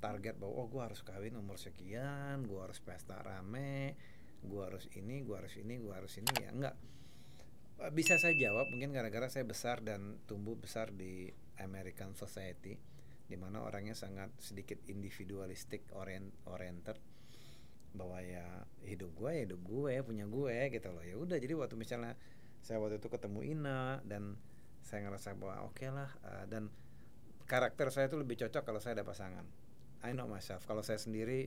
target 0.00 0.40
bahwa 0.40 0.64
oh 0.64 0.66
gue 0.72 0.80
harus 0.80 1.00
kawin 1.04 1.36
umur 1.36 1.60
sekian, 1.60 2.48
gue 2.48 2.60
harus 2.60 2.80
pesta 2.80 3.20
rame, 3.20 3.96
gue 4.40 4.62
harus 4.64 4.88
ini, 4.96 5.20
gue 5.20 5.36
harus 5.36 5.54
ini, 5.60 5.76
gue 5.76 5.92
harus 5.92 6.12
ini 6.16 6.32
ya 6.40 6.50
enggak. 6.52 6.76
Eh, 7.80 7.92
Bisa 7.92 8.16
saya 8.16 8.36
jawab 8.36 8.68
mungkin 8.72 8.92
gara-gara 8.92 9.28
saya 9.28 9.44
besar 9.44 9.84
dan 9.84 10.20
tumbuh 10.24 10.56
besar 10.56 10.92
di 10.92 11.28
American 11.60 12.16
society 12.16 12.89
di 13.30 13.38
mana 13.38 13.62
orangnya 13.62 13.94
sangat 13.94 14.34
sedikit 14.42 14.82
individualistik 14.90 15.86
orient 15.94 16.34
oriented. 16.50 16.98
Bahwa 17.94 18.18
ya 18.18 18.66
hidup 18.82 19.14
gue 19.14 19.30
ya 19.30 19.42
hidup 19.46 19.62
gue 19.62 19.92
punya 20.02 20.26
gue 20.26 20.56
gitu 20.74 20.88
loh. 20.90 21.04
Ya 21.06 21.14
udah 21.14 21.38
jadi 21.38 21.54
waktu 21.54 21.78
misalnya 21.78 22.18
saya 22.60 22.82
waktu 22.82 22.98
itu 22.98 23.06
ketemu 23.06 23.40
Ina 23.46 24.02
dan 24.02 24.34
saya 24.82 25.06
ngerasa 25.06 25.38
bahwa 25.38 25.70
oke 25.70 25.86
lah 25.86 26.10
eh, 26.26 26.44
dan 26.50 26.66
karakter 27.46 27.94
saya 27.94 28.10
itu 28.10 28.18
lebih 28.18 28.34
cocok 28.42 28.62
kalau 28.66 28.82
saya 28.82 28.98
ada 28.98 29.06
pasangan. 29.06 29.46
I 30.02 30.10
know 30.10 30.26
myself. 30.26 30.66
Kalau 30.66 30.82
saya 30.82 30.98
sendiri 30.98 31.46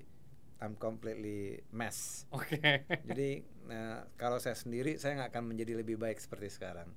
I'm 0.64 0.80
completely 0.80 1.60
mess. 1.76 2.24
Oke. 2.32 2.88
jadi 3.08 3.44
nah, 3.68 4.08
kalau 4.16 4.40
saya 4.40 4.56
sendiri 4.56 4.96
saya 4.96 5.20
nggak 5.20 5.36
akan 5.36 5.44
menjadi 5.52 5.84
lebih 5.84 6.00
baik 6.00 6.24
seperti 6.24 6.48
sekarang. 6.48 6.88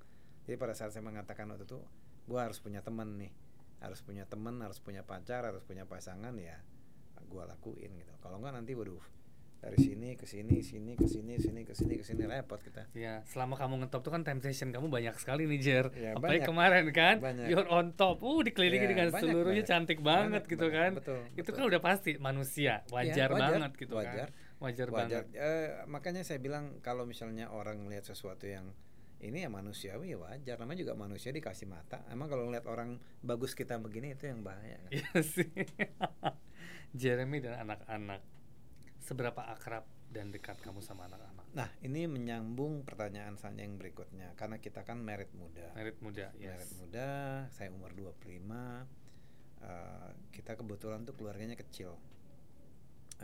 Jadi 0.47 0.55
pada 0.55 0.78
saat 0.78 0.95
saya 0.95 1.03
mengatakan 1.03 1.51
waktu 1.51 1.66
itu, 1.66 1.82
gue 2.30 2.39
harus 2.39 2.62
punya 2.62 2.78
teman 2.78 3.18
nih, 3.18 3.34
harus 3.78 4.00
punya 4.00 4.24
teman, 4.24 4.56
harus 4.58 4.78
punya 4.78 5.02
pacar, 5.02 5.44
harus 5.44 5.62
punya 5.62 5.84
pasangan 5.84 6.32
ya, 6.34 6.56
gue 7.22 7.42
lakuin 7.42 7.90
gitu. 7.94 8.12
Kalau 8.18 8.38
nggak 8.38 8.54
nanti 8.54 8.72
waduh 8.72 9.02
dari 9.56 9.80
sini 9.80 10.14
ke 10.14 10.28
sini, 10.28 10.60
sini 10.60 10.94
ke 10.94 11.08
sini, 11.08 11.40
sini 11.40 11.64
ke 11.64 11.72
sini 11.72 11.96
ke 11.96 12.04
sini 12.04 12.22
repot 12.24 12.60
kita. 12.60 12.86
Ya, 12.92 13.24
selama 13.24 13.56
kamu 13.56 13.82
ngetop 13.82 14.04
tuh 14.04 14.12
kan 14.12 14.22
temptation 14.22 14.68
kamu 14.68 14.86
banyak 14.86 15.16
sekali 15.16 15.48
nih 15.48 15.58
Jer. 15.58 15.86
Ya, 15.92 16.12
Apalagi 16.12 16.44
banyak. 16.44 16.48
kemarin 16.48 16.84
kan, 16.92 17.16
Banyak. 17.18 17.46
you're 17.48 17.66
on 17.66 17.96
top. 17.96 18.20
Uh, 18.20 18.44
dikelilingi 18.44 18.84
Ya, 18.84 18.90
dengan 18.92 19.08
banyak, 19.10 19.22
seluruhnya 19.24 19.64
banyak. 19.64 19.72
cantik 19.72 19.98
banget 20.04 20.44
Banyak, 20.44 20.52
gitu 20.54 20.66
banyak. 20.68 20.76
kan. 20.76 20.90
Betul, 21.00 21.18
Itu 21.32 21.40
betul. 21.42 21.54
kan 21.56 21.64
udah 21.66 21.80
pasti 21.82 22.10
manusia, 22.20 22.74
wajar, 22.88 23.26
wajar, 23.26 23.30
banget 23.32 23.70
gitu 23.74 23.94
wajar. 23.96 24.28
kan. 24.28 24.28
Wajar, 24.56 24.88
Wajar. 24.88 24.88
banget. 24.88 25.24
Eh, 25.34 25.68
makanya 25.84 26.22
saya 26.24 26.38
bilang 26.38 26.80
kalau 26.80 27.04
misalnya 27.04 27.52
orang 27.52 27.76
melihat 27.80 28.08
sesuatu 28.08 28.48
yang 28.48 28.72
ini 29.24 29.44
ya 29.44 29.48
manusiawi 29.48 30.12
ya 30.12 30.18
wajar. 30.20 30.56
Namanya 30.60 30.84
juga 30.84 30.94
manusia 30.98 31.32
dikasih 31.32 31.64
mata. 31.68 32.04
Emang 32.12 32.28
kalau 32.28 32.48
ngeliat 32.48 32.68
orang 32.68 33.00
bagus 33.24 33.56
kita 33.56 33.80
begini 33.80 34.12
itu 34.12 34.28
yang 34.28 34.44
bahaya. 34.44 34.76
Kan? 34.86 34.90
Iya 34.92 35.18
sih. 35.24 35.48
Jeremy 37.00 37.40
dan 37.40 37.64
anak-anak. 37.64 38.20
Seberapa 39.00 39.46
akrab 39.48 39.86
dan 40.10 40.34
dekat 40.34 40.58
kamu 40.60 40.82
sama 40.82 41.06
anak-anak? 41.06 41.46
Nah, 41.56 41.68
ini 41.80 42.04
menyambung 42.04 42.84
pertanyaan 42.84 43.40
saya 43.40 43.56
yang 43.56 43.80
berikutnya 43.80 44.36
karena 44.36 44.60
kita 44.60 44.84
kan 44.84 45.00
merit 45.00 45.32
muda. 45.32 45.72
Merit 45.72 45.96
muda, 46.04 46.28
Merit 46.36 46.68
yes. 46.68 46.76
muda, 46.76 47.08
saya 47.48 47.72
umur 47.72 47.96
25. 47.96 48.84
eh, 49.64 50.10
kita 50.36 50.52
kebetulan 50.52 51.08
tuh 51.08 51.16
keluarganya 51.16 51.56
kecil. 51.56 51.96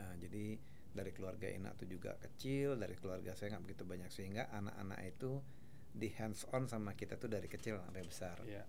Eh, 0.01 0.15
jadi 0.17 0.45
dari 0.93 1.11
keluarga 1.13 1.49
Ina 1.49 1.73
tuh 1.73 1.89
juga 1.89 2.17
kecil, 2.21 2.77
dari 2.77 2.93
keluarga 2.97 3.33
saya 3.33 3.57
nggak 3.57 3.63
begitu 3.65 3.83
banyak 3.85 4.09
sehingga 4.13 4.49
anak-anak 4.53 4.99
itu 5.05 5.41
di 5.93 6.09
hands 6.17 6.49
on 6.49 6.65
sama 6.65 6.97
kita 6.97 7.21
tuh 7.21 7.29
dari 7.29 7.45
kecil 7.45 7.77
sampai 7.77 8.01
besar. 8.01 8.41
Iya. 8.43 8.65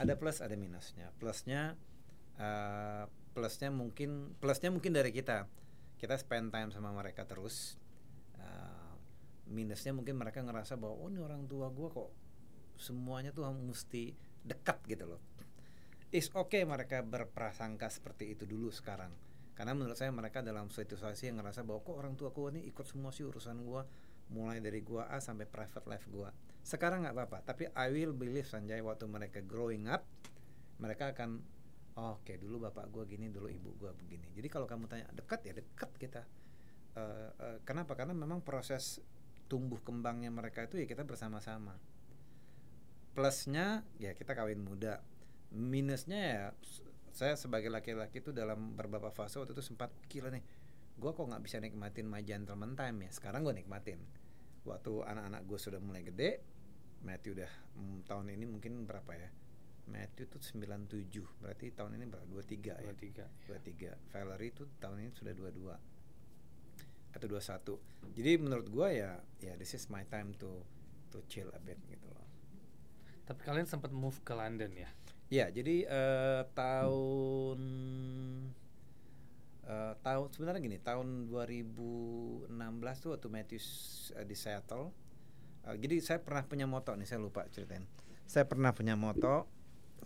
Ada 0.00 0.16
plus, 0.16 0.40
ada 0.40 0.56
minusnya. 0.56 1.12
Plusnya 1.20 1.76
eh, 2.40 3.04
plusnya 3.36 3.68
mungkin 3.68 4.34
plusnya 4.40 4.72
mungkin 4.72 4.96
dari 4.96 5.12
kita. 5.12 5.46
Kita 6.00 6.16
spend 6.18 6.50
time 6.50 6.72
sama 6.72 6.90
mereka 6.96 7.28
terus. 7.28 7.76
Eh, 8.40 8.92
minusnya 9.52 9.92
mungkin 9.92 10.16
mereka 10.16 10.40
ngerasa 10.40 10.80
bahwa 10.80 10.96
oh 10.96 11.08
ini 11.12 11.20
orang 11.20 11.44
tua 11.44 11.68
gua 11.68 11.92
kok 11.92 12.10
semuanya 12.80 13.30
tuh 13.36 13.46
mesti 13.52 14.16
dekat 14.42 14.80
gitu 14.88 15.04
loh. 15.06 15.20
Is 16.12 16.32
okay 16.32 16.64
mereka 16.64 17.04
berprasangka 17.04 17.92
seperti 17.92 18.32
itu 18.32 18.48
dulu 18.48 18.72
sekarang. 18.72 19.12
Karena 19.52 19.76
menurut 19.76 20.00
saya 20.00 20.08
mereka 20.08 20.40
dalam 20.40 20.72
situasi 20.72 21.28
yang 21.28 21.44
ngerasa 21.44 21.62
bahwa 21.68 21.84
kok 21.84 21.96
orang 22.00 22.16
tua 22.16 22.32
gua 22.32 22.48
ini 22.56 22.64
ikut 22.64 22.88
semua 22.88 23.12
sih 23.12 23.28
urusan 23.28 23.60
gua 23.60 23.84
mulai 24.32 24.64
dari 24.64 24.80
gua 24.80 25.12
A 25.12 25.20
sampai 25.20 25.44
private 25.44 25.84
life 25.84 26.08
gua 26.08 26.32
sekarang 26.62 27.02
nggak 27.02 27.14
apa-apa 27.18 27.38
tapi 27.42 27.66
I 27.74 27.90
will 27.90 28.14
believe 28.14 28.46
Sanjay 28.46 28.78
waktu 28.78 29.10
mereka 29.10 29.42
growing 29.42 29.90
up 29.90 30.06
mereka 30.78 31.14
akan 31.14 31.42
oh, 31.98 32.18
oke 32.20 32.32
dulu 32.40 32.68
bapak 32.68 32.88
gua 32.88 33.04
gini 33.04 33.28
dulu 33.28 33.48
ibu 33.52 33.70
gua 33.76 33.92
begini. 33.92 34.32
Jadi 34.32 34.48
kalau 34.48 34.64
kamu 34.64 34.88
tanya 34.88 35.06
dekat 35.12 35.40
ya 35.44 35.52
dekat 35.52 35.90
kita. 36.00 36.22
Uh, 36.92 37.30
uh, 37.40 37.58
kenapa? 37.64 37.96
Karena 37.96 38.12
memang 38.12 38.44
proses 38.44 39.00
tumbuh 39.48 39.80
kembangnya 39.80 40.32
mereka 40.32 40.64
itu 40.64 40.80
ya 40.80 40.86
kita 40.88 41.04
bersama-sama. 41.04 41.76
Plusnya 43.12 43.84
ya 44.00 44.16
kita 44.16 44.32
kawin 44.32 44.60
muda. 44.60 45.04
Minusnya 45.52 46.20
ya 46.20 46.44
saya 47.12 47.36
sebagai 47.36 47.68
laki-laki 47.68 48.24
itu 48.24 48.32
dalam 48.32 48.72
beberapa 48.72 49.12
fase 49.12 49.36
waktu 49.36 49.52
itu 49.52 49.60
sempat 49.60 49.92
gila 50.08 50.32
nih 50.32 50.40
gue 50.92 51.08
kok 51.12 51.24
nggak 51.28 51.44
bisa 51.44 51.60
nikmatin 51.60 52.08
my 52.08 52.24
gentleman 52.24 52.72
time 52.72 53.04
ya? 53.04 53.10
Sekarang 53.12 53.44
gue 53.44 53.52
nikmatin. 53.52 54.00
Waktu 54.64 55.04
anak-anak 55.04 55.42
gue 55.44 55.58
sudah 55.60 55.80
mulai 55.82 56.06
gede 56.06 56.51
Matthew 57.02 57.38
udah 57.38 57.52
mm, 57.78 57.98
tahun 58.06 58.26
ini 58.34 58.44
mungkin 58.46 58.86
berapa 58.86 59.12
ya? 59.14 59.30
Matthew 59.82 60.30
tuh 60.30 60.38
97 60.38 61.42
berarti 61.42 61.74
tahun 61.74 61.98
ini 61.98 62.06
berapa? 62.06 62.26
23 62.30 62.86
ya? 62.86 62.92
23 63.50 63.50
23 63.50 64.14
Valerie 64.14 64.50
itu 64.54 64.64
tahun 64.78 64.96
ini 65.02 65.10
sudah 65.10 65.32
22 65.34 65.74
atau 67.12 67.26
21 67.28 68.16
jadi 68.16 68.30
menurut 68.40 68.66
gue 68.72 68.88
ya 69.04 69.20
ya 69.44 69.52
this 69.60 69.76
is 69.76 69.90
my 69.92 70.06
time 70.08 70.32
to 70.38 70.64
to 71.12 71.20
chill 71.28 71.52
a 71.52 71.60
bit 71.60 71.76
gitu 71.92 72.08
loh. 72.08 72.24
Tapi 73.28 73.44
kalian 73.44 73.68
sempat 73.68 73.92
move 73.92 74.16
ke 74.24 74.32
London 74.32 74.72
ya? 74.72 74.88
Ya, 75.32 75.46
jadi 75.48 75.88
uh, 75.88 76.42
tahun 76.52 77.60
uh, 79.64 79.94
tahun 80.00 80.26
sebenarnya 80.28 80.60
gini, 80.60 80.78
tahun 80.80 81.28
2016 81.28 82.52
tuh 83.00 83.10
waktu 83.16 83.28
Matthews 83.28 83.68
uh, 84.16 84.24
di 84.24 84.36
Seattle. 84.36 84.92
Uh, 85.62 85.78
jadi 85.78 86.02
saya 86.02 86.18
pernah 86.18 86.42
punya 86.42 86.66
moto 86.66 86.90
nih, 86.98 87.06
saya 87.06 87.22
lupa 87.22 87.46
ceritain. 87.50 87.86
Saya 88.26 88.46
pernah 88.50 88.74
punya 88.74 88.98
moto 88.98 89.46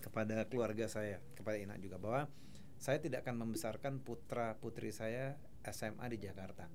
kepada 0.00 0.44
keluarga 0.48 0.84
saya, 0.88 1.20
kepada 1.32 1.56
Ina 1.56 1.80
juga 1.80 1.96
bahwa 1.96 2.28
saya 2.76 3.00
tidak 3.00 3.24
akan 3.24 3.48
membesarkan 3.48 4.04
putra 4.04 4.60
putri 4.60 4.92
saya 4.92 5.40
SMA 5.64 6.04
di 6.12 6.18
Jakarta. 6.20 6.68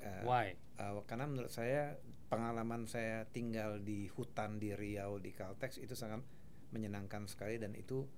Uh, 0.00 0.24
Why? 0.24 0.56
Uh, 0.80 1.04
karena 1.04 1.28
menurut 1.28 1.52
saya 1.52 2.00
pengalaman 2.32 2.88
saya 2.88 3.28
tinggal 3.28 3.84
di 3.84 4.08
hutan 4.08 4.56
di 4.56 4.72
Riau 4.72 5.20
di 5.20 5.36
Caltex 5.36 5.76
itu 5.76 5.92
sangat 5.92 6.24
menyenangkan 6.72 7.28
sekali 7.28 7.60
dan 7.60 7.76
itu 7.76 8.08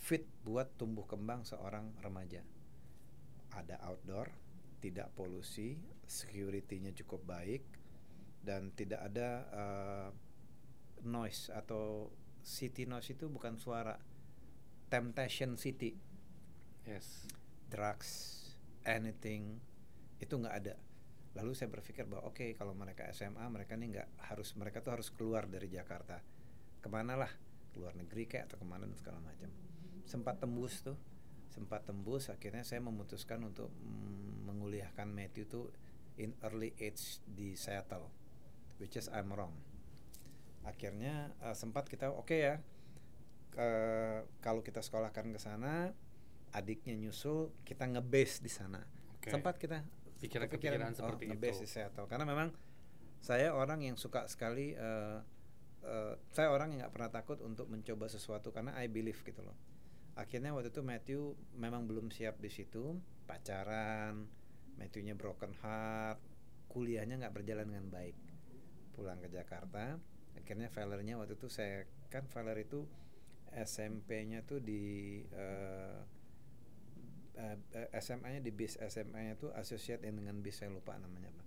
fit 0.00 0.24
buat 0.40 0.72
tumbuh 0.80 1.04
kembang 1.04 1.44
seorang 1.44 1.92
remaja. 2.00 2.40
Ada 3.52 3.76
outdoor, 3.84 4.32
tidak 4.80 5.12
polusi, 5.12 5.76
security-nya 6.08 6.96
cukup 6.96 7.28
baik 7.28 7.81
dan 8.42 8.74
tidak 8.74 9.00
ada 9.06 9.28
uh, 9.54 10.08
noise 11.06 11.50
atau 11.50 12.10
city 12.42 12.86
noise 12.90 13.14
itu 13.14 13.30
bukan 13.30 13.56
suara 13.58 13.94
temptation 14.90 15.54
city. 15.54 15.94
Yes. 16.82 17.26
Drugs, 17.72 18.10
anything 18.84 19.62
itu 20.20 20.34
nggak 20.36 20.56
ada. 20.60 20.74
Lalu 21.32 21.56
saya 21.56 21.72
berpikir 21.72 22.04
bahwa 22.04 22.28
oke 22.28 22.36
okay, 22.36 22.50
kalau 22.52 22.76
mereka 22.76 23.08
SMA 23.16 23.48
mereka 23.48 23.80
ini 23.80 23.96
nggak 23.96 24.28
harus 24.28 24.52
mereka 24.60 24.84
tuh 24.84 24.92
harus 25.00 25.08
keluar 25.08 25.48
dari 25.48 25.72
Jakarta. 25.72 26.20
Ke 26.82 26.90
mana 26.92 27.16
lah? 27.16 27.32
luar 27.76 27.96
negeri 27.96 28.28
kayak 28.28 28.52
atau 28.52 28.60
ke 28.60 28.66
mana 28.68 28.84
dan 28.84 28.96
segala 28.98 29.18
macam 29.24 29.48
sempat 30.04 30.36
tembus 30.40 30.84
tuh 30.84 30.98
sempat 31.52 31.84
tembus 31.84 32.32
akhirnya 32.32 32.64
saya 32.64 32.80
memutuskan 32.80 33.44
untuk 33.44 33.68
mm, 33.68 34.48
menguliahkan 34.48 35.08
Matthew 35.08 35.44
tuh 35.48 35.66
in 36.20 36.36
early 36.44 36.72
age 36.80 37.20
di 37.24 37.56
Seattle 37.56 38.08
which 38.82 38.98
is 38.98 39.06
I'm 39.14 39.30
wrong. 39.30 39.54
Akhirnya 40.66 41.30
uh, 41.38 41.54
sempat 41.54 41.86
kita 41.86 42.10
oke 42.10 42.26
okay 42.26 42.38
ya 42.42 42.54
ke, 43.54 43.68
kalau 44.42 44.66
kita 44.66 44.82
sekolahkan 44.82 45.30
ke 45.30 45.38
sana 45.38 45.94
adiknya 46.50 46.98
nyusul 46.98 47.54
kita 47.62 47.86
ngebase 47.86 48.42
di 48.42 48.50
sana. 48.50 48.82
Okay. 49.22 49.30
sempat 49.30 49.54
kita 49.54 49.86
pikiran-pikiran 50.18 50.98
seperti 50.98 51.30
oh, 51.30 51.38
itu. 51.38 51.62
di 51.62 51.68
Seattle 51.70 52.10
karena 52.10 52.26
memang 52.26 52.50
saya 53.22 53.54
orang 53.54 53.86
yang 53.86 53.94
suka 53.94 54.26
sekali 54.26 54.74
uh, 54.74 55.22
uh, 55.86 56.14
saya 56.34 56.50
orang 56.50 56.74
yang 56.74 56.82
nggak 56.82 56.94
pernah 56.94 57.10
takut 57.14 57.38
untuk 57.38 57.70
mencoba 57.70 58.10
sesuatu 58.10 58.50
karena 58.50 58.74
I 58.74 58.90
believe 58.90 59.22
gitu 59.22 59.46
loh. 59.46 59.54
Akhirnya 60.18 60.50
waktu 60.50 60.74
itu 60.74 60.82
Matthew 60.82 61.20
memang 61.54 61.86
belum 61.86 62.10
siap 62.10 62.42
di 62.42 62.50
situ 62.50 62.98
pacaran 63.30 64.26
Matthewnya 64.76 65.14
broken 65.14 65.54
heart 65.62 66.18
kuliahnya 66.72 67.20
nggak 67.20 67.34
berjalan 67.36 67.68
dengan 67.68 67.86
baik 67.92 68.16
pulang 68.92 69.18
ke 69.18 69.28
Jakarta. 69.32 69.96
Akhirnya 70.36 70.68
Valernya 70.68 71.16
waktu 71.20 71.36
itu 71.36 71.48
saya 71.48 71.84
kan 72.12 72.28
Valer 72.28 72.64
itu 72.64 72.84
SMP-nya 73.52 74.44
tuh 74.48 74.64
di 74.64 75.20
uh, 75.32 76.00
uh, 77.36 77.56
SMA-nya 78.00 78.40
di 78.40 78.52
BIS 78.52 78.80
SMA-nya 78.80 79.36
tuh 79.36 79.52
associate 79.52 80.00
dengan 80.04 80.40
BIS 80.40 80.64
saya 80.64 80.70
lupa 80.72 80.96
namanya 80.96 81.32
apa. 81.32 81.44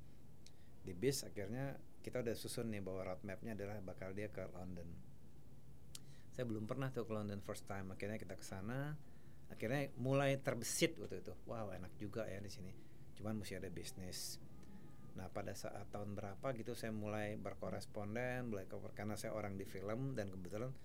Di 0.85 0.93
BIS 0.93 1.25
akhirnya 1.25 1.77
kita 2.05 2.21
udah 2.21 2.35
susun 2.37 2.69
nih 2.69 2.85
bahwa 2.85 3.01
roadmapnya 3.13 3.57
adalah 3.57 3.81
bakal 3.81 4.13
dia 4.13 4.29
ke 4.29 4.45
London. 4.53 4.85
Saya 6.29 6.45
belum 6.45 6.69
pernah 6.69 6.93
tuh 6.93 7.09
ke 7.09 7.13
London 7.15 7.41
first 7.41 7.65
time. 7.65 7.89
Akhirnya 7.89 8.21
kita 8.21 8.37
ke 8.37 8.45
sana. 8.45 8.93
Akhirnya 9.49 9.89
mulai 9.97 10.37
terbesit 10.37 10.97
waktu 11.01 11.25
itu. 11.25 11.33
Wow 11.49 11.73
enak 11.73 11.97
juga 11.97 12.29
ya 12.29 12.37
di 12.37 12.51
sini. 12.53 12.69
Cuman 13.17 13.41
mesti 13.41 13.57
ada 13.57 13.71
bisnis 13.73 14.37
nah 15.15 15.31
pada 15.31 15.55
saat 15.55 15.87
tahun 15.95 16.11
berapa 16.11 16.43
gitu 16.59 16.75
saya 16.75 16.91
mulai 16.91 17.39
berkoresponden 17.39 18.51
mulai 18.51 18.67
cover 18.67 18.91
karena 18.91 19.15
saya 19.15 19.31
orang 19.31 19.55
di 19.55 19.63
film 19.63 20.11
dan 20.11 20.27
kebetulan 20.27 20.75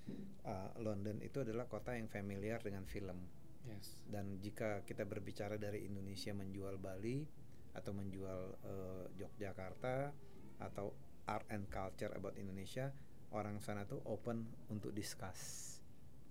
uh, 0.47 0.70
London 0.78 1.18
itu 1.18 1.43
adalah 1.43 1.66
kota 1.66 1.99
yang 1.99 2.07
familiar 2.07 2.62
dengan 2.62 2.87
film. 2.87 3.18
Yes. 3.61 4.01
dan 4.09 4.41
jika 4.41 4.81
kita 4.89 5.05
berbicara 5.05 5.61
dari 5.61 5.85
Indonesia 5.85 6.33
menjual 6.33 6.81
Bali 6.81 7.28
atau 7.76 7.93
menjual 7.93 8.41
uh, 8.57 9.05
Yogyakarta 9.20 10.16
atau 10.64 10.97
art 11.28 11.45
and 11.53 11.68
culture 11.68 12.09
about 12.16 12.41
Indonesia 12.41 12.89
orang 13.31 13.62
sana 13.62 13.87
tuh 13.87 14.03
open 14.11 14.43
untuk 14.72 14.91
discuss. 14.91 15.76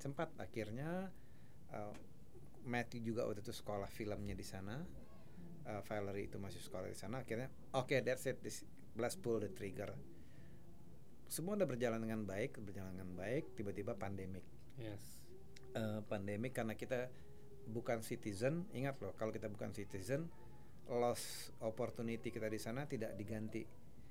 Sempat 0.02 0.36
akhirnya 0.42 1.08
uh, 1.72 1.94
Matthew 2.68 3.14
juga 3.14 3.24
waktu 3.24 3.40
itu 3.46 3.56
sekolah 3.56 3.88
filmnya 3.88 4.36
di 4.36 4.44
sana 4.44 4.84
uh, 5.70 5.82
Valerie 5.86 6.26
itu 6.26 6.42
masih 6.42 6.60
sekolah 6.60 6.90
di 6.90 6.98
sana 6.98 7.22
akhirnya 7.22 7.54
oke 7.78 7.86
okay, 7.86 8.00
that's 8.02 8.26
it 8.26 8.42
this, 8.42 8.66
let's 8.98 9.14
pull 9.14 9.38
the 9.38 9.54
trigger 9.54 9.94
semua 11.30 11.54
udah 11.54 11.70
berjalan 11.70 12.02
dengan 12.02 12.26
baik 12.26 12.58
berjalan 12.58 12.98
dengan 12.98 13.14
baik 13.14 13.54
tiba-tiba 13.54 13.94
pandemik 13.94 14.44
yes 14.82 15.22
uh, 15.78 16.02
pandemik 16.10 16.58
karena 16.58 16.74
kita 16.74 17.14
bukan 17.70 18.02
citizen 18.02 18.66
ingat 18.74 18.98
loh 18.98 19.14
kalau 19.14 19.30
kita 19.30 19.46
bukan 19.46 19.70
citizen 19.70 20.26
loss 20.90 21.54
opportunity 21.62 22.34
kita 22.34 22.50
di 22.50 22.58
sana 22.58 22.90
tidak 22.90 23.14
diganti 23.14 23.62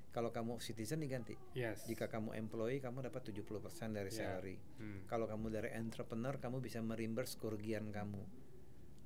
kalau 0.09 0.33
kamu 0.33 0.57
citizen 0.57 1.05
diganti. 1.05 1.37
Yes. 1.53 1.85
Jika 1.85 2.09
kamu 2.09 2.33
employee 2.33 2.81
kamu 2.81 3.05
dapat 3.05 3.29
70% 3.29 3.93
dari 3.93 4.09
yeah. 4.09 4.17
salary. 4.17 4.57
Hmm. 4.81 5.05
Kalau 5.05 5.29
kamu 5.29 5.53
dari 5.53 5.69
entrepreneur 5.77 6.41
kamu 6.41 6.57
bisa 6.65 6.81
mereimburse 6.81 7.37
kerugian 7.37 7.93
kamu. 7.93 8.21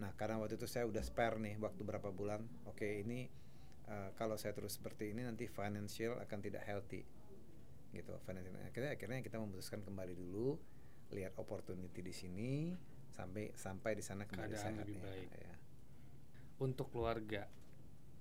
Nah, 0.03 0.11
karena 0.19 0.35
waktu 0.35 0.59
itu 0.59 0.67
saya 0.67 0.83
udah 0.83 0.99
spare 0.99 1.39
nih 1.39 1.55
waktu 1.63 1.79
berapa 1.87 2.11
bulan. 2.11 2.43
Oke, 2.67 2.83
okay, 2.83 2.91
ini 3.07 3.31
uh, 3.87 4.11
kalau 4.19 4.35
saya 4.35 4.51
terus 4.51 4.75
seperti 4.75 5.15
ini 5.15 5.23
nanti 5.23 5.47
financial 5.47 6.19
akan 6.19 6.39
tidak 6.43 6.67
healthy. 6.67 7.07
Gitu, 7.95 8.11
financial. 8.27 8.59
Akhirnya 8.67 8.91
akhirnya 8.99 9.23
kita 9.23 9.39
memutuskan 9.39 9.79
kembali 9.79 10.11
dulu 10.19 10.59
lihat 11.15 11.39
opportunity 11.39 12.03
di 12.03 12.11
sini 12.11 12.51
sampai 13.15 13.55
sampai 13.55 13.91
di 13.95 14.03
sana 14.03 14.27
kembali 14.27 14.51
Keadaan 14.51 14.75
lebih 14.83 14.99
baik. 14.99 15.29
Ya. 15.31 15.55
Untuk 16.59 16.91
keluarga 16.91 17.47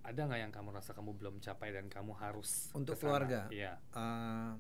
ada 0.03 0.21
nggak 0.27 0.41
yang 0.43 0.53
kamu 0.53 0.69
rasa 0.75 0.91
kamu 0.99 1.15
belum 1.15 1.35
capai 1.39 1.71
dan 1.71 1.87
kamu 1.87 2.13
harus 2.19 2.75
untuk 2.75 2.99
ke 2.99 3.07
sana? 3.07 3.07
keluarga 3.07 3.41
iya 3.55 3.79
uh, 3.95 4.59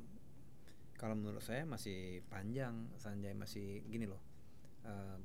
kalau 0.95 1.19
menurut 1.19 1.43
saya 1.43 1.67
masih 1.67 2.23
panjang 2.31 2.87
Sanjay 2.95 3.35
masih 3.35 3.83
gini 3.91 4.07
loh 4.07 4.23
uh, 4.87 5.19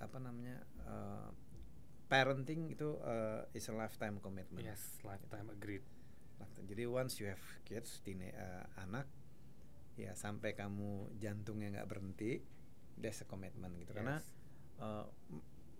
apa 0.00 0.18
namanya 0.22 0.62
uh, 0.86 1.30
parenting 2.08 2.72
itu 2.72 2.96
uh, 3.04 3.44
is 3.52 3.68
a 3.68 3.74
lifetime 3.74 4.18
commitment 4.22 4.64
yes 4.64 4.98
lifetime 5.04 5.50
agreed 5.52 5.84
jadi 6.68 6.84
once 6.90 7.18
you 7.18 7.26
have 7.28 7.42
kids 7.66 8.00
tine 8.02 8.34
uh, 8.34 8.64
anak 8.82 9.06
ya 9.98 10.14
sampai 10.14 10.54
kamu 10.54 11.10
jantungnya 11.18 11.80
nggak 11.80 11.88
berhenti 11.90 12.38
that's 12.98 13.22
a 13.22 13.26
commitment 13.26 13.74
gitu 13.78 13.90
yes. 13.94 13.98
karena 13.98 14.16
uh, 14.78 15.06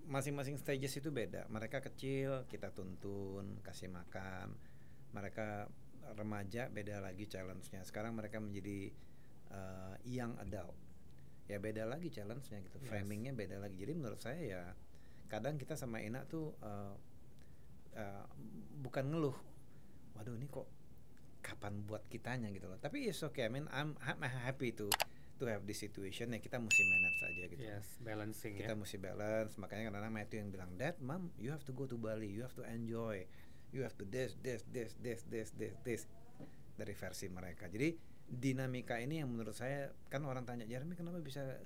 masing-masing 0.09 0.57
stages 0.57 0.97
itu 0.97 1.13
beda. 1.13 1.45
Mereka 1.53 1.85
kecil 1.85 2.49
kita 2.49 2.73
tuntun, 2.73 3.61
kasih 3.61 3.93
makan. 3.93 4.57
Mereka 5.13 5.69
remaja 6.17 6.73
beda 6.73 7.05
lagi 7.05 7.29
challenge-nya. 7.29 7.85
Sekarang 7.85 8.17
mereka 8.17 8.41
menjadi 8.41 8.89
uh, 9.53 9.95
young 10.09 10.33
adult. 10.41 10.75
Ya 11.49 11.59
beda 11.59 11.89
lagi 11.89 12.13
challenge-nya 12.13 12.61
gitu. 12.61 12.77
Yes. 12.85 12.89
Framingnya 12.93 13.33
beda 13.33 13.57
lagi. 13.59 13.81
Jadi 13.81 13.93
menurut 13.97 14.21
saya 14.21 14.41
ya 14.41 14.63
kadang 15.29 15.57
kita 15.61 15.77
sama 15.77 16.01
Ina 16.01 16.25
tuh 16.25 16.57
uh, 16.61 16.95
uh, 17.97 18.25
bukan 18.81 19.09
ngeluh. 19.13 19.37
waduh 20.19 20.35
ini 20.35 20.51
kok 20.51 20.67
kapan 21.39 21.81
buat 21.87 22.05
kitanya 22.11 22.51
gitu 22.51 22.67
loh 22.69 22.77
tapi 22.77 23.07
it's 23.09 23.23
okay 23.23 23.47
I 23.47 23.51
mean 23.51 23.71
I'm, 23.73 23.95
I'm 24.05 24.21
happy 24.21 24.75
to 24.83 24.91
to 25.39 25.45
have 25.47 25.63
this 25.65 25.79
situation 25.79 26.35
ya 26.35 26.43
kita 26.43 26.59
mesti 26.59 26.83
manage 26.83 27.19
saja 27.23 27.43
gitu 27.47 27.63
yes 27.63 27.87
balancing 28.03 28.59
kita 28.59 28.75
ya 28.75 28.77
mesti 28.77 28.99
balance 28.99 29.55
makanya 29.55 29.89
kadang-kadang 29.89 30.15
Matthew 30.15 30.39
yang 30.43 30.51
bilang 30.51 30.71
dad 30.75 30.99
mom 30.99 31.31
you 31.39 31.55
have 31.55 31.63
to 31.63 31.73
go 31.73 31.87
to 31.87 31.95
Bali 31.95 32.27
you 32.27 32.43
have 32.43 32.55
to 32.59 32.67
enjoy 32.67 33.23
you 33.71 33.87
have 33.87 33.95
to 33.95 34.05
this 34.11 34.35
this 34.43 34.67
this 34.75 34.99
this 34.99 35.23
this 35.31 35.55
this 35.55 35.75
this 35.87 36.03
dari 36.75 36.95
versi 36.95 37.31
mereka 37.31 37.71
jadi 37.71 37.95
dinamika 38.29 39.01
ini 39.01 39.25
yang 39.25 39.33
menurut 39.33 39.57
saya 39.57 39.89
kan 40.13 40.21
orang 40.29 40.45
tanya 40.45 40.69
Jeremy 40.69 40.93
kenapa 40.95 41.19
bisa 41.25 41.59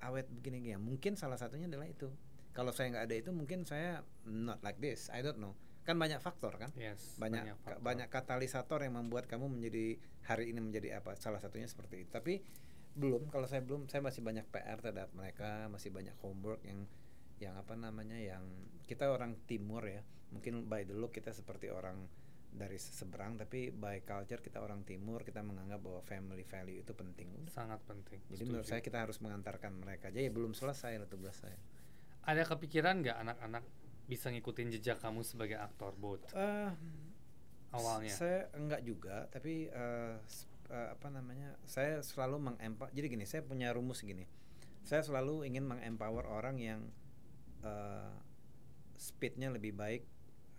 awet 0.00 0.30
begini? 0.30 0.62
Gini 0.62 0.78
mungkin 0.78 1.18
salah 1.18 1.36
satunya 1.36 1.66
adalah 1.66 1.90
itu. 1.90 2.08
Kalau 2.54 2.72
saya 2.72 2.94
nggak 2.94 3.04
ada 3.10 3.16
itu 3.18 3.30
mungkin 3.34 3.66
saya 3.68 4.00
not 4.24 4.62
like 4.62 4.78
this 4.78 5.10
I 5.10 5.20
don't 5.20 5.42
know. 5.42 5.58
Kan 5.82 5.98
banyak 5.98 6.22
faktor 6.22 6.54
kan? 6.56 6.70
Yes 6.78 7.18
banyak 7.18 7.42
ka- 7.42 7.58
faktor. 7.62 7.82
banyak 7.82 8.08
katalisator 8.08 8.80
yang 8.86 8.94
membuat 8.96 9.26
kamu 9.26 9.50
menjadi 9.50 9.98
hari 10.24 10.54
ini 10.54 10.62
menjadi 10.62 11.02
apa 11.02 11.18
salah 11.18 11.42
satunya 11.42 11.66
seperti 11.66 12.06
itu. 12.06 12.10
Tapi 12.14 12.40
belum 12.96 13.28
kalau 13.28 13.44
saya 13.44 13.60
belum 13.60 13.90
saya 13.92 14.00
masih 14.00 14.24
banyak 14.24 14.46
PR 14.48 14.80
terhadap 14.80 15.12
mereka 15.12 15.68
masih 15.68 15.92
banyak 15.92 16.16
homework 16.24 16.64
yang 16.64 16.88
yang 17.36 17.52
apa 17.60 17.76
namanya 17.76 18.16
yang 18.16 18.46
kita 18.88 19.10
orang 19.10 19.36
timur 19.44 19.84
ya. 19.84 20.00
Mungkin 20.32 20.70
by 20.70 20.88
the 20.88 20.96
look 20.96 21.12
kita 21.12 21.34
seperti 21.34 21.68
orang 21.68 22.08
dari 22.56 22.80
seberang 22.80 23.36
tapi 23.36 23.68
by 23.68 24.00
culture 24.00 24.40
kita 24.40 24.58
orang 24.58 24.80
timur 24.82 25.20
kita 25.20 25.44
menganggap 25.44 25.78
bahwa 25.78 26.00
family 26.00 26.40
value 26.42 26.80
itu 26.80 26.92
penting 26.92 27.28
sangat 27.46 27.78
penting 27.84 28.18
jadi 28.32 28.42
menurut 28.42 28.64
Setuju. 28.64 28.72
saya 28.72 28.80
kita 28.80 28.98
harus 29.04 29.20
mengantarkan 29.20 29.76
mereka 29.76 30.08
aja 30.08 30.24
ya 30.24 30.32
belum 30.32 30.56
selesai 30.56 30.96
lah 30.96 31.04
tugas 31.04 31.36
saya 31.36 31.56
ada 32.24 32.42
kepikiran 32.42 33.04
nggak 33.04 33.16
anak-anak 33.22 33.64
bisa 34.06 34.32
ngikutin 34.32 34.72
jejak 34.72 34.98
kamu 34.98 35.20
sebagai 35.20 35.60
aktor 35.60 35.92
bot 35.94 36.22
Eh, 36.32 36.70
awalnya 37.70 38.08
Saya 38.08 38.48
enggak 38.54 38.82
juga, 38.82 39.26
tapi 39.28 39.66
s- 40.24 40.46
eh, 40.70 40.94
apa 40.94 41.10
namanya? 41.10 41.58
Saya 41.66 41.98
selalu 42.00 42.38
mengempower. 42.50 42.90
Jadi 42.94 43.06
gini, 43.10 43.24
saya 43.26 43.42
punya 43.42 43.74
rumus 43.74 44.02
gini. 44.02 44.24
Saya 44.82 45.02
selalu 45.02 45.42
ingin 45.44 45.66
mengempower 45.66 46.22
orang 46.24 46.56
yang 46.56 46.80
eh, 47.62 48.14
speednya 48.94 49.50
lebih 49.50 49.74
baik 49.74 50.06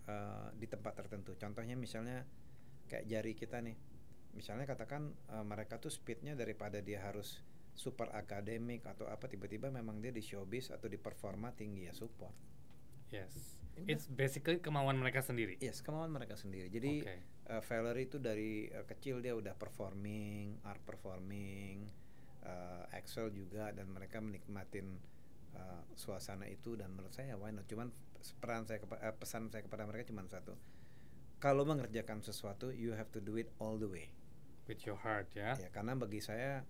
eh, 0.07 0.47
di 0.55 0.67
tempat 0.67 0.95
tertentu. 1.03 1.35
Contohnya 1.35 1.75
misalnya 1.75 2.23
kayak 2.87 3.05
jari 3.05 3.33
kita 3.35 3.59
nih. 3.61 3.75
Misalnya 4.33 4.65
katakan 4.65 5.13
eh, 5.31 5.45
mereka 5.45 5.77
tuh 5.77 5.91
speednya 5.91 6.33
daripada 6.33 6.79
dia 6.81 7.03
harus 7.03 7.43
super 7.77 8.09
akademik 8.09 8.81
atau 8.89 9.05
apa 9.05 9.29
tiba-tiba 9.29 9.69
memang 9.69 10.01
dia 10.01 10.09
di 10.09 10.25
showbiz 10.25 10.73
atau 10.73 10.89
di 10.89 10.97
performa 10.97 11.53
tinggi 11.53 11.85
ya 11.85 11.93
support. 11.93 12.33
yes 13.13 13.55
Udah. 13.77 13.93
it's 13.93 14.09
basically 14.09 14.57
kemauan 14.57 14.97
mereka 14.97 15.21
sendiri 15.21 15.55
Yes, 15.61 15.85
kemauan 15.85 16.09
mereka 16.09 16.33
sendiri. 16.33 16.73
Jadi 16.73 17.05
Oke. 17.05 17.15
uh, 17.53 17.61
Valerie 17.61 18.09
itu 18.09 18.17
dari 18.17 18.65
uh, 18.73 18.81
kecil 18.89 19.21
dia 19.21 19.37
udah 19.37 19.53
performing, 19.53 20.57
art 20.65 20.81
performing, 20.81 21.85
uh, 22.41 22.89
Excel 22.97 23.29
juga 23.29 23.69
dan 23.69 23.93
mereka 23.93 24.17
menikmatin 24.17 24.97
uh, 25.53 25.85
suasana 25.93 26.49
itu 26.49 26.73
dan 26.73 26.89
menurut 26.97 27.13
saya 27.13 27.37
why 27.37 27.53
not? 27.53 27.69
Cuman 27.69 27.93
peran 28.33 28.63
saya 28.63 28.77
kepa- 28.77 28.99
uh, 28.99 29.13
pesan 29.13 29.47
saya 29.47 29.61
kepada 29.61 29.83
mereka 29.83 30.07
cuma 30.07 30.25
satu. 30.25 30.57
Kalau 31.37 31.63
mengerjakan 31.63 32.19
sesuatu 32.19 32.69
you 32.69 32.91
have 32.91 33.07
to 33.09 33.19
do 33.19 33.35
it 33.35 33.47
all 33.57 33.75
the 33.75 33.87
way. 33.87 34.09
with 34.65 34.83
your 34.83 34.97
heart 34.97 35.31
ya 35.31 35.55
Ya, 35.55 35.71
karena 35.71 35.95
bagi 35.95 36.19
saya 36.19 36.67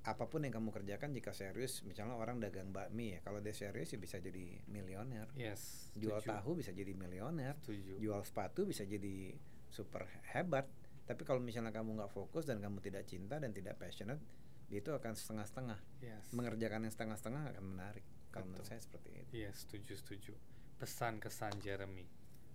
apa 0.00 0.24
pun 0.24 0.40
yang 0.40 0.52
kamu 0.54 0.68
kerjakan 0.70 1.12
jika 1.12 1.32
serius, 1.32 1.80
misalnya 1.80 2.12
orang 2.14 2.36
dagang 2.36 2.68
bakmi 2.70 3.12
ya, 3.12 3.20
kalau 3.20 3.40
dia 3.40 3.52
serius 3.52 3.88
ya 3.88 3.96
bisa 3.96 4.16
jadi 4.16 4.64
milioner. 4.64 5.28
yes 5.34 5.92
Jual 5.92 6.20
setuju. 6.20 6.32
tahu 6.34 6.50
bisa 6.54 6.72
jadi 6.72 6.92
milioner 6.92 7.52
setuju 7.60 7.96
jual 7.98 8.20
sepatu 8.20 8.64
bisa 8.64 8.84
jadi 8.84 9.36
super 9.68 10.04
hebat 10.30 10.64
tapi 11.04 11.20
kalau 11.22 11.36
misalnya 11.38 11.68
kamu 11.68 12.00
nggak 12.00 12.08
fokus 12.10 12.44
dan 12.44 12.60
kamu 12.60 12.80
tidak 12.80 13.04
cinta 13.04 13.36
dan 13.36 13.52
tidak 13.52 13.76
passionate 13.76 14.20
itu 14.68 14.88
akan 14.88 15.12
setengah-setengah 15.12 15.76
yes 16.00 16.32
mengerjakan 16.32 16.84
yang 16.84 16.92
setengah-setengah 16.92 17.42
akan 17.52 17.64
menarik 17.66 18.04
kalau 18.28 18.44
menurut 18.46 18.64
saya 18.64 18.80
seperti 18.80 19.20
itu 19.20 19.30
Yes, 19.36 19.68
setuju 19.68 19.92
setuju. 19.94 20.32
Pesan 20.78 21.22
kesan 21.22 21.54
Jeremy 21.60 22.04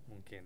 mungkin 0.08 0.46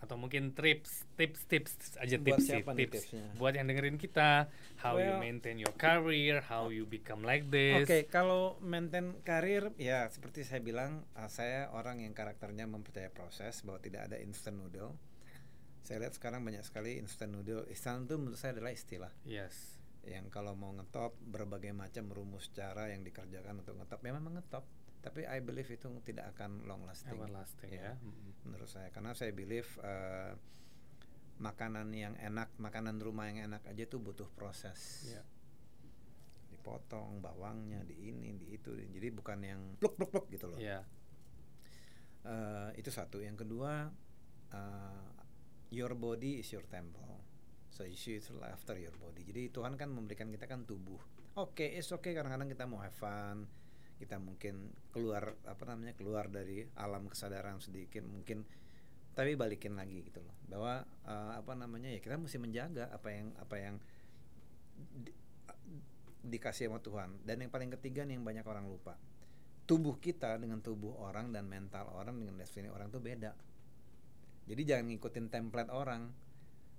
atau 0.00 0.16
mungkin 0.16 0.56
tips 0.56 1.04
tips 1.12 1.44
tips 1.44 1.72
aja 2.00 2.16
Buat 2.16 2.40
tips 2.40 2.44
sih, 2.48 2.60
tips 2.64 2.92
tipsnya? 3.04 3.24
buat 3.36 3.52
yang 3.52 3.68
dengerin 3.68 4.00
kita 4.00 4.48
how 4.80 4.96
you 4.96 5.12
Well- 5.12 5.20
maintain 5.20 5.60
your 5.60 5.76
career 5.76 6.40
how 6.40 6.72
you 6.72 6.88
become 6.88 7.20
like 7.20 7.44
Oke, 7.52 7.84
this 7.84 8.08
kalau 8.08 8.56
maintain 8.64 9.12
karir 9.28 9.68
ya 9.76 10.08
seperti 10.08 10.40
saya 10.48 10.64
bilang, 10.64 11.04
uh, 11.12 11.28
saya 11.28 11.68
orang 11.76 12.00
yang 12.00 12.16
karakternya 12.16 12.64
mempercayai 12.64 13.12
proses 13.12 13.60
bahwa 13.60 13.76
tidak 13.76 14.08
ada 14.08 14.16
instant 14.16 14.56
noodle. 14.56 14.96
Saya 15.84 16.00
lihat 16.00 16.16
sekarang 16.16 16.40
banyak 16.44 16.64
sekali 16.64 16.96
instant 16.96 17.36
noodle. 17.36 17.68
Instant 17.68 18.08
itu 18.08 18.16
menurut 18.16 18.40
saya 18.40 18.56
adalah 18.56 18.72
istilah 18.72 19.12
yes 19.28 19.76
yang 20.08 20.32
kalau 20.32 20.56
mau 20.56 20.72
ngetop 20.72 21.12
berbagai 21.20 21.76
macam 21.76 22.08
rumus 22.08 22.48
cara 22.56 22.88
yang 22.88 23.04
dikerjakan 23.04 23.60
untuk 23.60 23.76
ngetop 23.76 24.00
ya 24.00 24.16
memang 24.16 24.40
ngetop. 24.40 24.64
Tapi 25.00 25.24
I 25.24 25.40
believe 25.40 25.68
itu 25.72 25.88
tidak 26.04 26.36
akan 26.36 26.68
long 26.68 26.84
lasting. 26.84 27.16
everlasting 27.16 27.72
ya, 27.72 27.92
Ya. 27.92 27.94
Menurut 28.44 28.68
saya. 28.68 28.92
Karena 28.92 29.16
saya 29.16 29.32
believe 29.32 29.68
uh, 29.80 30.36
makanan 31.40 31.88
yang 31.96 32.12
enak 32.20 32.52
makanan 32.60 33.00
rumah 33.00 33.32
yang 33.32 33.48
enak 33.48 33.64
aja 33.64 33.88
tuh 33.88 34.00
butuh 34.00 34.28
proses. 34.36 35.08
Iya. 35.08 35.24
dipotong 36.60 37.24
bawangnya 37.24 37.80
di 37.88 38.12
ini 38.12 38.36
di 38.36 38.52
itu. 38.52 38.76
Jadi 38.76 39.08
bukan 39.08 39.38
yang 39.40 39.60
pluk 39.80 39.96
pluk 39.96 40.12
pluk 40.12 40.26
gitu 40.28 40.44
loh. 40.44 40.60
Iya. 40.60 40.84
Eh, 42.20 42.70
itu 42.76 42.92
satu. 42.92 43.24
Yang 43.24 43.48
kedua 43.48 43.88
uh, 44.52 45.08
your 45.72 45.96
body 45.96 46.44
is 46.44 46.52
your 46.52 46.68
temple. 46.68 47.24
So 47.72 47.88
you 47.88 47.96
should 47.96 48.20
after 48.44 48.76
your 48.76 48.92
body. 49.00 49.24
Jadi 49.24 49.48
Tuhan 49.48 49.80
kan 49.80 49.88
memberikan 49.88 50.28
kita 50.28 50.44
kan 50.44 50.68
tubuh. 50.68 51.00
Oke 51.40 51.64
it's 51.64 51.88
okay. 51.88 52.12
Kadang-kadang 52.12 52.52
kita 52.52 52.68
mau 52.68 52.84
have 52.84 52.92
fun 52.92 53.48
kita 54.00 54.16
mungkin 54.16 54.72
keluar 54.88 55.36
apa 55.44 55.62
namanya 55.68 55.92
keluar 55.92 56.32
dari 56.32 56.64
alam 56.80 57.04
kesadaran 57.12 57.60
sedikit 57.60 58.00
mungkin 58.08 58.48
tapi 59.12 59.36
balikin 59.36 59.76
lagi 59.76 60.00
gitu 60.00 60.24
loh. 60.24 60.32
Bahwa 60.48 60.80
eh, 61.04 61.32
apa 61.36 61.52
namanya 61.52 61.92
ya 61.92 62.00
kita 62.00 62.16
mesti 62.16 62.40
menjaga 62.40 62.88
apa 62.88 63.08
yang 63.12 63.36
apa 63.36 63.56
yang 63.60 63.76
di- 64.80 65.18
dikasih 66.24 66.72
sama 66.72 66.80
Tuhan. 66.80 67.20
Dan 67.28 67.44
yang 67.44 67.52
paling 67.52 67.68
ketiga 67.76 68.08
nih 68.08 68.16
yang 68.16 68.24
banyak 68.24 68.46
orang 68.48 68.64
lupa 68.64 68.96
tubuh 69.70 70.02
kita 70.02 70.34
dengan 70.42 70.58
tubuh 70.58 70.98
orang 70.98 71.30
dan 71.30 71.46
mental 71.46 71.94
orang 71.94 72.18
dengan 72.18 72.34
destiny 72.34 72.66
orang 72.66 72.90
tuh 72.90 72.98
beda. 72.98 73.38
Jadi 74.50 74.62
jangan 74.66 74.90
ngikutin 74.90 75.30
template 75.30 75.70
orang. 75.70 76.10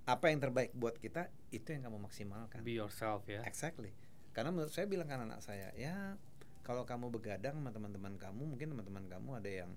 Apa 0.04 0.28
yang 0.28 0.44
terbaik 0.44 0.76
buat 0.76 1.00
kita 1.00 1.32
itu 1.56 1.72
yang 1.72 1.88
kamu 1.88 2.04
maksimalkan. 2.04 2.60
Be 2.60 2.76
yourself 2.76 3.24
ya. 3.24 3.40
Exactly. 3.48 3.96
Karena 4.36 4.52
menurut 4.52 4.76
saya 4.76 4.84
bilang 4.84 5.08
kan 5.08 5.24
anak 5.24 5.40
saya, 5.40 5.72
ya 5.72 6.20
kalau 6.62 6.86
kamu 6.86 7.10
begadang 7.10 7.58
sama 7.58 7.74
teman-teman 7.74 8.14
kamu, 8.18 8.42
mungkin 8.54 8.70
teman-teman 8.74 9.04
kamu 9.10 9.30
ada 9.42 9.50
yang 9.50 9.70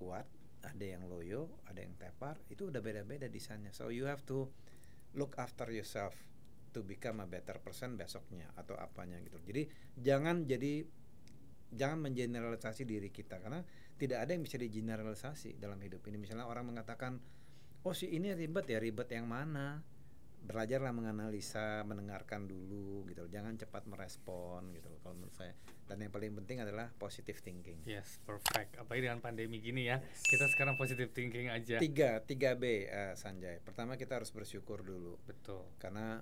kuat, 0.00 0.24
ada 0.64 0.84
yang 0.84 1.04
loyo, 1.06 1.60
ada 1.68 1.84
yang 1.84 1.92
tepar, 2.00 2.40
itu 2.48 2.72
udah 2.72 2.80
beda-beda 2.80 3.28
desainnya. 3.28 3.70
So 3.70 3.92
you 3.92 4.08
have 4.08 4.24
to 4.32 4.48
look 5.12 5.36
after 5.36 5.68
yourself 5.68 6.16
to 6.72 6.80
become 6.80 7.20
a 7.20 7.28
better 7.28 7.60
person 7.60 8.00
besoknya 8.00 8.48
atau 8.56 8.72
apanya 8.80 9.20
gitu. 9.20 9.36
Jadi 9.44 9.68
jangan 10.00 10.48
jadi 10.48 10.88
jangan 11.72 12.08
mengeneralisasi 12.08 12.88
diri 12.88 13.12
kita 13.12 13.40
karena 13.40 13.60
tidak 14.00 14.24
ada 14.24 14.30
yang 14.32 14.44
bisa 14.44 14.56
digeneralisasi 14.56 15.60
dalam 15.60 15.76
hidup 15.84 16.00
ini. 16.08 16.16
Misalnya 16.16 16.48
orang 16.48 16.64
mengatakan, 16.68 17.20
"Oh, 17.84 17.92
si 17.92 18.08
ini 18.08 18.32
ribet 18.32 18.66
ya, 18.72 18.80
ribet 18.80 19.12
yang 19.12 19.28
mana?" 19.28 19.84
Belajarlah 20.42 20.90
menganalisa, 20.90 21.86
mendengarkan 21.86 22.44
dulu 22.44 23.06
gitu. 23.06 23.30
Jangan 23.30 23.54
cepat 23.54 23.86
merespon 23.86 24.74
gitu 24.74 24.90
loh 24.90 24.98
kalau 25.00 25.14
menurut 25.14 25.32
saya. 25.32 25.54
Dan 25.86 26.02
yang 26.02 26.10
paling 26.10 26.34
penting 26.34 26.58
adalah 26.58 26.90
positive 26.96 27.38
thinking. 27.38 27.78
yes 27.84 28.16
perfect 28.24 28.74
apalagi 28.80 29.06
dengan 29.06 29.20
pandemi 29.20 29.60
gini 29.60 29.86
ya 29.86 30.00
kita 30.24 30.48
sekarang 30.48 30.74
positive 30.74 31.12
thinking 31.12 31.52
aja 31.52 31.76
Tiga, 31.78 32.18
tiga 32.24 32.56
B 32.56 32.88
eh, 32.88 33.12
Sanjay. 33.14 33.60
Pertama 33.60 33.94
kita 33.94 34.16
harus 34.16 34.32
bersyukur 34.32 34.80
dulu 34.82 35.20
betul 35.24 35.68
karena 35.76 36.18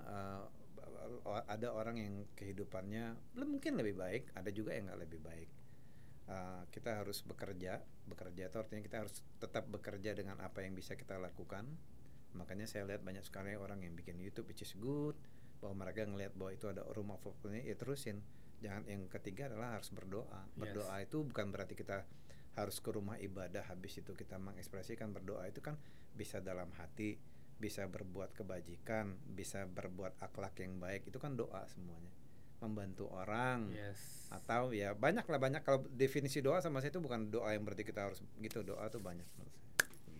o- 1.23 1.45
ada 1.47 1.71
orang 1.71 1.97
yang 1.97 2.13
kehidupannya 2.35 3.15
belum 3.33 3.57
mungkin 3.57 3.79
lebih 3.79 3.95
baik, 3.95 4.23
ada 4.35 4.49
juga 4.51 4.75
yang 4.75 4.91
nggak 4.91 5.01
lebih 5.01 5.19
baik. 5.23 5.49
Eh, 6.27 6.61
kita 6.71 7.01
harus 7.01 7.23
bekerja, 7.23 7.81
bekerja 8.07 8.43
itu 8.47 8.57
artinya 8.59 8.81
kita 8.83 8.97
harus 9.03 9.19
tetap 9.39 9.67
bekerja 9.67 10.11
dengan 10.13 10.39
apa 10.39 10.63
yang 10.63 10.75
bisa 10.75 10.95
kita 10.95 11.17
lakukan. 11.17 11.65
Makanya 12.35 12.67
saya 12.67 12.87
lihat 12.87 13.03
banyak 13.03 13.23
sekali 13.23 13.55
orang 13.55 13.83
yang 13.83 13.95
bikin 13.95 14.19
YouTube 14.19 14.51
which 14.51 14.63
is 14.63 14.73
good, 14.79 15.15
bahwa 15.61 15.85
mereka 15.85 16.07
ngelihat 16.07 16.33
bahwa 16.33 16.51
itu 16.51 16.65
ada 16.67 16.81
room 16.97 17.13
of 17.13 17.21
opportunity, 17.21 17.69
ya 17.69 17.77
terusin. 17.77 18.23
Jangan 18.61 18.85
yang 18.85 19.05
ketiga 19.09 19.49
adalah 19.49 19.77
harus 19.77 19.89
berdoa. 19.93 20.41
Yes. 20.53 20.57
Berdoa 20.57 20.95
itu 21.01 21.17
bukan 21.25 21.45
berarti 21.49 21.73
kita 21.77 22.05
harus 22.51 22.83
ke 22.83 22.89
rumah 22.91 23.15
ibadah 23.15 23.63
habis 23.71 23.95
itu 23.95 24.11
kita 24.11 24.35
mengekspresikan 24.35 25.15
berdoa 25.15 25.47
itu 25.47 25.63
kan 25.63 25.79
bisa 26.11 26.43
dalam 26.43 26.67
hati, 26.75 27.15
bisa 27.55 27.87
berbuat 27.87 28.35
kebajikan, 28.35 29.15
bisa 29.23 29.63
berbuat 29.69 30.19
akhlak 30.19 30.59
yang 30.59 30.75
baik 30.81 31.07
itu 31.07 31.15
kan 31.15 31.39
doa 31.39 31.63
semuanya. 31.71 32.11
Membantu 32.61 33.09
orang 33.09 33.73
yes 33.73 34.29
atau 34.31 34.71
ya 34.71 34.93
banyak 34.93 35.25
lah 35.27 35.39
banyak 35.41 35.65
kalau 35.65 35.83
definisi 35.91 36.39
doa 36.39 36.63
sama 36.63 36.79
saya 36.79 36.93
itu 36.93 37.01
bukan 37.03 37.33
doa 37.33 37.51
yang 37.51 37.67
berarti 37.67 37.83
kita 37.83 38.07
harus 38.07 38.23
gitu 38.39 38.63
doa 38.63 38.85
tuh 38.87 39.01
banyak 39.01 39.25
menurut 39.35 39.53
saya. 39.55 39.70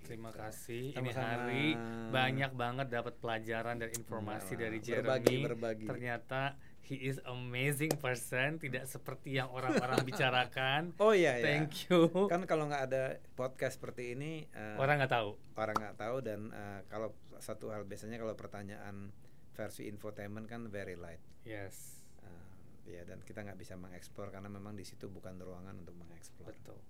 Terima 0.01 0.29
Gitu. 0.29 0.39
kasih. 0.39 0.83
Ini 0.91 1.11
Sama-sama. 1.11 1.27
hari 1.45 1.65
banyak 2.09 2.51
banget 2.53 2.87
dapat 2.89 3.13
pelajaran 3.17 3.75
dan 3.77 3.89
informasi 3.91 4.53
dari 4.55 4.77
Jeremy. 4.79 5.01
berbagi, 5.01 5.37
berbagi. 5.43 5.85
Ternyata 5.85 6.41
he 6.81 6.97
is 6.99 7.21
amazing 7.23 7.93
person, 7.95 8.57
tidak 8.57 8.83
seperti 8.85 9.37
yang 9.37 9.47
orang-orang 9.47 10.01
bicarakan. 10.09 10.91
Oh 10.97 11.11
iya 11.11 11.37
ya. 11.37 11.45
Thank 11.45 11.87
you. 11.87 12.09
Kan 12.27 12.43
kalau 12.43 12.67
nggak 12.67 12.83
ada 12.85 13.03
podcast 13.31 13.77
seperti 13.77 14.13
ini 14.13 14.43
eh, 14.47 14.75
Orang 14.75 14.99
nggak 14.99 15.11
tahu. 15.11 15.37
orang 15.55 15.75
nggak 15.77 15.97
tahu 15.97 16.17
dan 16.19 16.39
eh, 16.49 16.79
kalau 16.85 17.13
satu 17.37 17.69
hal 17.69 17.83
biasanya 17.83 18.17
kalau 18.17 18.33
pertanyaan 18.33 19.09
versi 19.51 19.85
infotainment 19.85 20.45
kan 20.45 20.67
very 20.67 20.93
light. 20.93 21.21
Yes. 21.41 22.01
Eh, 22.85 22.91
ya 22.91 23.01
dan 23.03 23.21
kita 23.21 23.41
nggak 23.41 23.55
bisa 23.55 23.73
mengeksplor 23.75 24.27
karena 24.27 24.47
memang 24.47 24.73
di 24.73 24.83
situ 24.83 25.07
bukan 25.07 25.37
ruangan 25.37 25.77
untuk 25.77 25.95
mengeksplor. 25.95 26.51
Betul. 26.51 26.81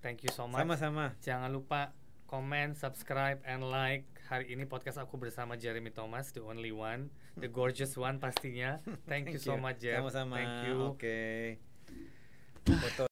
Thank 0.00 0.24
you 0.24 0.32
so 0.32 0.46
much. 0.46 0.58
Sama-sama. 0.58 1.14
Jangan 1.20 1.46
lupa 1.48 1.94
comment, 2.32 2.72
subscribe, 2.80 3.44
and 3.44 3.68
like. 3.68 4.08
Hari 4.32 4.56
ini 4.56 4.64
podcast 4.64 4.96
aku 4.96 5.20
bersama 5.20 5.60
Jeremy 5.60 5.92
Thomas, 5.92 6.32
the 6.32 6.40
only 6.40 6.72
one, 6.72 7.12
the 7.36 7.52
gorgeous 7.52 7.92
one 8.00 8.16
pastinya. 8.16 8.80
Thank, 9.10 9.28
you 9.28 9.36
so 9.36 9.60
much, 9.60 9.84
Jer. 9.84 10.00
Sama-sama. 10.00 10.40
Thank 10.40 10.56
you. 10.64 10.76
Oke. 10.96 11.20
Foto 12.80 13.11